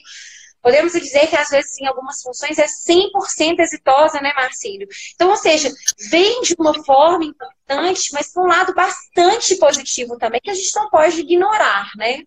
Podemos 0.64 0.94
dizer 0.94 1.26
que, 1.26 1.36
às 1.36 1.50
vezes, 1.50 1.78
em 1.78 1.86
algumas 1.86 2.22
funções, 2.22 2.58
é 2.58 2.64
100% 2.64 3.60
exitosa, 3.60 4.18
né, 4.22 4.32
Marcílio? 4.34 4.88
Então, 5.14 5.28
ou 5.28 5.36
seja, 5.36 5.70
vem 6.10 6.40
de 6.40 6.56
uma 6.58 6.72
forma 6.82 7.22
importante, 7.22 8.10
mas 8.14 8.32
com 8.32 8.44
um 8.44 8.46
lado 8.46 8.72
bastante 8.72 9.56
positivo 9.56 10.16
também, 10.16 10.40
que 10.42 10.50
a 10.50 10.54
gente 10.54 10.74
não 10.74 10.88
pode 10.88 11.20
ignorar, 11.20 11.90
né? 11.98 12.22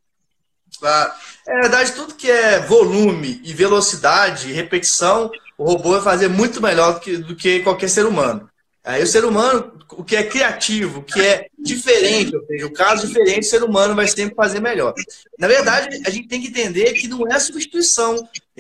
Claro. 0.79 1.13
É 1.47 1.61
verdade, 1.61 1.93
tudo 1.93 2.13
que 2.13 2.29
é 2.29 2.59
volume 2.59 3.41
e 3.43 3.55
velocidade 3.55 4.51
e 4.51 4.53
repetição, 4.53 5.31
o 5.57 5.65
robô 5.65 5.93
vai 5.93 6.01
fazer 6.01 6.27
muito 6.27 6.61
melhor 6.61 6.93
do 6.93 6.99
que, 6.99 7.17
do 7.17 7.35
que 7.35 7.61
qualquer 7.61 7.89
ser 7.89 8.05
humano. 8.05 8.47
Aí 8.87 9.03
o 9.03 9.07
ser 9.07 9.25
humano, 9.25 9.73
o 9.91 10.03
que 10.03 10.15
é 10.15 10.23
criativo, 10.23 10.99
o 10.99 11.03
que 11.03 11.19
é 11.19 11.47
diferente, 11.59 12.33
ou 12.33 12.45
seja, 12.45 12.65
o 12.65 12.71
caso 12.71 13.05
diferente, 13.05 13.41
o 13.41 13.49
ser 13.49 13.61
humano 13.61 13.93
vai 13.93 14.07
sempre 14.07 14.33
fazer 14.33 14.61
melhor. 14.61 14.93
Na 15.37 15.45
verdade, 15.45 16.01
a 16.05 16.09
gente 16.09 16.29
tem 16.29 16.41
que 16.41 16.47
entender 16.47 16.93
que 16.93 17.05
não 17.05 17.27
é 17.27 17.37
substituição 17.37 18.15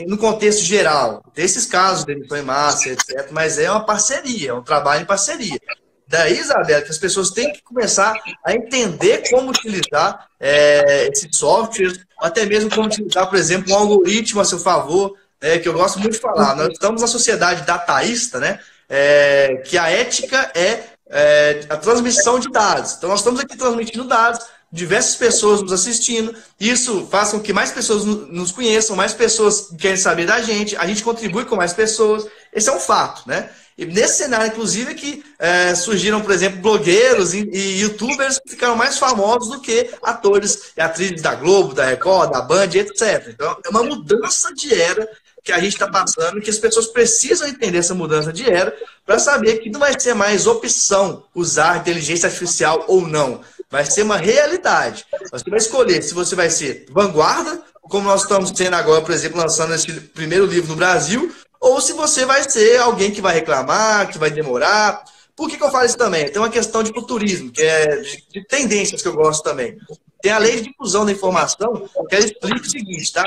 no 0.05 0.17
contexto 0.17 0.63
geral. 0.63 1.23
Desses 1.33 1.65
casos 1.65 2.03
de 2.03 2.13
em 2.13 2.41
massa, 2.41 2.89
etc., 2.89 3.29
mas 3.31 3.57
é 3.57 3.71
uma 3.71 3.85
parceria, 3.85 4.49
é 4.49 4.53
um 4.53 4.61
trabalho 4.61 5.03
em 5.03 5.05
parceria. 5.05 5.57
Daí, 6.05 6.37
Isabela, 6.37 6.81
que 6.81 6.91
as 6.91 6.97
pessoas 6.97 7.31
têm 7.31 7.53
que 7.53 7.63
começar 7.63 8.13
a 8.45 8.53
entender 8.53 9.29
como 9.29 9.49
utilizar 9.49 10.27
é, 10.37 11.07
esse 11.07 11.29
software, 11.31 11.93
até 12.19 12.45
mesmo 12.45 12.69
como 12.69 12.87
utilizar, 12.87 13.29
por 13.29 13.39
exemplo, 13.39 13.71
um 13.71 13.77
algoritmo 13.77 14.41
a 14.41 14.45
seu 14.45 14.59
favor, 14.59 15.15
é, 15.39 15.57
que 15.57 15.69
eu 15.69 15.73
gosto 15.73 15.99
muito 15.99 16.15
de 16.15 16.19
falar. 16.19 16.53
Nós 16.53 16.73
estamos 16.73 17.01
na 17.01 17.07
sociedade 17.07 17.65
dataísta, 17.65 18.41
né? 18.41 18.59
É, 18.89 19.61
que 19.65 19.77
a 19.77 19.89
ética 19.89 20.51
é, 20.55 20.83
é, 21.09 21.65
a 21.69 21.77
transmissão 21.77 22.39
de 22.39 22.49
dados. 22.49 22.95
Então, 22.97 23.09
nós 23.09 23.19
estamos 23.19 23.39
aqui 23.39 23.57
transmitindo 23.57 24.03
dados, 24.03 24.45
diversas 24.71 25.15
pessoas 25.15 25.61
nos 25.61 25.71
assistindo, 25.71 26.35
isso 26.59 27.07
faz 27.09 27.31
com 27.31 27.39
que 27.39 27.53
mais 27.53 27.71
pessoas 27.71 28.03
nos 28.03 28.51
conheçam, 28.51 28.95
mais 28.95 29.13
pessoas 29.13 29.69
querem 29.77 29.97
saber 29.97 30.25
da 30.25 30.41
gente, 30.41 30.75
a 30.75 30.85
gente 30.85 31.03
contribui 31.03 31.45
com 31.45 31.55
mais 31.55 31.73
pessoas, 31.73 32.27
esse 32.53 32.69
é 32.69 32.73
um 32.73 32.79
fato, 32.79 33.23
né? 33.27 33.49
E 33.77 33.85
nesse 33.85 34.17
cenário, 34.17 34.47
inclusive, 34.47 34.95
que 34.95 35.23
é, 35.37 35.75
surgiram, 35.75 36.19
por 36.19 36.31
exemplo, 36.31 36.59
blogueiros 36.59 37.35
e, 37.35 37.47
e, 37.53 37.79
youtubers 37.81 38.39
que 38.39 38.49
ficaram 38.49 38.75
mais 38.75 38.97
famosos 38.97 39.49
do 39.49 39.61
que 39.61 39.91
atores 40.01 40.73
e 40.75 40.81
atrizes 40.81 41.21
da 41.21 41.35
Globo, 41.35 41.75
da 41.75 41.85
Record, 41.85 42.31
da 42.31 42.41
Band, 42.41 42.71
etc. 42.73 43.27
Então, 43.29 43.55
é 43.63 43.69
uma 43.69 43.83
mudança 43.83 44.51
de 44.55 44.73
era 44.73 45.07
que 45.43 45.51
a 45.51 45.59
gente 45.59 45.73
está 45.73 45.87
passando, 45.87 46.41
que 46.41 46.49
as 46.49 46.57
pessoas 46.57 46.87
precisam 46.87 47.47
entender 47.47 47.77
essa 47.77 47.93
mudança 47.93 48.33
de 48.33 48.49
era 48.49 48.75
para 49.05 49.17
saber 49.17 49.59
que 49.59 49.69
não 49.69 49.79
vai 49.79 49.97
ser 49.97 50.13
mais 50.13 50.45
opção 50.45 51.23
usar 51.33 51.77
inteligência 51.77 52.27
artificial 52.27 52.83
ou 52.87 53.07
não. 53.07 53.41
Vai 53.69 53.85
ser 53.85 54.03
uma 54.03 54.17
realidade. 54.17 55.05
Você 55.31 55.49
vai 55.49 55.59
escolher 55.59 56.01
se 56.01 56.13
você 56.13 56.35
vai 56.35 56.49
ser 56.49 56.85
vanguarda, 56.89 57.61
como 57.81 58.07
nós 58.07 58.23
estamos 58.23 58.51
tendo 58.51 58.75
agora, 58.75 59.01
por 59.01 59.11
exemplo, 59.11 59.39
lançando 59.39 59.73
esse 59.73 59.91
primeiro 59.91 60.45
livro 60.45 60.69
no 60.69 60.75
Brasil, 60.75 61.33
ou 61.59 61.81
se 61.81 61.93
você 61.93 62.25
vai 62.25 62.47
ser 62.49 62.77
alguém 62.79 63.11
que 63.11 63.21
vai 63.21 63.33
reclamar, 63.33 64.09
que 64.09 64.17
vai 64.17 64.29
demorar. 64.29 65.03
Por 65.35 65.49
que, 65.49 65.57
que 65.57 65.63
eu 65.63 65.71
falo 65.71 65.85
isso 65.85 65.97
também? 65.97 66.29
Tem 66.29 66.41
uma 66.41 66.49
questão 66.49 66.83
de 66.83 66.91
futurismo, 66.91 67.51
que 67.51 67.61
é 67.61 68.01
de 68.31 68.45
tendências 68.47 69.01
que 69.01 69.07
eu 69.07 69.13
gosto 69.13 69.43
também. 69.43 69.77
Tem 70.21 70.31
a 70.31 70.37
lei 70.37 70.57
de 70.57 70.69
difusão 70.69 71.05
da 71.05 71.11
informação, 71.11 71.87
que 72.09 72.15
ela 72.15 72.25
explica 72.25 72.61
o 72.61 72.69
seguinte, 72.69 73.13
tá? 73.13 73.23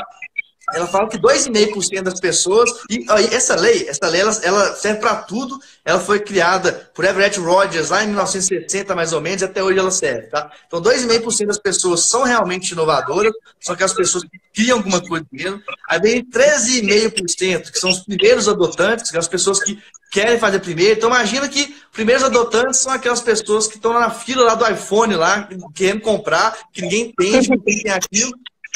Ela 0.75 0.87
fala 0.87 1.09
que 1.09 1.19
2,5% 1.19 2.03
das 2.03 2.21
pessoas. 2.21 2.71
E 2.89 3.05
essa 3.35 3.55
lei, 3.55 3.89
essa 3.89 4.09
lei 4.09 4.21
ela, 4.21 4.41
ela 4.43 4.75
serve 4.75 5.01
para 5.01 5.17
tudo. 5.17 5.59
Ela 5.85 6.01
foi 6.01 6.21
criada 6.21 6.91
por 6.95 7.05
Everett 7.05 7.39
Rogers 7.41 7.91
lá 7.91 8.03
em 8.03 8.09
1960, 8.09 8.95
mais 8.95 9.13
ou 9.13 9.21
menos, 9.21 9.43
e 9.43 9.45
até 9.45 9.63
hoje 9.63 9.79
ela 9.79 9.91
serve. 9.91 10.29
Tá? 10.29 10.51
Então, 10.67 10.81
2,5% 10.81 11.47
das 11.47 11.59
pessoas 11.59 12.05
são 12.05 12.23
realmente 12.23 12.73
inovadoras, 12.73 13.33
são 13.61 13.75
aquelas 13.75 13.93
pessoas 13.93 14.25
que 14.25 14.41
criam 14.55 14.79
alguma 14.79 15.01
coisa 15.01 15.27
mesmo. 15.33 15.61
Aí 15.89 16.01
vem 16.01 16.25
13,5%, 16.25 17.71
que 17.71 17.79
são 17.79 17.91
os 17.91 18.01
primeiros 18.01 18.49
adotantes, 18.49 19.11
que 19.11 19.19
as 19.19 19.29
pessoas 19.29 19.63
que 19.63 19.79
querem 20.11 20.39
fazer 20.39 20.59
primeiro. 20.59 20.99
Então 20.99 21.09
imagina 21.09 21.49
que 21.49 21.75
primeiros 21.93 22.25
adotantes 22.25 22.81
são 22.81 22.93
aquelas 22.93 23.21
pessoas 23.21 23.67
que 23.67 23.77
estão 23.77 23.93
na 23.93 24.11
fila 24.11 24.45
lá 24.45 24.55
do 24.55 24.69
iPhone, 24.69 25.15
lá, 25.15 25.49
querendo 25.75 26.01
comprar, 26.01 26.57
que 26.73 26.83
ninguém 26.83 27.15
entende, 27.17 27.49
que 27.49 27.83
tem 27.83 27.93
aquilo. 27.93 28.33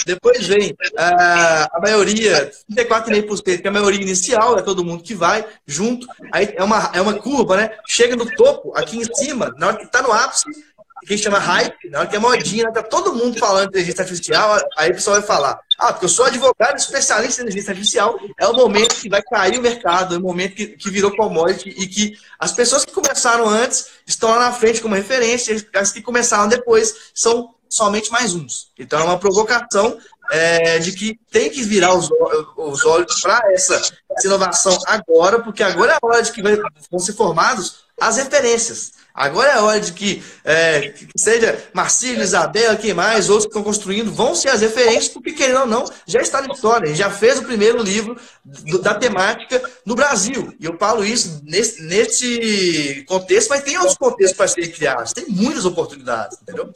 Depois 0.06 0.46
vem 0.46 0.76
a, 0.96 1.76
a 1.76 1.80
maioria, 1.80 2.50
34,5%, 2.72 3.60
que 3.60 3.66
é 3.66 3.70
a 3.70 3.72
maioria 3.72 4.00
inicial, 4.00 4.58
é 4.58 4.62
todo 4.62 4.84
mundo 4.84 5.02
que 5.02 5.14
vai 5.14 5.46
junto. 5.66 6.06
Aí 6.32 6.52
é 6.56 6.64
uma, 6.64 6.90
é 6.92 7.00
uma 7.00 7.14
curva, 7.14 7.56
né? 7.56 7.70
Chega 7.86 8.16
no 8.16 8.26
topo, 8.34 8.72
aqui 8.76 8.98
em 8.98 9.14
cima, 9.14 9.54
na 9.58 9.68
hora 9.68 9.76
que 9.76 9.84
está 9.84 10.02
no 10.02 10.12
ápice, 10.12 10.44
que 11.06 11.18
chama 11.18 11.38
hype, 11.38 11.90
na 11.90 12.00
hora 12.00 12.08
que 12.08 12.16
é 12.16 12.18
modinha, 12.18 12.72
tá 12.72 12.82
todo 12.82 13.14
mundo 13.14 13.38
falando 13.38 13.64
de 13.64 13.68
inteligência 13.68 14.02
artificial, 14.02 14.58
aí 14.76 14.90
o 14.90 14.94
pessoal 14.94 15.16
vai 15.18 15.26
falar, 15.26 15.60
ah, 15.78 15.92
porque 15.92 16.06
eu 16.06 16.08
sou 16.08 16.24
advogado 16.24 16.76
especialista 16.76 17.42
em 17.42 17.44
inteligência 17.44 17.72
artificial, 17.72 18.18
é 18.38 18.46
o 18.46 18.54
momento 18.54 18.94
que 18.94 19.08
vai 19.08 19.22
cair 19.22 19.58
o 19.58 19.62
mercado, 19.62 20.14
é 20.14 20.18
o 20.18 20.22
momento 20.22 20.54
que, 20.54 20.68
que 20.68 20.90
virou 20.90 21.14
commodity 21.14 21.68
e 21.70 21.86
que 21.86 22.16
as 22.38 22.52
pessoas 22.52 22.84
que 22.84 22.92
começaram 22.92 23.48
antes 23.48 23.88
estão 24.06 24.30
lá 24.30 24.38
na 24.38 24.52
frente 24.52 24.80
como 24.80 24.94
referência, 24.94 25.54
as 25.74 25.92
que 25.92 26.00
começaram 26.00 26.48
depois 26.48 27.10
são 27.12 27.53
somente 27.74 28.08
mais 28.12 28.34
uns. 28.34 28.68
Então 28.78 29.00
é 29.00 29.02
uma 29.02 29.18
provocação 29.18 29.98
é, 30.30 30.78
de 30.78 30.92
que 30.92 31.18
tem 31.30 31.50
que 31.50 31.64
virar 31.64 31.92
os, 31.94 32.08
os 32.56 32.84
olhos 32.84 33.20
para 33.20 33.42
essa, 33.52 33.74
essa, 33.74 34.26
inovação 34.26 34.78
agora, 34.86 35.40
porque 35.40 35.62
agora 35.62 35.92
é 35.92 35.96
a 35.96 36.06
hora 36.06 36.22
de 36.22 36.30
que 36.30 36.40
vão 36.40 37.00
ser 37.00 37.14
formados 37.14 37.84
as 38.00 38.16
referências. 38.16 38.92
Agora 39.12 39.50
é 39.50 39.54
a 39.54 39.62
hora 39.62 39.80
de 39.80 39.92
que, 39.92 40.22
é, 40.44 40.88
que 40.88 41.06
seja 41.16 41.62
Marcílio, 41.72 42.22
Isabel, 42.22 42.76
quem 42.76 42.94
mais, 42.94 43.28
outros 43.28 43.46
que 43.46 43.50
estão 43.50 43.62
construindo, 43.62 44.12
vão 44.12 44.34
ser 44.34 44.48
as 44.48 44.60
referências, 44.60 45.08
porque 45.08 45.32
querendo 45.32 45.60
ou 45.60 45.66
não, 45.66 45.84
já 46.06 46.20
está 46.20 46.40
na 46.42 46.52
história. 46.52 46.94
já 46.94 47.10
fez 47.10 47.38
o 47.38 47.44
primeiro 47.44 47.80
livro 47.82 48.16
do, 48.44 48.80
da 48.80 48.94
temática 48.94 49.62
no 49.84 49.94
Brasil. 49.94 50.52
E 50.58 50.64
eu 50.64 50.76
falo 50.78 51.04
isso 51.04 51.40
nesse, 51.44 51.82
nesse 51.82 53.04
contexto, 53.06 53.50
mas 53.50 53.62
tem 53.62 53.76
outros 53.78 53.96
contextos 53.96 54.36
para 54.36 54.48
serem 54.48 54.70
criados. 54.70 55.12
Tem 55.12 55.26
muitas 55.28 55.64
oportunidades, 55.64 56.38
entendeu? 56.42 56.72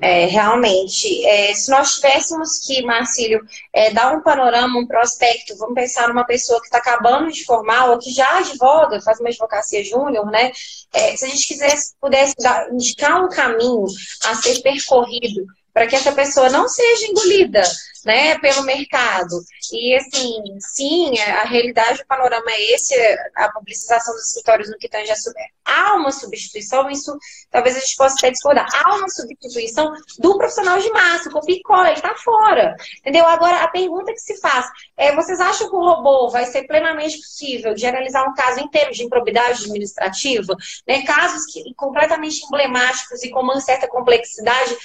É, 0.00 0.26
realmente, 0.26 1.24
é, 1.26 1.54
se 1.54 1.70
nós 1.70 1.96
tivéssemos 1.96 2.58
que, 2.64 2.82
Marcílio, 2.82 3.40
é, 3.72 3.90
dar 3.90 4.16
um 4.16 4.22
panorama, 4.22 4.78
um 4.78 4.86
prospecto, 4.86 5.56
vamos 5.56 5.74
pensar 5.74 6.08
numa 6.08 6.24
pessoa 6.24 6.60
que 6.60 6.66
está 6.66 6.78
acabando 6.78 7.32
de 7.32 7.44
formar 7.44 7.90
ou 7.90 7.98
que 7.98 8.12
já 8.12 8.38
advoga, 8.38 9.00
faz 9.00 9.18
uma 9.18 9.28
advocacia 9.28 9.82
júnior, 9.82 10.26
né? 10.26 10.52
É, 10.92 11.16
se 11.16 11.24
a 11.24 11.28
gente 11.28 11.46
quisesse, 11.46 11.94
pudesse 12.00 12.34
dar, 12.38 12.72
indicar 12.72 13.24
um 13.24 13.28
caminho 13.28 13.86
a 14.24 14.34
ser 14.36 14.60
percorrido 14.60 15.44
para 15.74 15.88
que 15.88 15.96
essa 15.96 16.12
pessoa 16.12 16.48
não 16.48 16.68
seja 16.68 17.06
engolida 17.06 17.62
né, 18.04 18.38
pelo 18.38 18.62
mercado. 18.62 19.42
E 19.72 19.96
assim, 19.96 20.42
sim, 20.60 21.18
a 21.18 21.44
realidade, 21.44 22.02
o 22.02 22.06
panorama 22.06 22.50
é 22.50 22.74
esse, 22.74 22.94
a 23.34 23.50
publicização 23.50 24.14
dos 24.14 24.28
escritórios 24.28 24.70
no 24.70 24.78
que 24.78 24.88
tange 24.88 25.10
a 25.10 25.16
sub... 25.16 25.34
Há 25.64 25.94
uma 25.94 26.12
substituição, 26.12 26.90
isso 26.90 27.16
talvez 27.50 27.74
a 27.74 27.80
gente 27.80 27.96
possa 27.96 28.16
até 28.18 28.30
discordar. 28.30 28.68
Há 28.74 28.96
uma 28.96 29.08
substituição 29.08 29.92
do 30.18 30.36
profissional 30.36 30.78
de 30.78 30.90
massa, 30.90 31.30
o 31.30 31.32
copicó, 31.32 31.86
ele 31.86 31.94
está 31.94 32.14
fora. 32.16 32.76
Entendeu? 32.98 33.26
Agora, 33.26 33.64
a 33.64 33.68
pergunta 33.68 34.12
que 34.12 34.18
se 34.18 34.38
faz 34.40 34.66
é: 34.94 35.14
vocês 35.14 35.40
acham 35.40 35.70
que 35.70 35.74
o 35.74 35.80
robô 35.80 36.28
vai 36.28 36.44
ser 36.44 36.66
plenamente 36.66 37.16
possível 37.16 37.74
de 37.74 37.86
analisar 37.86 38.28
um 38.28 38.34
caso 38.34 38.60
inteiro 38.60 38.92
de 38.92 39.04
improbidade 39.04 39.62
administrativa? 39.64 40.54
Né, 40.86 41.02
casos 41.06 41.46
que, 41.50 41.62
completamente 41.74 42.44
emblemáticos 42.44 43.22
e 43.22 43.30
com 43.30 43.40
uma 43.40 43.58
certa 43.58 43.88
complexidade 43.88 44.76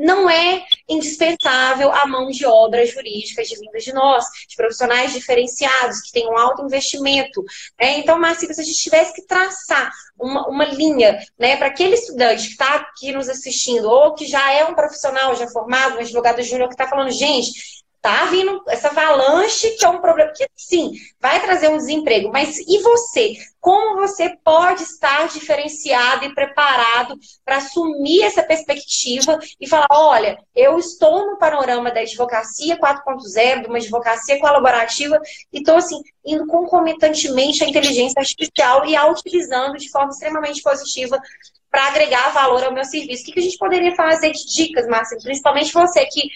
não 0.00 0.28
é 0.28 0.64
indispensável 0.88 1.92
a 1.92 2.06
mão 2.06 2.30
de 2.30 2.46
obra 2.46 2.86
jurídica 2.86 3.42
de 3.42 3.54
vinda 3.56 3.78
de 3.78 3.92
nós, 3.92 4.24
de 4.48 4.56
profissionais 4.56 5.12
diferenciados, 5.12 6.00
que 6.00 6.12
têm 6.12 6.28
um 6.28 6.38
alto 6.38 6.62
investimento. 6.62 7.44
Né? 7.78 7.98
Então, 7.98 8.18
Marcelo, 8.18 8.54
se 8.54 8.60
a 8.60 8.64
gente 8.64 8.78
tivesse 8.78 9.14
que 9.14 9.26
traçar 9.26 9.90
uma, 10.18 10.48
uma 10.48 10.64
linha 10.64 11.18
né, 11.38 11.56
para 11.56 11.66
aquele 11.66 11.94
estudante 11.94 12.46
que 12.46 12.52
está 12.52 12.76
aqui 12.76 13.12
nos 13.12 13.28
assistindo, 13.28 13.88
ou 13.88 14.14
que 14.14 14.26
já 14.26 14.50
é 14.52 14.64
um 14.64 14.74
profissional 14.74 15.36
já 15.36 15.46
formado, 15.48 15.96
um 15.96 16.00
advogado 16.00 16.42
júnior 16.42 16.68
que 16.68 16.74
está 16.74 16.88
falando, 16.88 17.10
gente, 17.10 17.80
tá 18.00 18.24
vindo 18.26 18.62
essa 18.68 18.88
avalanche 18.88 19.70
que 19.76 19.84
é 19.84 19.88
um 19.88 20.00
problema 20.00 20.32
que 20.32 20.46
sim, 20.56 20.92
vai 21.20 21.40
trazer 21.40 21.68
um 21.68 21.76
desemprego, 21.76 22.30
mas 22.32 22.58
e 22.58 22.82
você? 22.82 23.34
Como 23.60 24.00
você 24.00 24.36
pode 24.42 24.82
estar 24.82 25.28
diferenciado 25.28 26.24
e 26.24 26.34
preparado 26.34 27.18
para 27.44 27.56
assumir 27.56 28.22
essa 28.22 28.42
perspectiva 28.42 29.38
e 29.60 29.68
falar, 29.68 29.88
olha, 29.90 30.38
eu 30.54 30.78
estou 30.78 31.26
no 31.26 31.38
panorama 31.38 31.90
da 31.90 32.00
advocacia 32.00 32.78
4.0, 32.78 33.62
de 33.62 33.68
uma 33.68 33.76
advocacia 33.76 34.40
colaborativa 34.40 35.20
e 35.52 35.58
estou 35.58 35.76
assim 35.76 36.00
indo 36.24 36.46
concomitantemente 36.46 37.62
à 37.62 37.68
inteligência 37.68 38.20
artificial 38.20 38.86
e 38.86 38.96
a 38.96 39.06
utilizando 39.08 39.76
de 39.76 39.90
forma 39.90 40.10
extremamente 40.10 40.62
positiva 40.62 41.20
para 41.70 41.86
agregar 41.86 42.32
valor 42.32 42.64
ao 42.64 42.72
meu 42.72 42.84
serviço. 42.84 43.22
O 43.22 43.32
que 43.32 43.38
a 43.38 43.42
gente 43.42 43.58
poderia 43.58 43.94
fazer 43.94 44.32
de 44.32 44.44
dicas, 44.46 44.86
Márcia? 44.86 45.18
Principalmente 45.22 45.72
você 45.72 46.04
que 46.06 46.30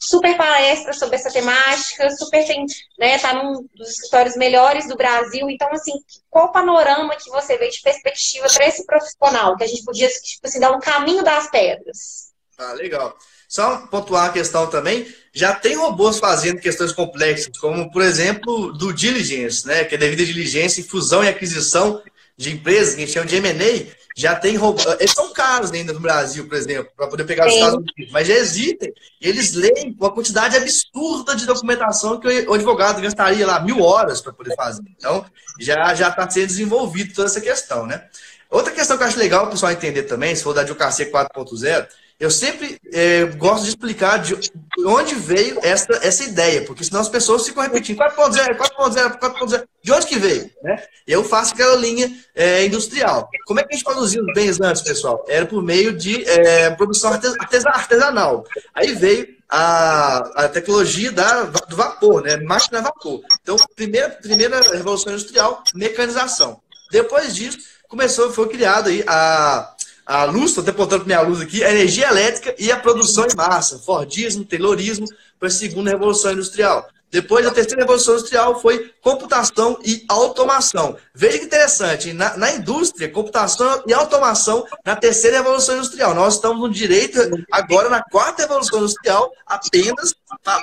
super 0.00 0.34
palestra 0.36 0.94
sobre 0.94 1.16
essa 1.16 1.30
temática, 1.30 2.10
super 2.16 2.46
tem, 2.46 2.64
né, 2.98 3.18
tá 3.18 3.34
num 3.34 3.66
dos 3.74 3.90
escritórios 3.90 4.34
melhores 4.34 4.88
do 4.88 4.96
Brasil. 4.96 5.50
Então, 5.50 5.68
assim, 5.72 5.92
qual 6.30 6.46
o 6.46 6.52
panorama 6.52 7.14
que 7.16 7.28
você 7.28 7.58
vê 7.58 7.68
de 7.68 7.82
perspectiva 7.82 8.48
para 8.48 8.66
esse 8.66 8.86
profissional? 8.86 9.56
Que 9.56 9.64
a 9.64 9.66
gente 9.66 9.84
podia, 9.84 10.08
tipo 10.08 10.46
assim, 10.46 10.58
dar 10.58 10.72
um 10.72 10.80
caminho 10.80 11.22
das 11.22 11.50
pedras. 11.50 12.30
Ah, 12.56 12.72
legal. 12.72 13.14
Só 13.46 13.78
pontuar 13.88 14.30
a 14.30 14.32
questão 14.32 14.68
também, 14.68 15.06
já 15.34 15.54
tem 15.54 15.74
robôs 15.74 16.18
fazendo 16.18 16.60
questões 16.60 16.92
complexas, 16.92 17.58
como, 17.58 17.90
por 17.90 18.00
exemplo, 18.00 18.72
do 18.72 18.92
diligence, 18.92 19.66
né, 19.66 19.84
que 19.84 19.96
é 19.96 19.98
devido 19.98 20.22
a 20.22 20.26
diligência, 20.26 20.84
fusão 20.84 21.22
e 21.22 21.28
aquisição 21.28 22.02
de 22.40 22.50
empresas, 22.50 22.94
que 22.94 23.02
a 23.02 23.04
gente 23.04 23.12
chama 23.12 23.26
de 23.26 23.36
M&A, 23.36 23.86
já 24.16 24.34
tem 24.34 24.56
robôs. 24.56 24.86
Eles 24.98 25.12
são 25.12 25.30
caros 25.30 25.70
ainda 25.72 25.92
no 25.92 26.00
Brasil, 26.00 26.48
por 26.48 26.56
exemplo, 26.56 26.90
para 26.96 27.06
poder 27.06 27.24
pegar 27.24 27.46
os 27.46 27.52
Estados 27.52 27.74
Unidos, 27.76 28.10
mas 28.10 28.26
já 28.26 28.34
existem. 28.34 28.94
Eles 29.20 29.52
leem 29.52 29.94
uma 30.00 30.10
quantidade 30.10 30.56
absurda 30.56 31.36
de 31.36 31.44
documentação 31.44 32.18
que 32.18 32.26
o 32.26 32.54
advogado 32.54 33.02
gastaria 33.02 33.46
lá 33.46 33.60
mil 33.60 33.82
horas 33.82 34.22
para 34.22 34.32
poder 34.32 34.54
fazer. 34.56 34.82
Então, 34.96 35.22
já 35.60 35.94
já 35.94 36.08
está 36.08 36.28
sendo 36.30 36.46
desenvolvido 36.46 37.12
toda 37.12 37.28
essa 37.28 37.42
questão, 37.42 37.86
né? 37.86 38.02
Outra 38.50 38.72
questão 38.72 38.96
que 38.96 39.02
eu 39.02 39.06
acho 39.06 39.18
legal 39.18 39.46
o 39.46 39.50
pessoal 39.50 39.70
entender 39.70 40.04
também, 40.04 40.34
se 40.34 40.42
for 40.42 40.54
da 40.54 40.62
advocacia 40.62 41.10
4.0, 41.10 41.86
eu 42.20 42.30
sempre 42.30 42.78
é, 42.92 43.24
gosto 43.24 43.62
de 43.62 43.70
explicar 43.70 44.18
de 44.18 44.36
onde 44.84 45.14
veio 45.14 45.58
essa, 45.62 45.98
essa 46.02 46.22
ideia, 46.22 46.62
porque 46.66 46.84
senão 46.84 47.00
as 47.00 47.08
pessoas 47.08 47.46
ficam 47.46 47.62
repetindo 47.62 47.96
4.0, 47.98 48.58
4.0, 48.58 49.18
4.0. 49.18 49.64
De 49.82 49.90
onde 49.90 50.06
que 50.06 50.18
veio? 50.18 50.50
Né? 50.62 50.84
Eu 51.06 51.24
faço 51.24 51.54
aquela 51.54 51.76
linha 51.76 52.14
é, 52.34 52.66
industrial. 52.66 53.30
Como 53.46 53.58
é 53.58 53.64
que 53.64 53.72
a 53.72 53.76
gente 53.76 53.84
produzia 53.84 54.20
os 54.20 54.34
bens 54.34 54.60
antes, 54.60 54.82
pessoal? 54.82 55.24
Era 55.26 55.46
por 55.46 55.62
meio 55.62 55.96
de 55.96 56.22
é, 56.28 56.68
produção 56.72 57.10
artesanal. 57.10 58.44
Aí 58.74 58.92
veio 58.92 59.26
a, 59.48 60.44
a 60.44 60.48
tecnologia 60.50 61.10
da, 61.10 61.44
do 61.44 61.74
vapor, 61.74 62.22
né? 62.22 62.36
máquina 62.36 62.80
a 62.80 62.82
vapor. 62.82 63.22
Então, 63.40 63.56
primeira, 63.74 64.10
primeira 64.10 64.60
revolução 64.60 65.14
industrial, 65.14 65.64
mecanização. 65.74 66.60
Depois 66.92 67.34
disso, 67.34 67.58
começou, 67.88 68.30
foi 68.30 68.46
criado 68.48 68.90
a 69.06 69.74
a 70.10 70.24
luz, 70.24 70.46
estou 70.46 70.62
até 70.62 70.72
apontando 70.72 71.06
minha 71.06 71.20
luz 71.20 71.40
aqui, 71.40 71.62
a 71.62 71.70
energia 71.70 72.08
elétrica 72.08 72.52
e 72.58 72.72
a 72.72 72.76
produção 72.76 73.28
em 73.30 73.36
massa, 73.36 73.78
Fordismo, 73.78 74.44
Taylorismo, 74.44 75.06
para 75.38 75.46
a 75.46 75.52
segunda 75.52 75.90
revolução 75.90 76.32
industrial. 76.32 76.88
Depois, 77.12 77.46
a 77.46 77.52
terceira 77.52 77.82
revolução 77.82 78.14
industrial 78.14 78.60
foi 78.60 78.92
computação 79.00 79.78
e 79.84 80.04
automação. 80.08 80.96
Veja 81.14 81.38
que 81.38 81.44
interessante, 81.44 82.12
na, 82.12 82.36
na, 82.36 82.52
indústria, 82.52 83.08
computação 83.08 83.84
e 83.86 83.92
automação 83.92 84.66
na 84.84 84.96
terceira 84.96 85.38
revolução 85.38 85.76
industrial. 85.76 86.12
Nós 86.12 86.34
estamos 86.34 86.60
no 86.60 86.74
direito 86.74 87.18
agora 87.52 87.88
na 87.88 88.02
quarta 88.02 88.42
revolução 88.42 88.80
industrial, 88.80 89.32
apenas 89.46 90.12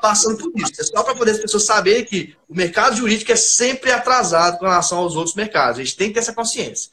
passando 0.01 0.37
por 0.37 0.51
isso. 0.59 0.73
É 0.79 0.83
só 0.83 1.03
para 1.03 1.15
poder 1.15 1.31
as 1.31 1.39
pessoas 1.39 1.63
saberem 1.63 2.03
que 2.03 2.35
o 2.49 2.55
mercado 2.55 2.97
jurídico 2.97 3.31
é 3.31 3.37
sempre 3.37 3.91
atrasado 3.93 4.57
com 4.57 4.65
relação 4.65 4.97
aos 4.97 5.15
outros 5.15 5.35
mercados. 5.35 5.79
A 5.79 5.83
gente 5.83 5.95
tem 5.95 6.09
que 6.09 6.15
ter 6.15 6.19
essa 6.19 6.33
consciência. 6.33 6.91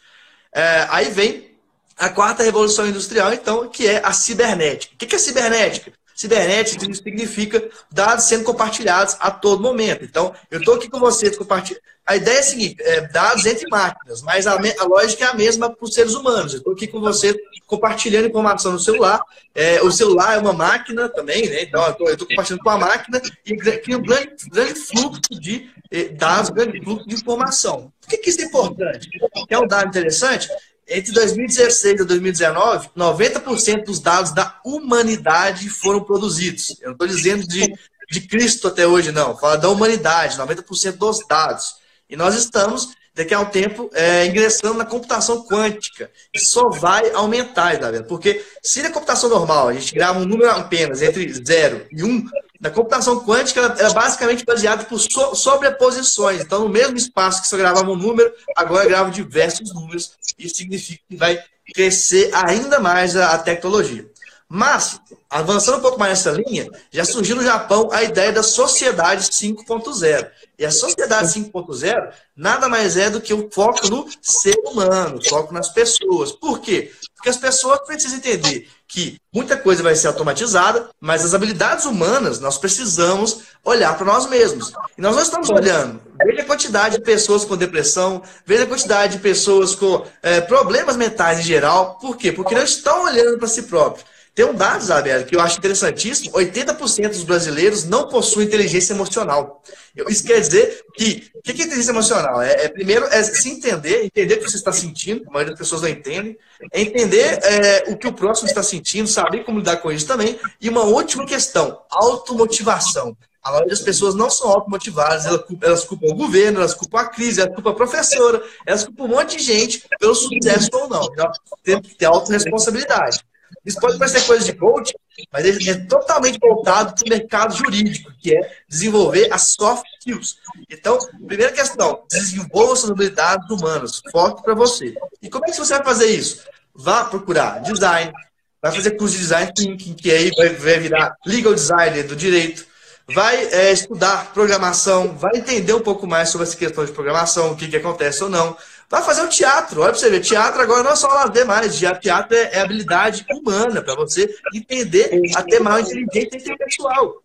É, 0.53 0.87
aí 0.89 1.11
vem 1.11 1.54
a 1.97 2.09
quarta 2.09 2.43
revolução 2.43 2.87
industrial, 2.87 3.33
então, 3.33 3.69
que 3.69 3.87
é 3.87 4.01
a 4.05 4.13
cibernética. 4.13 4.95
O 4.95 4.99
que 4.99 5.15
é 5.15 5.19
cibernética? 5.19 5.93
Cibernética 6.15 6.95
significa 6.95 7.69
dados 7.91 8.27
sendo 8.27 8.45
compartilhados 8.45 9.17
a 9.19 9.33
todo 9.33 9.63
momento. 9.63 10.05
Então, 10.05 10.33
eu 10.49 10.61
estou 10.61 10.75
aqui 10.75 10.89
com 10.89 11.01
vocês 11.01 11.37
compartilhando. 11.37 11.83
A 12.07 12.17
ideia 12.17 12.37
é 12.37 12.41
a 12.41 12.43
seguinte: 12.43 12.77
é 12.81 13.01
dados 13.09 13.45
entre 13.47 13.67
máquinas, 13.69 14.23
mas 14.23 14.47
a, 14.47 14.53
a 14.53 14.85
lógica 14.85 15.25
é 15.25 15.29
a 15.29 15.35
mesma 15.35 15.75
para 15.75 15.85
os 15.85 15.93
seres 15.93 16.15
humanos. 16.15 16.53
Eu 16.53 16.59
estou 16.59 16.73
aqui 16.73 16.87
com 16.87 17.01
você 17.01 17.35
compartilhando 17.67 18.29
informação 18.29 18.73
no 18.73 18.79
celular. 18.79 19.21
É, 19.55 19.83
o 19.83 19.91
celular 19.91 20.37
é 20.37 20.39
uma 20.39 20.53
máquina 20.53 21.09
também, 21.09 21.49
né? 21.49 21.63
Então, 21.63 21.85
eu 22.01 22.13
estou 22.13 22.29
compartilhando 22.29 22.63
com 22.63 22.71
a 22.71 22.79
máquina 22.79 23.21
e 23.45 23.57
cria 23.57 23.99
um 23.99 24.03
grande, 24.03 24.31
grande 24.51 24.75
fluxo 24.75 25.21
de 25.41 25.69
eh, 25.91 26.09
dados, 26.11 26.51
grande 26.51 26.81
fluxo 26.81 27.09
de 27.09 27.15
informação. 27.15 27.93
Por 28.01 28.11
que, 28.11 28.19
que 28.19 28.31
isso 28.31 28.41
é 28.41 28.45
importante? 28.45 29.09
É 29.49 29.59
um 29.59 29.67
dado 29.67 29.89
interessante? 29.89 30.49
Entre 30.89 31.13
2016 31.13 32.01
e 32.01 32.05
2019, 32.05 32.91
90% 32.97 33.85
dos 33.85 34.01
dados 34.01 34.33
da 34.33 34.61
humanidade 34.65 35.69
foram 35.71 36.05
produzidos. 36.05 36.77
Eu 36.81 36.89
não 36.89 36.93
estou 36.93 37.09
dizendo 37.09 37.47
de, 37.47 37.75
de 38.11 38.21
Cristo 38.23 38.69
até 38.69 38.87
hoje, 38.87 39.11
não. 39.11 39.37
Fala 39.37 39.57
da 39.57 39.69
humanidade, 39.69 40.37
90% 40.37 40.97
dos 40.97 41.27
dados. 41.27 41.77
E 42.09 42.17
nós 42.17 42.35
estamos 42.35 42.91
daqui 43.15 43.33
a 43.33 43.41
um 43.41 43.45
tempo 43.45 43.89
é, 43.95 44.27
ingressando 44.27 44.79
na 44.79 44.85
computação 44.85 45.45
quântica. 45.45 46.11
Só 46.37 46.69
vai 46.69 47.11
aumentar, 47.13 47.79
tá 47.79 47.91
vendo? 47.91 48.05
Porque 48.05 48.45
se 48.63 48.83
na 48.83 48.91
computação 48.91 49.31
normal 49.31 49.69
a 49.69 49.73
gente 49.73 49.95
grava 49.95 50.19
um 50.19 50.25
número 50.25 50.51
apenas 50.51 51.01
entre 51.01 51.33
0 51.33 51.87
e 51.93 52.03
1, 52.03 52.07
um, 52.07 52.25
na 52.61 52.71
computação 52.71 53.21
quântica 53.25 53.61
ela 53.61 53.77
é 53.79 53.93
basicamente 53.93 54.45
baseada 54.45 54.85
por 54.85 54.99
so 54.99 55.35
sobreposições. 55.35 56.41
Então, 56.41 56.61
no 56.61 56.69
mesmo 56.69 56.97
espaço 56.97 57.43
que 57.43 57.49
você 57.49 57.57
gravava 57.57 57.91
um 57.91 57.97
número, 57.97 58.33
agora 58.57 58.89
grava 58.89 59.11
diversos 59.11 59.73
números. 59.73 60.13
Isso 60.39 60.57
significa 60.57 61.03
que 61.09 61.17
vai 61.17 61.39
crescer 61.73 62.31
ainda 62.35 62.81
mais 62.81 63.17
a, 63.17 63.35
a 63.35 63.39
tecnologia. 63.39 64.07
Mas, 64.49 65.01
avançando 65.29 65.79
um 65.79 65.81
pouco 65.81 65.99
mais 65.99 66.11
nessa 66.11 66.31
linha, 66.31 66.71
já 66.91 67.05
surgiu 67.05 67.37
no 67.37 67.43
Japão 67.43 67.89
a 67.91 68.03
ideia 68.03 68.33
da 68.33 68.43
sociedade 68.43 69.29
5.0. 69.31 70.31
E 70.57 70.65
a 70.65 70.71
sociedade 70.71 71.29
5.0 71.29 72.13
nada 72.37 72.69
mais 72.69 72.97
é 72.97 73.11
do 73.11 73.21
que 73.21 73.35
o 73.35 73.51
foco 73.51 73.89
no 73.89 74.07
ser 74.23 74.55
humano, 74.65 75.19
foco 75.29 75.53
nas 75.53 75.69
pessoas. 75.71 76.31
Por 76.31 76.61
quê? 76.61 76.93
Porque 77.17 77.29
as 77.29 77.37
pessoas 77.37 77.81
precisam 77.81 78.19
entender 78.19 78.69
que 78.87 79.19
muita 79.33 79.57
coisa 79.57 79.83
vai 79.83 79.97
ser 79.97 80.09
automatizada, 80.09 80.91
mas 81.01 81.25
as 81.25 81.35
habilidades 81.35 81.85
humanas 81.87 82.39
nós 82.39 82.59
precisamos 82.59 83.41
olhar 83.65 83.97
para 83.97 84.07
nós 84.07 84.29
mesmos. 84.29 84.73
E 84.97 85.01
nós 85.01 85.17
não 85.17 85.23
estamos 85.23 85.51
olhando. 85.51 86.01
Veja 86.25 86.43
a 86.43 86.47
quantidade 86.47 86.99
de 86.99 87.03
pessoas 87.03 87.45
com 87.45 87.57
depressão, 87.57 88.23
veja 88.47 88.65
a 88.65 88.69
quantidade 88.69 89.17
de 89.17 89.23
pessoas 89.23 89.75
com 89.75 90.07
é, 90.23 90.41
problemas 90.41 90.97
mentais 90.97 91.41
em 91.41 91.43
geral. 91.43 91.99
Por 91.99 92.17
quê? 92.17 92.31
Porque 92.31 92.55
não 92.55 92.63
estão 92.63 93.05
olhando 93.05 93.39
para 93.39 93.49
si 93.49 93.63
próprios. 93.65 94.14
Tem 94.35 94.45
um 94.45 94.55
dado, 94.55 94.83
Isabela, 94.83 95.23
que 95.23 95.37
eu 95.37 95.41
acho 95.41 95.59
interessantíssimo: 95.59 96.33
80% 96.33 97.09
dos 97.09 97.23
brasileiros 97.23 97.85
não 97.85 98.09
possuem 98.09 98.47
inteligência 98.47 98.93
emocional. 98.93 99.63
Isso 100.09 100.25
quer 100.25 100.41
dizer 100.41 100.85
que. 100.95 101.31
O 101.35 101.41
que 101.41 101.53
é 101.53 101.55
inteligência 101.55 101.93
emocional? 101.93 102.43
É, 102.43 102.65
é, 102.65 102.69
primeiro, 102.69 103.05
é 103.07 103.23
se 103.23 103.49
entender, 103.49 104.05
entender 104.05 104.35
o 104.35 104.39
que 104.39 104.51
você 104.51 104.57
está 104.57 104.73
sentindo, 104.73 105.25
a 105.29 105.31
maioria 105.31 105.53
das 105.53 105.61
pessoas 105.61 105.83
não 105.83 105.89
entendem, 105.89 106.37
é 106.73 106.81
entender 106.81 107.39
é, 107.45 107.85
o 107.87 107.97
que 107.97 108.09
o 108.09 108.13
próximo 108.13 108.49
está 108.49 108.63
sentindo, 108.63 109.07
saber 109.07 109.45
como 109.45 109.59
lidar 109.59 109.77
com 109.77 109.93
isso 109.93 110.07
também. 110.07 110.39
E 110.61 110.69
uma 110.69 110.83
última 110.83 111.25
questão: 111.25 111.81
automotivação. 111.89 113.17
A 113.41 113.51
maioria 113.51 113.71
das 113.71 113.83
pessoas 113.83 114.15
não 114.15 114.31
são 114.31 114.49
automotivadas, 114.49 115.27
elas, 115.27 115.43
elas 115.61 115.85
culpam 115.85 116.07
o 116.07 116.15
governo, 116.15 116.59
elas 116.59 116.73
culpam 116.75 117.01
a 117.01 117.05
crise, 117.05 117.43
elas 117.43 117.55
culpam 117.55 117.71
a 117.71 117.75
professora, 117.75 118.43
elas 118.67 118.85
culpam 118.85 119.05
um 119.05 119.09
monte 119.09 119.37
de 119.37 119.45
gente 119.45 119.87
pelo 120.01 120.15
sucesso 120.15 120.71
ou 120.73 120.89
não. 120.89 121.05
Então, 121.13 121.31
temos 121.63 121.87
que 121.87 121.95
ter 121.95 122.07
autorresponsabilidade. 122.07 123.19
Isso 123.65 123.81
pode 123.81 123.99
parecer 123.99 124.27
coisa 124.27 124.45
de 124.45 124.53
coaching, 124.53 124.95
mas 125.33 125.45
ele 125.45 125.71
é 125.71 125.75
totalmente 125.87 126.39
voltado 126.39 126.95
para 126.95 127.07
o 127.07 127.09
mercado 127.09 127.55
jurídico, 127.55 128.13
que 128.21 128.37
é 128.37 128.57
desenvolver 128.69 129.33
as 129.33 129.55
soft 129.59 129.85
skills. 129.99 130.37
Então, 130.71 130.99
primeira 131.27 131.53
questão, 131.53 132.05
desenvolva 132.11 132.77
suas 132.77 132.91
habilidades 132.91 133.49
humanas, 133.51 134.03
foque 134.11 134.43
para 134.43 134.55
você. 134.55 134.95
E 135.23 135.29
como 135.29 135.45
é 135.47 135.51
que 135.51 135.57
você 135.57 135.75
vai 135.75 135.85
fazer 135.85 136.07
isso? 136.07 136.45
Vá 136.75 137.05
procurar 137.05 137.61
design, 137.61 138.13
vai 138.61 138.73
fazer 138.73 138.93
curso 138.93 139.15
de 139.15 139.23
design 139.23 139.53
thinking, 139.55 139.95
que 139.95 140.11
aí 140.11 140.31
vai, 140.37 140.49
vai 140.51 140.79
virar 140.79 141.15
legal 141.25 141.55
designer 141.55 142.05
do 142.05 142.17
direito, 142.17 142.67
vai 143.15 143.45
é, 143.53 143.73
estudar 143.73 144.33
programação, 144.33 145.17
vai 145.17 145.37
entender 145.37 145.73
um 145.73 145.81
pouco 145.81 146.07
mais 146.07 146.31
sobre 146.31 146.47
essa 146.47 146.57
questão 146.57 146.85
de 146.85 146.93
programação, 146.93 147.53
o 147.53 147.57
que, 147.57 147.69
que 147.69 147.77
acontece 147.77 148.25
ou 148.25 148.31
não 148.31 148.57
Vai 148.95 149.03
fazer 149.03 149.23
um 149.23 149.29
teatro, 149.29 149.81
olha 149.81 149.91
para 149.91 149.99
você 149.99 150.09
ver. 150.09 150.21
Teatro 150.21 150.63
agora 150.63 150.85
não 150.85 150.93
é 150.93 150.95
só 150.95 151.09
lazer 151.09 151.45
mais. 151.45 151.77
Teatro 151.77 152.37
é, 152.37 152.51
é 152.53 152.61
habilidade 152.61 153.27
humana, 153.29 153.83
para 153.83 153.97
você 153.97 154.33
entender 154.55 155.21
até 155.35 155.59
mais 155.59 155.91
inteligência 155.91 156.53
intelectual. 156.53 157.17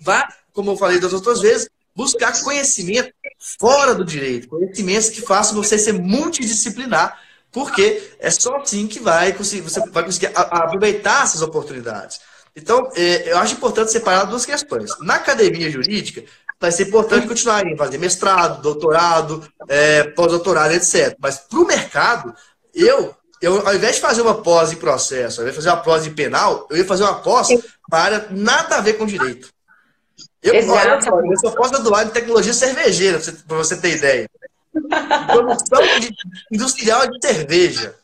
Vá, 0.00 0.32
como 0.52 0.70
eu 0.70 0.76
falei 0.76 1.00
das 1.00 1.12
outras 1.12 1.40
vezes, 1.40 1.68
buscar 1.96 2.40
conhecimento 2.44 3.12
fora 3.58 3.92
do 3.92 4.04
direito. 4.04 4.46
Conhecimentos 4.46 5.08
que 5.08 5.20
façam 5.20 5.56
você 5.56 5.76
ser 5.76 5.94
multidisciplinar, 5.94 7.18
porque 7.50 8.00
é 8.20 8.30
só 8.30 8.58
assim 8.58 8.86
que 8.86 9.00
vai 9.00 9.32
conseguir, 9.32 9.62
você 9.62 9.80
vai 9.88 10.04
conseguir 10.04 10.30
aproveitar 10.32 11.24
essas 11.24 11.42
oportunidades. 11.42 12.20
Então, 12.54 12.88
é, 12.94 13.32
eu 13.32 13.38
acho 13.38 13.54
importante 13.54 13.90
separar 13.90 14.26
duas 14.26 14.46
questões. 14.46 14.92
Na 15.00 15.16
academia 15.16 15.68
jurídica, 15.72 16.22
vai 16.60 16.70
ser 16.70 16.88
importante 16.88 17.26
continuar 17.26 17.66
em 17.66 17.76
fazer 17.76 17.96
mestrado, 17.96 18.60
doutorado, 18.60 19.42
é, 19.66 20.04
pós-doutorado, 20.04 20.74
etc. 20.74 21.16
Mas 21.18 21.38
para 21.38 21.58
o 21.58 21.66
mercado, 21.66 22.34
eu, 22.74 23.14
eu, 23.40 23.66
ao 23.66 23.74
invés 23.74 23.96
de 23.96 24.02
fazer 24.02 24.20
uma 24.20 24.42
pós 24.42 24.70
em 24.70 24.76
processo, 24.76 25.40
ao 25.40 25.44
invés 25.44 25.56
de 25.56 25.62
fazer 25.64 25.74
uma 25.74 25.82
pós 25.82 26.06
em 26.06 26.12
penal, 26.12 26.66
eu 26.70 26.76
ia 26.76 26.84
fazer 26.84 27.04
uma 27.04 27.20
pós 27.22 27.48
para 27.88 28.26
nada 28.30 28.76
a 28.76 28.80
ver 28.80 28.94
com 28.94 29.06
direito. 29.06 29.48
Eu, 30.42 30.54
olha, 30.70 30.98
eu 30.98 31.38
sou 31.38 31.52
pós-graduado 31.52 32.10
em 32.10 32.12
tecnologia 32.12 32.52
cervejeira, 32.52 33.20
para 33.48 33.56
você 33.56 33.76
ter 33.76 33.96
ideia. 33.96 34.30
Produção 35.26 35.80
industrial 36.52 37.06
de 37.10 37.26
cerveja. 37.26 37.94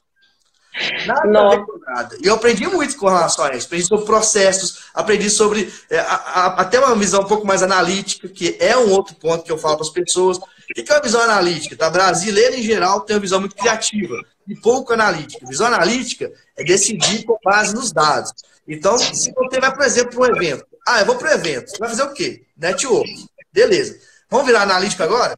Nada 1.07 1.27
Nossa. 1.27 1.64
nada. 1.87 2.18
E 2.22 2.27
eu 2.27 2.35
aprendi 2.35 2.66
muito 2.66 2.97
com 2.97 3.09
relação 3.09 3.45
a 3.45 3.55
isso. 3.55 3.66
Aprendi 3.66 3.87
sobre 3.87 4.05
processos, 4.05 4.85
aprendi 4.93 5.31
sobre 5.31 5.72
é, 5.89 5.99
a, 5.99 6.14
a, 6.14 6.47
até 6.61 6.79
uma 6.79 6.95
visão 6.95 7.22
um 7.22 7.27
pouco 7.27 7.47
mais 7.47 7.62
analítica, 7.62 8.29
que 8.29 8.57
é 8.61 8.77
um 8.77 8.91
outro 8.91 9.14
ponto 9.14 9.45
que 9.45 9.51
eu 9.51 9.59
falo 9.59 9.77
para 9.77 9.87
as 9.87 9.93
pessoas. 9.93 10.37
O 10.39 10.43
que 10.74 10.91
é 10.91 10.95
uma 10.95 11.03
visão 11.03 11.20
analítica? 11.22 11.77
Tá? 11.77 11.89
Brasileiro, 11.89 12.57
em 12.57 12.62
geral, 12.62 13.01
tem 13.01 13.16
uma 13.16 13.22
visão 13.22 13.41
muito 13.41 13.57
criativa 13.57 14.16
e 14.47 14.55
pouco 14.57 14.93
analítica. 14.93 15.47
Visão 15.47 15.66
analítica 15.66 16.31
é 16.57 16.64
decidir 16.64 17.24
com 17.24 17.39
base 17.43 17.74
nos 17.74 17.93
dados. 17.93 18.33
Então, 18.68 18.99
se 18.99 19.33
você 19.33 19.61
vai, 19.61 19.74
por 19.74 19.85
exemplo, 19.85 20.16
para 20.16 20.33
um 20.33 20.37
evento. 20.37 20.66
Ah, 20.87 21.01
eu 21.01 21.07
vou 21.07 21.16
para 21.16 21.31
o 21.31 21.35
evento. 21.35 21.70
Você 21.70 21.79
vai 21.79 21.89
fazer 21.89 22.03
o 22.03 22.12
quê? 22.12 22.43
Network. 22.57 23.27
Beleza. 23.53 23.99
Vamos 24.29 24.47
virar 24.47 24.62
analítico 24.62 25.03
agora? 25.03 25.37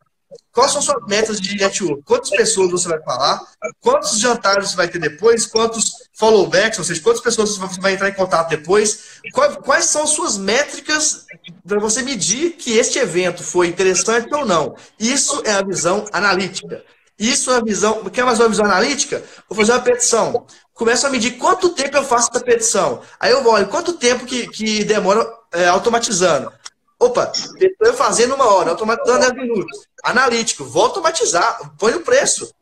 Quais 0.52 0.72
são 0.72 0.82
suas 0.82 1.06
metas 1.06 1.40
de 1.40 1.56
network? 1.56 2.02
Quantas 2.02 2.30
pessoas 2.30 2.70
você 2.70 2.88
vai 2.88 3.00
falar? 3.02 3.40
Quantos 3.80 4.18
jantares 4.18 4.70
você 4.70 4.76
vai 4.76 4.88
ter 4.88 4.98
depois? 4.98 5.46
Quantos 5.46 5.92
followbacks, 6.14 6.78
ou 6.78 6.84
seja, 6.84 7.00
quantas 7.00 7.22
pessoas 7.22 7.56
você 7.56 7.80
vai 7.80 7.94
entrar 7.94 8.08
em 8.08 8.14
contato 8.14 8.50
depois? 8.50 9.20
Quais 9.64 9.86
são 9.86 10.06
suas 10.06 10.36
métricas 10.36 11.24
para 11.66 11.78
você 11.78 12.02
medir 12.02 12.52
que 12.52 12.76
este 12.76 12.98
evento 12.98 13.42
foi 13.42 13.68
interessante 13.68 14.34
ou 14.34 14.44
não? 14.44 14.74
Isso 14.98 15.42
é 15.46 15.52
a 15.52 15.62
visão 15.62 16.06
analítica. 16.12 16.84
Isso 17.18 17.50
é 17.50 17.56
a 17.56 17.60
visão. 17.60 18.04
Quer 18.04 18.24
mais 18.24 18.38
uma 18.38 18.48
visão 18.48 18.64
analítica? 18.64 19.22
Vou 19.48 19.56
fazer 19.56 19.72
uma 19.72 19.80
petição. 19.80 20.46
Começo 20.74 21.06
a 21.06 21.10
medir 21.10 21.32
quanto 21.32 21.70
tempo 21.70 21.96
eu 21.96 22.04
faço 22.04 22.30
essa 22.30 22.44
petição. 22.44 23.02
Aí 23.18 23.32
eu 23.32 23.44
olho 23.46 23.66
quanto 23.68 23.94
tempo 23.94 24.24
que, 24.24 24.46
que 24.48 24.84
demora 24.84 25.26
é, 25.52 25.66
automatizando. 25.66 26.52
Opa, 26.98 27.30
estou 27.32 27.94
fazendo 27.94 28.34
uma 28.34 28.46
hora, 28.52 28.70
automatizando 28.70 29.20
10 29.20 29.32
minutos. 29.34 29.86
Analítico, 30.02 30.64
vou 30.64 30.84
automatizar, 30.84 31.72
põe 31.78 31.94
o 31.94 32.00
preço. 32.00 32.52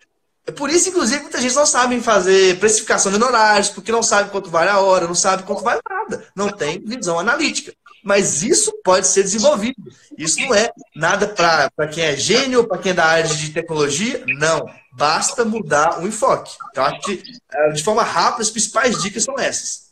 É 0.47 0.53
por 0.53 0.70
isso, 0.70 0.91
inclusive, 0.91 1.22
muita 1.22 1.41
gente 1.41 1.55
não 1.55 1.66
sabe 1.66 2.01
fazer 2.01 2.59
precificação 2.61 3.11
de 3.11 3.16
honorários, 3.16 3.70
porque 3.70 3.91
não 3.91 4.03
sabe 4.03 4.30
quanto 4.30 4.51
vale 4.51 4.70
a 4.70 4.78
hora, 4.78 5.07
não 5.07 5.14
sabe 5.14 5.43
quanto 5.43 5.62
vale 5.62 5.80
nada. 5.89 6.24
Não 6.37 6.51
tem 6.51 6.78
visão 6.78 7.18
analítica. 7.18 7.74
Mas 8.05 8.45
isso 8.45 8.72
pode 8.84 9.09
ser 9.09 9.24
desenvolvido. 9.24 9.82
Isso 10.16 10.39
não 10.41 10.55
é 10.55 10.70
nada 10.95 11.26
para 11.26 11.89
quem 11.89 12.05
é 12.05 12.16
gênio 12.16 12.64
para 12.64 12.78
quem 12.78 12.93
é 12.93 12.95
da 12.95 13.05
área 13.05 13.28
de 13.28 13.51
tecnologia. 13.51 14.22
Não. 14.28 14.70
Basta 14.93 15.45
mudar 15.45 16.01
o 16.01 16.07
enfoque. 16.07 16.57
Então, 16.70 16.84
acho 16.84 17.01
que, 17.01 17.20
eh, 17.53 17.72
de 17.72 17.82
forma 17.82 18.05
rápida, 18.05 18.43
as 18.43 18.51
principais 18.51 19.03
dicas 19.03 19.24
são 19.24 19.34
essas. 19.37 19.87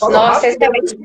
Nossa, 0.00 0.48
excelente. 0.48 0.96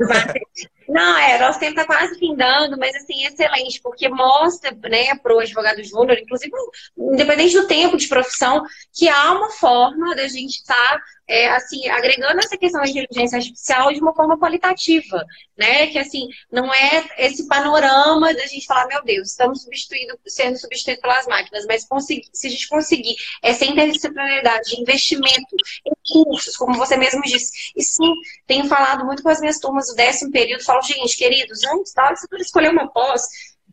Não, 0.88 1.18
é, 1.18 1.38
nosso 1.40 1.60
tempo 1.60 1.72
está 1.72 1.86
quase 1.86 2.18
findando, 2.18 2.78
mas 2.78 2.96
assim, 2.96 3.26
excelente, 3.26 3.82
porque 3.82 4.08
mostra 4.08 4.72
né, 4.90 5.16
para 5.16 5.36
o 5.36 5.40
advogado 5.40 5.84
júnior, 5.84 6.18
inclusive, 6.18 6.52
independente 6.98 7.56
do 7.56 7.68
tempo 7.68 7.98
de 7.98 8.08
profissão, 8.08 8.64
que 8.94 9.10
há 9.10 9.34
uma 9.34 9.52
forma 9.52 10.16
da 10.16 10.28
gente 10.28 10.56
estar 10.56 10.74
tá 10.74 11.02
é, 11.28 11.48
assim, 11.50 11.88
agregando 11.90 12.40
essa 12.40 12.58
questão 12.58 12.82
da 12.82 12.88
inteligência 12.88 13.38
artificial 13.38 13.92
de 13.92 14.00
uma 14.00 14.14
forma 14.16 14.38
qualitativa, 14.40 15.24
né? 15.58 15.88
Que 15.88 16.00
assim, 16.00 16.28
não 16.52 16.74
é 16.74 17.06
esse 17.18 17.48
panorama 17.48 18.34
da 18.34 18.46
gente 18.46 18.66
falar, 18.66 18.88
meu 18.88 19.04
Deus, 19.04 19.30
estamos 19.30 19.62
substituindo, 19.64 20.18
sendo 20.26 20.58
substituídos 20.58 21.02
pelas 21.02 21.28
máquinas, 21.28 21.66
mas 21.66 21.86
se 22.34 22.48
a 22.48 22.50
gente 22.50 22.70
conseguir 22.70 23.16
essa 23.44 23.66
interdisciplinaridade 23.66 24.70
de 24.70 24.82
investimento 24.82 25.56
em 25.86 26.24
cursos, 26.24 26.56
como 26.56 26.78
você 26.78 26.96
mesmo 26.96 27.22
disse, 27.24 27.72
e 27.76 27.84
sim, 27.84 28.14
tenho 28.46 28.68
falado 28.68 29.06
muito 29.06 29.22
com 29.22 29.30
as 29.30 29.40
minhas 29.40 29.60
turmas 29.60 29.88
do 29.88 29.96
décimo 29.96 30.32
período, 30.32 30.64
falo, 30.64 30.82
gente, 30.82 31.18
queridos, 31.18 31.64
antes 31.66 31.94
da 31.94 32.06
hora 32.06 32.16
de 32.16 32.42
escolher 32.42 32.72
uma 32.72 32.88
pós, 32.92 33.24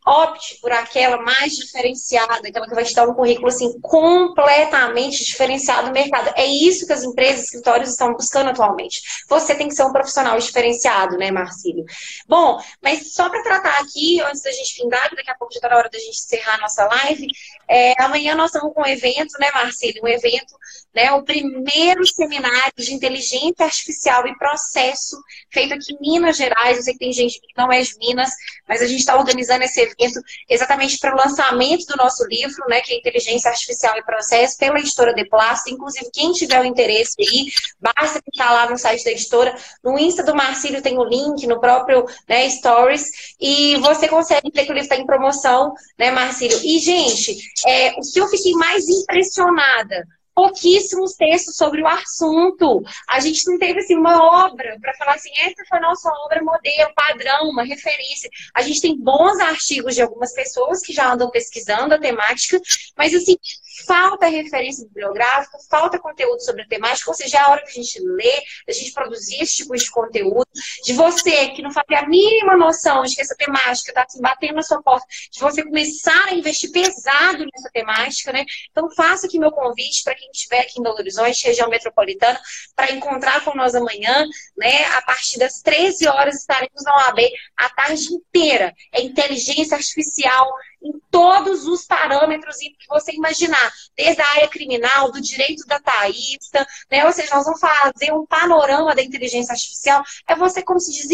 opte 0.05 0.59
por 0.61 0.71
aquela 0.71 1.17
mais 1.17 1.53
diferenciada, 1.53 2.47
aquela 2.47 2.67
que 2.67 2.75
vai 2.75 2.85
dar 2.93 3.09
um 3.09 3.13
currículo 3.15 3.47
assim 3.47 3.79
completamente 3.81 5.25
diferenciado 5.25 5.87
no 5.87 5.93
mercado. 5.93 6.31
É 6.35 6.45
isso 6.45 6.85
que 6.85 6.93
as 6.93 7.03
empresas, 7.03 7.45
escritórios 7.45 7.89
estão 7.89 8.13
buscando 8.13 8.51
atualmente. 8.51 9.01
Você 9.27 9.55
tem 9.55 9.67
que 9.67 9.73
ser 9.73 9.83
um 9.83 9.91
profissional 9.91 10.37
diferenciado, 10.37 11.17
né, 11.17 11.31
Marcílio? 11.31 11.83
Bom, 12.27 12.61
mas 12.81 13.13
só 13.13 13.29
para 13.29 13.41
tratar 13.41 13.79
aqui, 13.79 14.21
antes 14.21 14.43
da 14.43 14.51
gente 14.51 14.75
findar, 14.75 15.09
daqui 15.15 15.31
a 15.31 15.35
pouco 15.35 15.53
já 15.53 15.57
está 15.57 15.69
na 15.69 15.77
hora 15.77 15.89
da 15.89 15.97
gente 15.97 16.19
encerrar 16.19 16.55
a 16.55 16.61
nossa 16.61 16.85
live, 16.85 17.27
é, 17.67 17.93
amanhã 18.03 18.35
nós 18.35 18.51
estamos 18.51 18.73
com 18.73 18.81
um 18.81 18.85
evento, 18.85 19.39
né, 19.39 19.49
Marcílio? 19.51 20.03
Um 20.03 20.07
evento, 20.07 20.55
né, 20.93 21.11
o 21.13 21.23
primeiro 21.23 22.05
seminário 22.05 22.73
de 22.77 22.93
inteligência 22.93 23.65
artificial 23.65 24.27
e 24.27 24.37
processo 24.37 25.17
feito 25.49 25.73
aqui 25.73 25.93
em 25.93 25.99
Minas 25.99 26.37
Gerais. 26.37 26.77
Eu 26.77 26.83
sei 26.83 26.93
que 26.93 26.99
tem 26.99 27.11
gente 27.11 27.39
que 27.39 27.47
não 27.57 27.71
é 27.71 27.81
de 27.81 27.97
Minas, 27.97 28.29
mas 28.67 28.81
a 28.81 28.87
gente 28.87 28.99
está 28.99 29.17
organizando 29.17 29.63
esse 29.63 29.81
evento 29.81 29.94
evento 29.99 30.21
exatamente 30.49 30.97
para 30.99 31.13
o 31.13 31.17
lançamento 31.17 31.85
do 31.85 31.95
nosso 31.95 32.25
livro, 32.27 32.63
né, 32.67 32.81
que 32.81 32.93
é 32.93 32.97
Inteligência 32.97 33.49
Artificial 33.49 33.97
e 33.97 34.03
Processo, 34.03 34.57
pela 34.57 34.79
editora 34.79 35.13
De 35.13 35.25
Plástico. 35.25 35.75
Inclusive, 35.75 36.09
quem 36.13 36.31
tiver 36.31 36.61
o 36.61 36.65
interesse 36.65 37.15
aí, 37.19 37.47
basta 37.79 38.21
clicar 38.21 38.53
lá 38.53 38.69
no 38.69 38.77
site 38.77 39.03
da 39.03 39.11
editora. 39.11 39.55
No 39.83 39.97
Insta 39.97 40.23
do 40.23 40.35
Marcílio 40.35 40.81
tem 40.81 40.97
o 40.97 41.03
link, 41.03 41.45
no 41.47 41.59
próprio 41.59 42.05
né, 42.27 42.49
Stories, 42.49 43.35
e 43.39 43.77
você 43.77 44.07
consegue 44.07 44.51
ver 44.53 44.65
que 44.65 44.71
o 44.71 44.73
livro 44.73 44.83
está 44.83 44.95
em 44.95 45.05
promoção, 45.05 45.73
né, 45.97 46.11
Marcílio? 46.11 46.59
E, 46.63 46.79
gente, 46.79 47.37
é, 47.65 47.91
o 47.91 48.01
que 48.01 48.19
eu 48.19 48.27
fiquei 48.27 48.53
mais 48.53 48.87
impressionada 48.87 50.05
pouquíssimos 50.35 51.13
textos 51.13 51.55
sobre 51.55 51.81
o 51.81 51.87
assunto. 51.87 52.83
A 53.07 53.21
gente 53.21 53.49
não 53.49 53.57
teve 53.57 53.79
assim, 53.79 53.95
uma 53.95 54.45
obra 54.45 54.77
para 54.81 54.93
falar 54.95 55.13
assim, 55.13 55.31
essa 55.39 55.63
foi 55.67 55.77
a 55.77 55.81
nossa 55.81 56.11
obra 56.25 56.43
modelo, 56.43 56.93
padrão, 56.93 57.49
uma 57.49 57.63
referência. 57.63 58.29
A 58.53 58.61
gente 58.61 58.81
tem 58.81 58.99
bons 58.99 59.39
artigos 59.39 59.95
de 59.95 60.01
algumas 60.01 60.33
pessoas 60.33 60.81
que 60.81 60.91
já 60.91 61.11
andam 61.13 61.31
pesquisando 61.31 61.93
a 61.93 61.99
temática, 61.99 62.59
mas 62.97 63.15
assim, 63.15 63.37
falta 63.83 64.27
referência 64.27 64.85
bibliográfica, 64.85 65.57
falta 65.69 65.99
conteúdo 65.99 66.39
sobre 66.41 66.61
a 66.61 66.67
temática, 66.67 67.09
ou 67.09 67.15
seja, 67.15 67.37
é 67.37 67.41
a 67.41 67.49
hora 67.49 67.61
que 67.63 67.69
a 67.69 67.83
gente 67.83 67.99
lê, 67.99 68.43
a 68.67 68.71
gente 68.71 68.91
produzir 68.93 69.41
esse 69.41 69.57
tipo 69.57 69.75
de 69.75 69.89
conteúdo, 69.89 70.47
de 70.83 70.93
você 70.93 71.49
que 71.49 71.61
não 71.61 71.71
fazia 71.71 71.99
a 71.99 72.07
mínima 72.07 72.55
noção 72.55 73.03
de 73.03 73.15
que 73.15 73.21
essa 73.21 73.35
temática 73.35 73.91
está 73.91 74.03
assim, 74.03 74.21
batendo 74.21 74.55
na 74.55 74.61
sua 74.61 74.81
porta, 74.81 75.05
de 75.31 75.39
você 75.39 75.63
começar 75.63 76.27
a 76.27 76.33
investir 76.33 76.71
pesado 76.71 77.45
nessa 77.45 77.69
temática, 77.73 78.31
né? 78.31 78.45
Então, 78.71 78.89
faça 78.91 79.27
aqui 79.27 79.39
meu 79.39 79.51
convite 79.51 80.03
para 80.03 80.15
quem 80.15 80.29
estiver 80.31 80.61
aqui 80.61 80.79
em 80.79 80.83
Belo 80.83 80.95
Horizonte, 80.95 81.47
região 81.47 81.69
metropolitana, 81.69 82.39
para 82.75 82.91
encontrar 82.91 83.43
com 83.43 83.55
nós 83.55 83.75
amanhã, 83.75 84.25
né? 84.57 84.85
A 84.85 85.01
partir 85.01 85.39
das 85.39 85.61
13 85.61 86.07
horas 86.07 86.35
estaremos 86.35 86.83
na 86.83 86.95
OAB 86.95 87.19
a 87.57 87.69
tarde 87.69 88.13
inteira. 88.13 88.73
É 88.93 89.01
inteligência 89.01 89.75
artificial 89.75 90.47
em 90.85 90.99
todos 91.09 91.65
os 91.65 91.85
parâmetros 91.85 92.57
que 92.57 92.87
você 92.87 93.11
imaginar, 93.13 93.71
desde 93.95 94.21
a 94.21 94.29
área 94.29 94.47
criminal, 94.47 95.11
do 95.11 95.19
direito 95.19 95.65
da 95.65 95.79
taísta, 95.79 96.65
né? 96.91 97.05
Ou 97.05 97.11
seja, 97.11 97.35
nós 97.35 97.45
vamos 97.45 97.59
fazer 97.59 98.13
um 98.13 98.25
panorama 98.25 98.93
da 98.93 99.01
inteligência 99.01 99.53
artificial, 99.53 100.03
é 100.27 100.35
você, 100.35 100.61
como 100.61 100.79
se 100.79 100.91
diz, 100.91 101.07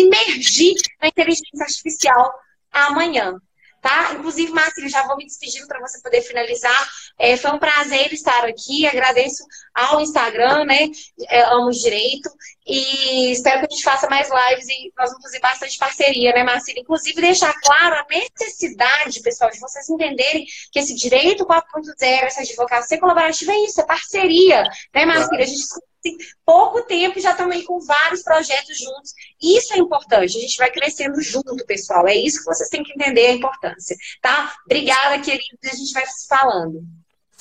na 1.02 1.08
inteligência 1.08 1.64
artificial 1.64 2.32
amanhã 2.72 3.40
tá? 3.82 4.14
Inclusive, 4.14 4.52
Márcia, 4.52 4.88
já 4.88 5.06
vou 5.08 5.18
me 5.18 5.26
despedindo 5.26 5.68
para 5.68 5.80
você 5.80 6.00
poder 6.02 6.22
finalizar. 6.22 6.90
É, 7.18 7.36
foi 7.36 7.52
um 7.52 7.60
prazer 7.60 8.14
estar 8.14 8.46
aqui, 8.46 8.86
agradeço 8.86 9.44
ao 9.74 10.00
Instagram, 10.00 10.66
né? 10.66 10.88
É, 11.28 11.42
amo 11.46 11.72
direito. 11.72 12.30
E 12.66 13.32
espero 13.32 13.60
que 13.60 13.66
a 13.66 13.76
gente 13.76 13.84
faça 13.84 14.08
mais 14.08 14.30
lives 14.30 14.70
e 14.70 14.94
nós 14.96 15.10
vamos 15.10 15.24
fazer 15.24 15.40
bastante 15.40 15.78
parceria, 15.80 16.32
né, 16.32 16.44
Marcelo? 16.44 16.80
Inclusive, 16.80 17.20
deixar 17.20 17.54
claro 17.60 17.96
a 17.96 18.06
necessidade, 18.10 19.22
pessoal, 19.22 19.50
de 19.50 19.60
vocês 19.60 19.90
entenderem 19.90 20.46
que 20.72 20.80
esse 20.80 20.94
direito 20.94 21.46
4.0, 21.46 22.24
essa 22.24 22.42
advocacia 22.42 23.00
colaborativa 23.00 23.52
é 23.52 23.66
isso, 23.66 23.82
é 23.82 23.86
parceria, 23.86 24.64
né, 24.94 25.06
Marcelo? 25.06 25.42
A 25.42 25.46
gente 25.46 25.66
pouco 26.46 26.82
tempo 26.84 27.18
e 27.18 27.22
já 27.22 27.32
estamos 27.32 27.56
aí 27.56 27.64
com 27.64 27.80
vários 27.80 28.22
projetos 28.22 28.78
juntos. 28.78 29.14
Isso 29.42 29.74
é 29.74 29.78
importante, 29.78 30.38
a 30.38 30.42
gente 30.42 30.58
vai 30.58 30.72
crescendo 30.72 31.22
junto, 31.22 31.66
pessoal. 31.66 32.08
É 32.08 32.16
isso 32.16 32.40
que 32.40 32.46
vocês 32.46 32.70
têm 32.70 32.84
que 32.84 32.94
entender 32.94 33.28
a 33.28 33.34
importância, 33.34 33.96
tá? 34.22 34.54
Obrigada, 34.66 35.20
queridos, 35.20 35.50
a 35.66 35.76
gente 35.76 35.94
vai 35.94 36.06
se 36.06 36.28
falando. 36.28 36.84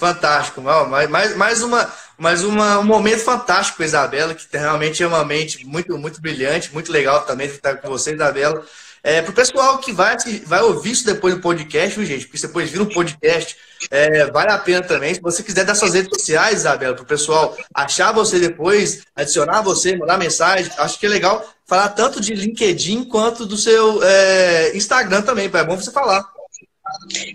Fantástico, 0.00 0.62
mais, 0.62 1.36
mais, 1.36 1.62
uma, 1.62 1.94
mais 2.16 2.42
uma, 2.42 2.78
um 2.78 2.84
momento 2.84 3.20
fantástico 3.20 3.76
com 3.76 3.82
a 3.82 3.86
Isabela, 3.86 4.34
que 4.34 4.46
realmente 4.56 5.02
é 5.02 5.06
uma 5.06 5.22
mente 5.26 5.66
muito, 5.66 5.98
muito 5.98 6.22
brilhante, 6.22 6.72
muito 6.72 6.90
legal 6.90 7.26
também 7.26 7.46
estar 7.46 7.76
com 7.76 7.88
você, 7.88 8.14
Isabela. 8.14 8.64
É, 9.02 9.22
para 9.22 9.30
o 9.30 9.34
pessoal 9.34 9.78
que 9.78 9.92
vai, 9.92 10.16
vai 10.46 10.62
ouvir 10.62 10.90
isso 10.90 11.06
depois 11.06 11.34
no 11.34 11.40
podcast, 11.40 11.98
viu, 11.98 12.06
gente? 12.06 12.26
Porque 12.26 12.46
depois 12.46 12.70
vir 12.70 12.80
um 12.80 12.86
podcast, 12.88 13.56
é, 13.90 14.30
vale 14.30 14.52
a 14.52 14.58
pena 14.58 14.82
também. 14.82 15.14
Se 15.14 15.20
você 15.20 15.42
quiser 15.42 15.64
dar 15.64 15.74
suas 15.74 15.94
redes 15.94 16.10
sociais, 16.14 16.60
Isabela, 16.60 16.94
para 16.94 17.02
o 17.02 17.06
pessoal 17.06 17.56
achar 17.74 18.12
você 18.12 18.38
depois, 18.38 19.02
adicionar 19.16 19.62
você, 19.62 19.96
mandar 19.96 20.18
mensagem, 20.18 20.70
acho 20.76 20.98
que 20.98 21.06
é 21.06 21.08
legal 21.08 21.48
falar 21.66 21.90
tanto 21.90 22.20
de 22.20 22.34
LinkedIn 22.34 23.04
quanto 23.04 23.46
do 23.46 23.56
seu 23.56 24.02
é, 24.02 24.76
Instagram 24.76 25.22
também, 25.22 25.50
é 25.52 25.64
bom 25.64 25.76
você 25.76 25.92
falar. 25.92 26.39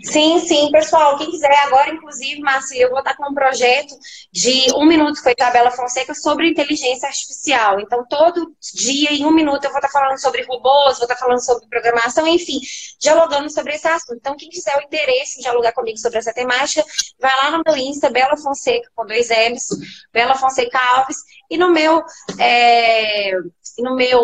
Sim, 0.04 0.38
sim, 0.40 0.70
pessoal, 0.70 1.16
quem 1.18 1.30
quiser 1.30 1.54
agora, 1.64 1.90
inclusive, 1.90 2.40
Márcia, 2.40 2.80
eu 2.80 2.90
vou 2.90 2.98
estar 2.98 3.14
com 3.16 3.30
um 3.30 3.34
projeto 3.34 3.94
de 4.32 4.72
um 4.74 4.86
minuto 4.86 5.22
com 5.22 5.28
a 5.28 5.34
Isabela 5.36 5.70
Fonseca 5.70 6.14
sobre 6.14 6.48
inteligência 6.48 7.08
artificial. 7.08 7.80
Então, 7.80 8.04
todo 8.08 8.54
dia, 8.74 9.12
em 9.12 9.24
um 9.24 9.30
minuto, 9.30 9.64
eu 9.64 9.70
vou 9.70 9.78
estar 9.78 9.90
falando 9.90 10.18
sobre 10.18 10.42
robôs, 10.44 10.98
vou 10.98 11.04
estar 11.04 11.16
falando 11.16 11.44
sobre 11.44 11.66
programação, 11.68 12.26
enfim, 12.26 12.60
dialogando 12.98 13.50
sobre 13.50 13.74
esse 13.74 13.86
assunto. 13.88 14.16
Então, 14.16 14.36
quem 14.36 14.48
quiser 14.48 14.76
o 14.78 14.82
interesse 14.82 15.38
em 15.38 15.42
dialogar 15.42 15.72
comigo 15.72 15.98
sobre 15.98 16.18
essa 16.18 16.32
temática, 16.32 16.84
vai 17.18 17.34
lá 17.36 17.50
no 17.50 17.62
meu 17.66 17.76
Insta, 17.76 18.10
Bela 18.10 18.36
Fonseca, 18.36 18.88
com 18.94 19.06
dois 19.06 19.28
M's, 19.30 19.68
Bela 20.12 20.34
Fonseca 20.34 20.78
Alves, 20.96 21.18
e 21.50 21.56
no 21.56 21.70
meu 21.70 22.02
é, 22.38 23.32
no 23.78 23.94
meu, 23.94 24.22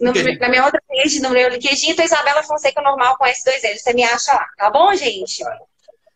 no, 0.00 0.12
na 0.40 0.48
minha 0.48 0.64
outra 0.64 0.80
page, 0.88 1.20
no 1.20 1.30
meu 1.30 1.48
LinkedIn, 1.48 1.90
então 1.90 2.04
Isabela 2.04 2.42
Fonseca 2.42 2.80
normal 2.80 3.16
com 3.16 3.24
S2L. 3.24 3.78
Você 3.78 3.92
me 3.92 4.04
acha 4.04 4.32
lá, 4.32 4.46
tá 4.56 4.70
bom, 4.70 4.94
gente? 4.94 5.42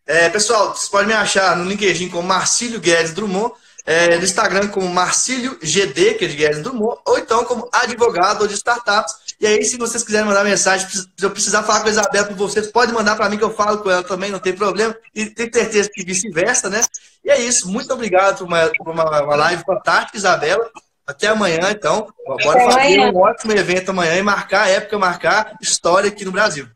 É, 0.07 0.29
pessoal, 0.29 0.75
vocês 0.75 0.89
podem 0.89 1.09
me 1.09 1.15
achar 1.15 1.57
no 1.57 1.65
LinkedIn 1.65 2.09
como 2.11 2.29
Marcílio 2.29 2.81
Guedes 2.81 3.13
Drummond, 3.13 3.53
é, 3.85 4.17
no 4.17 4.25
Instagram 4.25 4.69
como 4.69 4.89
Marcílio 4.89 5.59
GD, 5.61 6.15
que 6.15 6.25
é 6.25 6.29
de 6.29 6.37
Guedes 6.37 6.63
Drummond, 6.63 7.01
ou 7.05 7.19
então 7.19 7.45
como 7.45 7.69
advogado 7.73 8.47
de 8.47 8.55
startups. 8.55 9.15
E 9.39 9.47
aí, 9.47 9.65
se 9.65 9.77
vocês 9.77 10.03
quiserem 10.03 10.27
mandar 10.27 10.45
mensagem, 10.45 10.89
se 10.89 11.07
eu 11.21 11.31
precisar 11.31 11.63
falar 11.63 11.81
com 11.81 11.89
a 11.89 11.91
Isabela 11.91 12.29
vocês, 12.35 12.69
pode 12.69 12.93
mandar 12.93 13.17
para 13.17 13.29
mim 13.29 13.37
que 13.37 13.45
eu 13.45 13.55
falo 13.55 13.79
com 13.79 13.91
ela 13.91 14.03
também, 14.03 14.31
não 14.31 14.39
tem 14.39 14.55
problema. 14.55 14.97
E 15.15 15.27
tenho 15.27 15.53
certeza 15.53 15.91
que 15.93 16.05
vice-versa, 16.05 16.71
né? 16.71 16.81
E 17.25 17.31
é 17.31 17.39
isso. 17.41 17.69
Muito 17.69 17.93
obrigado 17.93 18.39
por 18.39 18.47
uma, 18.47 18.71
por 18.79 18.89
uma, 18.89 19.23
uma 19.23 19.37
live 19.37 19.63
fantástica, 19.65 20.17
Isabela. 20.17 20.71
Até 21.07 21.29
amanhã, 21.29 21.71
então. 21.71 22.09
Bora 22.27 22.63
Até 22.63 22.73
fazer 22.73 22.99
amanhã. 22.99 23.13
um 23.13 23.19
ótimo 23.19 23.53
evento 23.53 23.91
amanhã 23.91 24.17
e 24.17 24.23
marcar 24.23 24.65
a 24.65 24.69
época, 24.69 24.99
marcar 24.99 25.57
história 25.61 26.09
aqui 26.09 26.25
no 26.25 26.33
Brasil. 26.33 26.67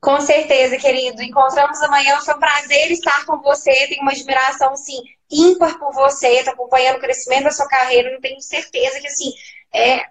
Com 0.00 0.20
certeza, 0.20 0.76
querido. 0.78 1.20
Encontramos 1.22 1.80
amanhã. 1.82 2.18
Foi 2.20 2.34
um 2.34 2.38
prazer 2.38 2.90
estar 2.92 3.26
com 3.26 3.38
você. 3.42 3.72
Tenho 3.88 4.02
uma 4.02 4.12
admiração, 4.12 4.72
assim, 4.72 5.02
ímpar 5.30 5.78
por 5.78 5.92
você. 5.92 6.28
Estou 6.28 6.54
acompanhando 6.54 6.96
o 6.96 7.00
crescimento 7.00 7.44
da 7.44 7.50
sua 7.50 7.68
carreira. 7.68 8.12
Não 8.12 8.20
tenho 8.20 8.40
certeza 8.40 9.00
que, 9.00 9.08
assim, 9.08 9.32
é 9.74 10.06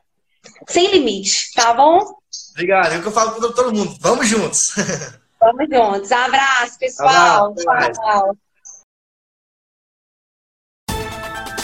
sem 0.68 0.92
limite, 0.92 1.52
tá 1.54 1.74
bom? 1.74 2.16
Obrigado. 2.52 2.94
É 2.94 2.98
o 2.98 3.02
que 3.02 3.08
eu 3.08 3.12
falo 3.12 3.32
para 3.32 3.54
todo 3.54 3.74
mundo. 3.74 3.96
Vamos 4.00 4.28
juntos. 4.28 4.74
Vamos 5.40 5.68
juntos. 5.70 6.12
Abraço, 6.12 6.80
pessoal. 6.80 7.54
Abraço. 7.68 8.02
Tchau. 8.02 8.38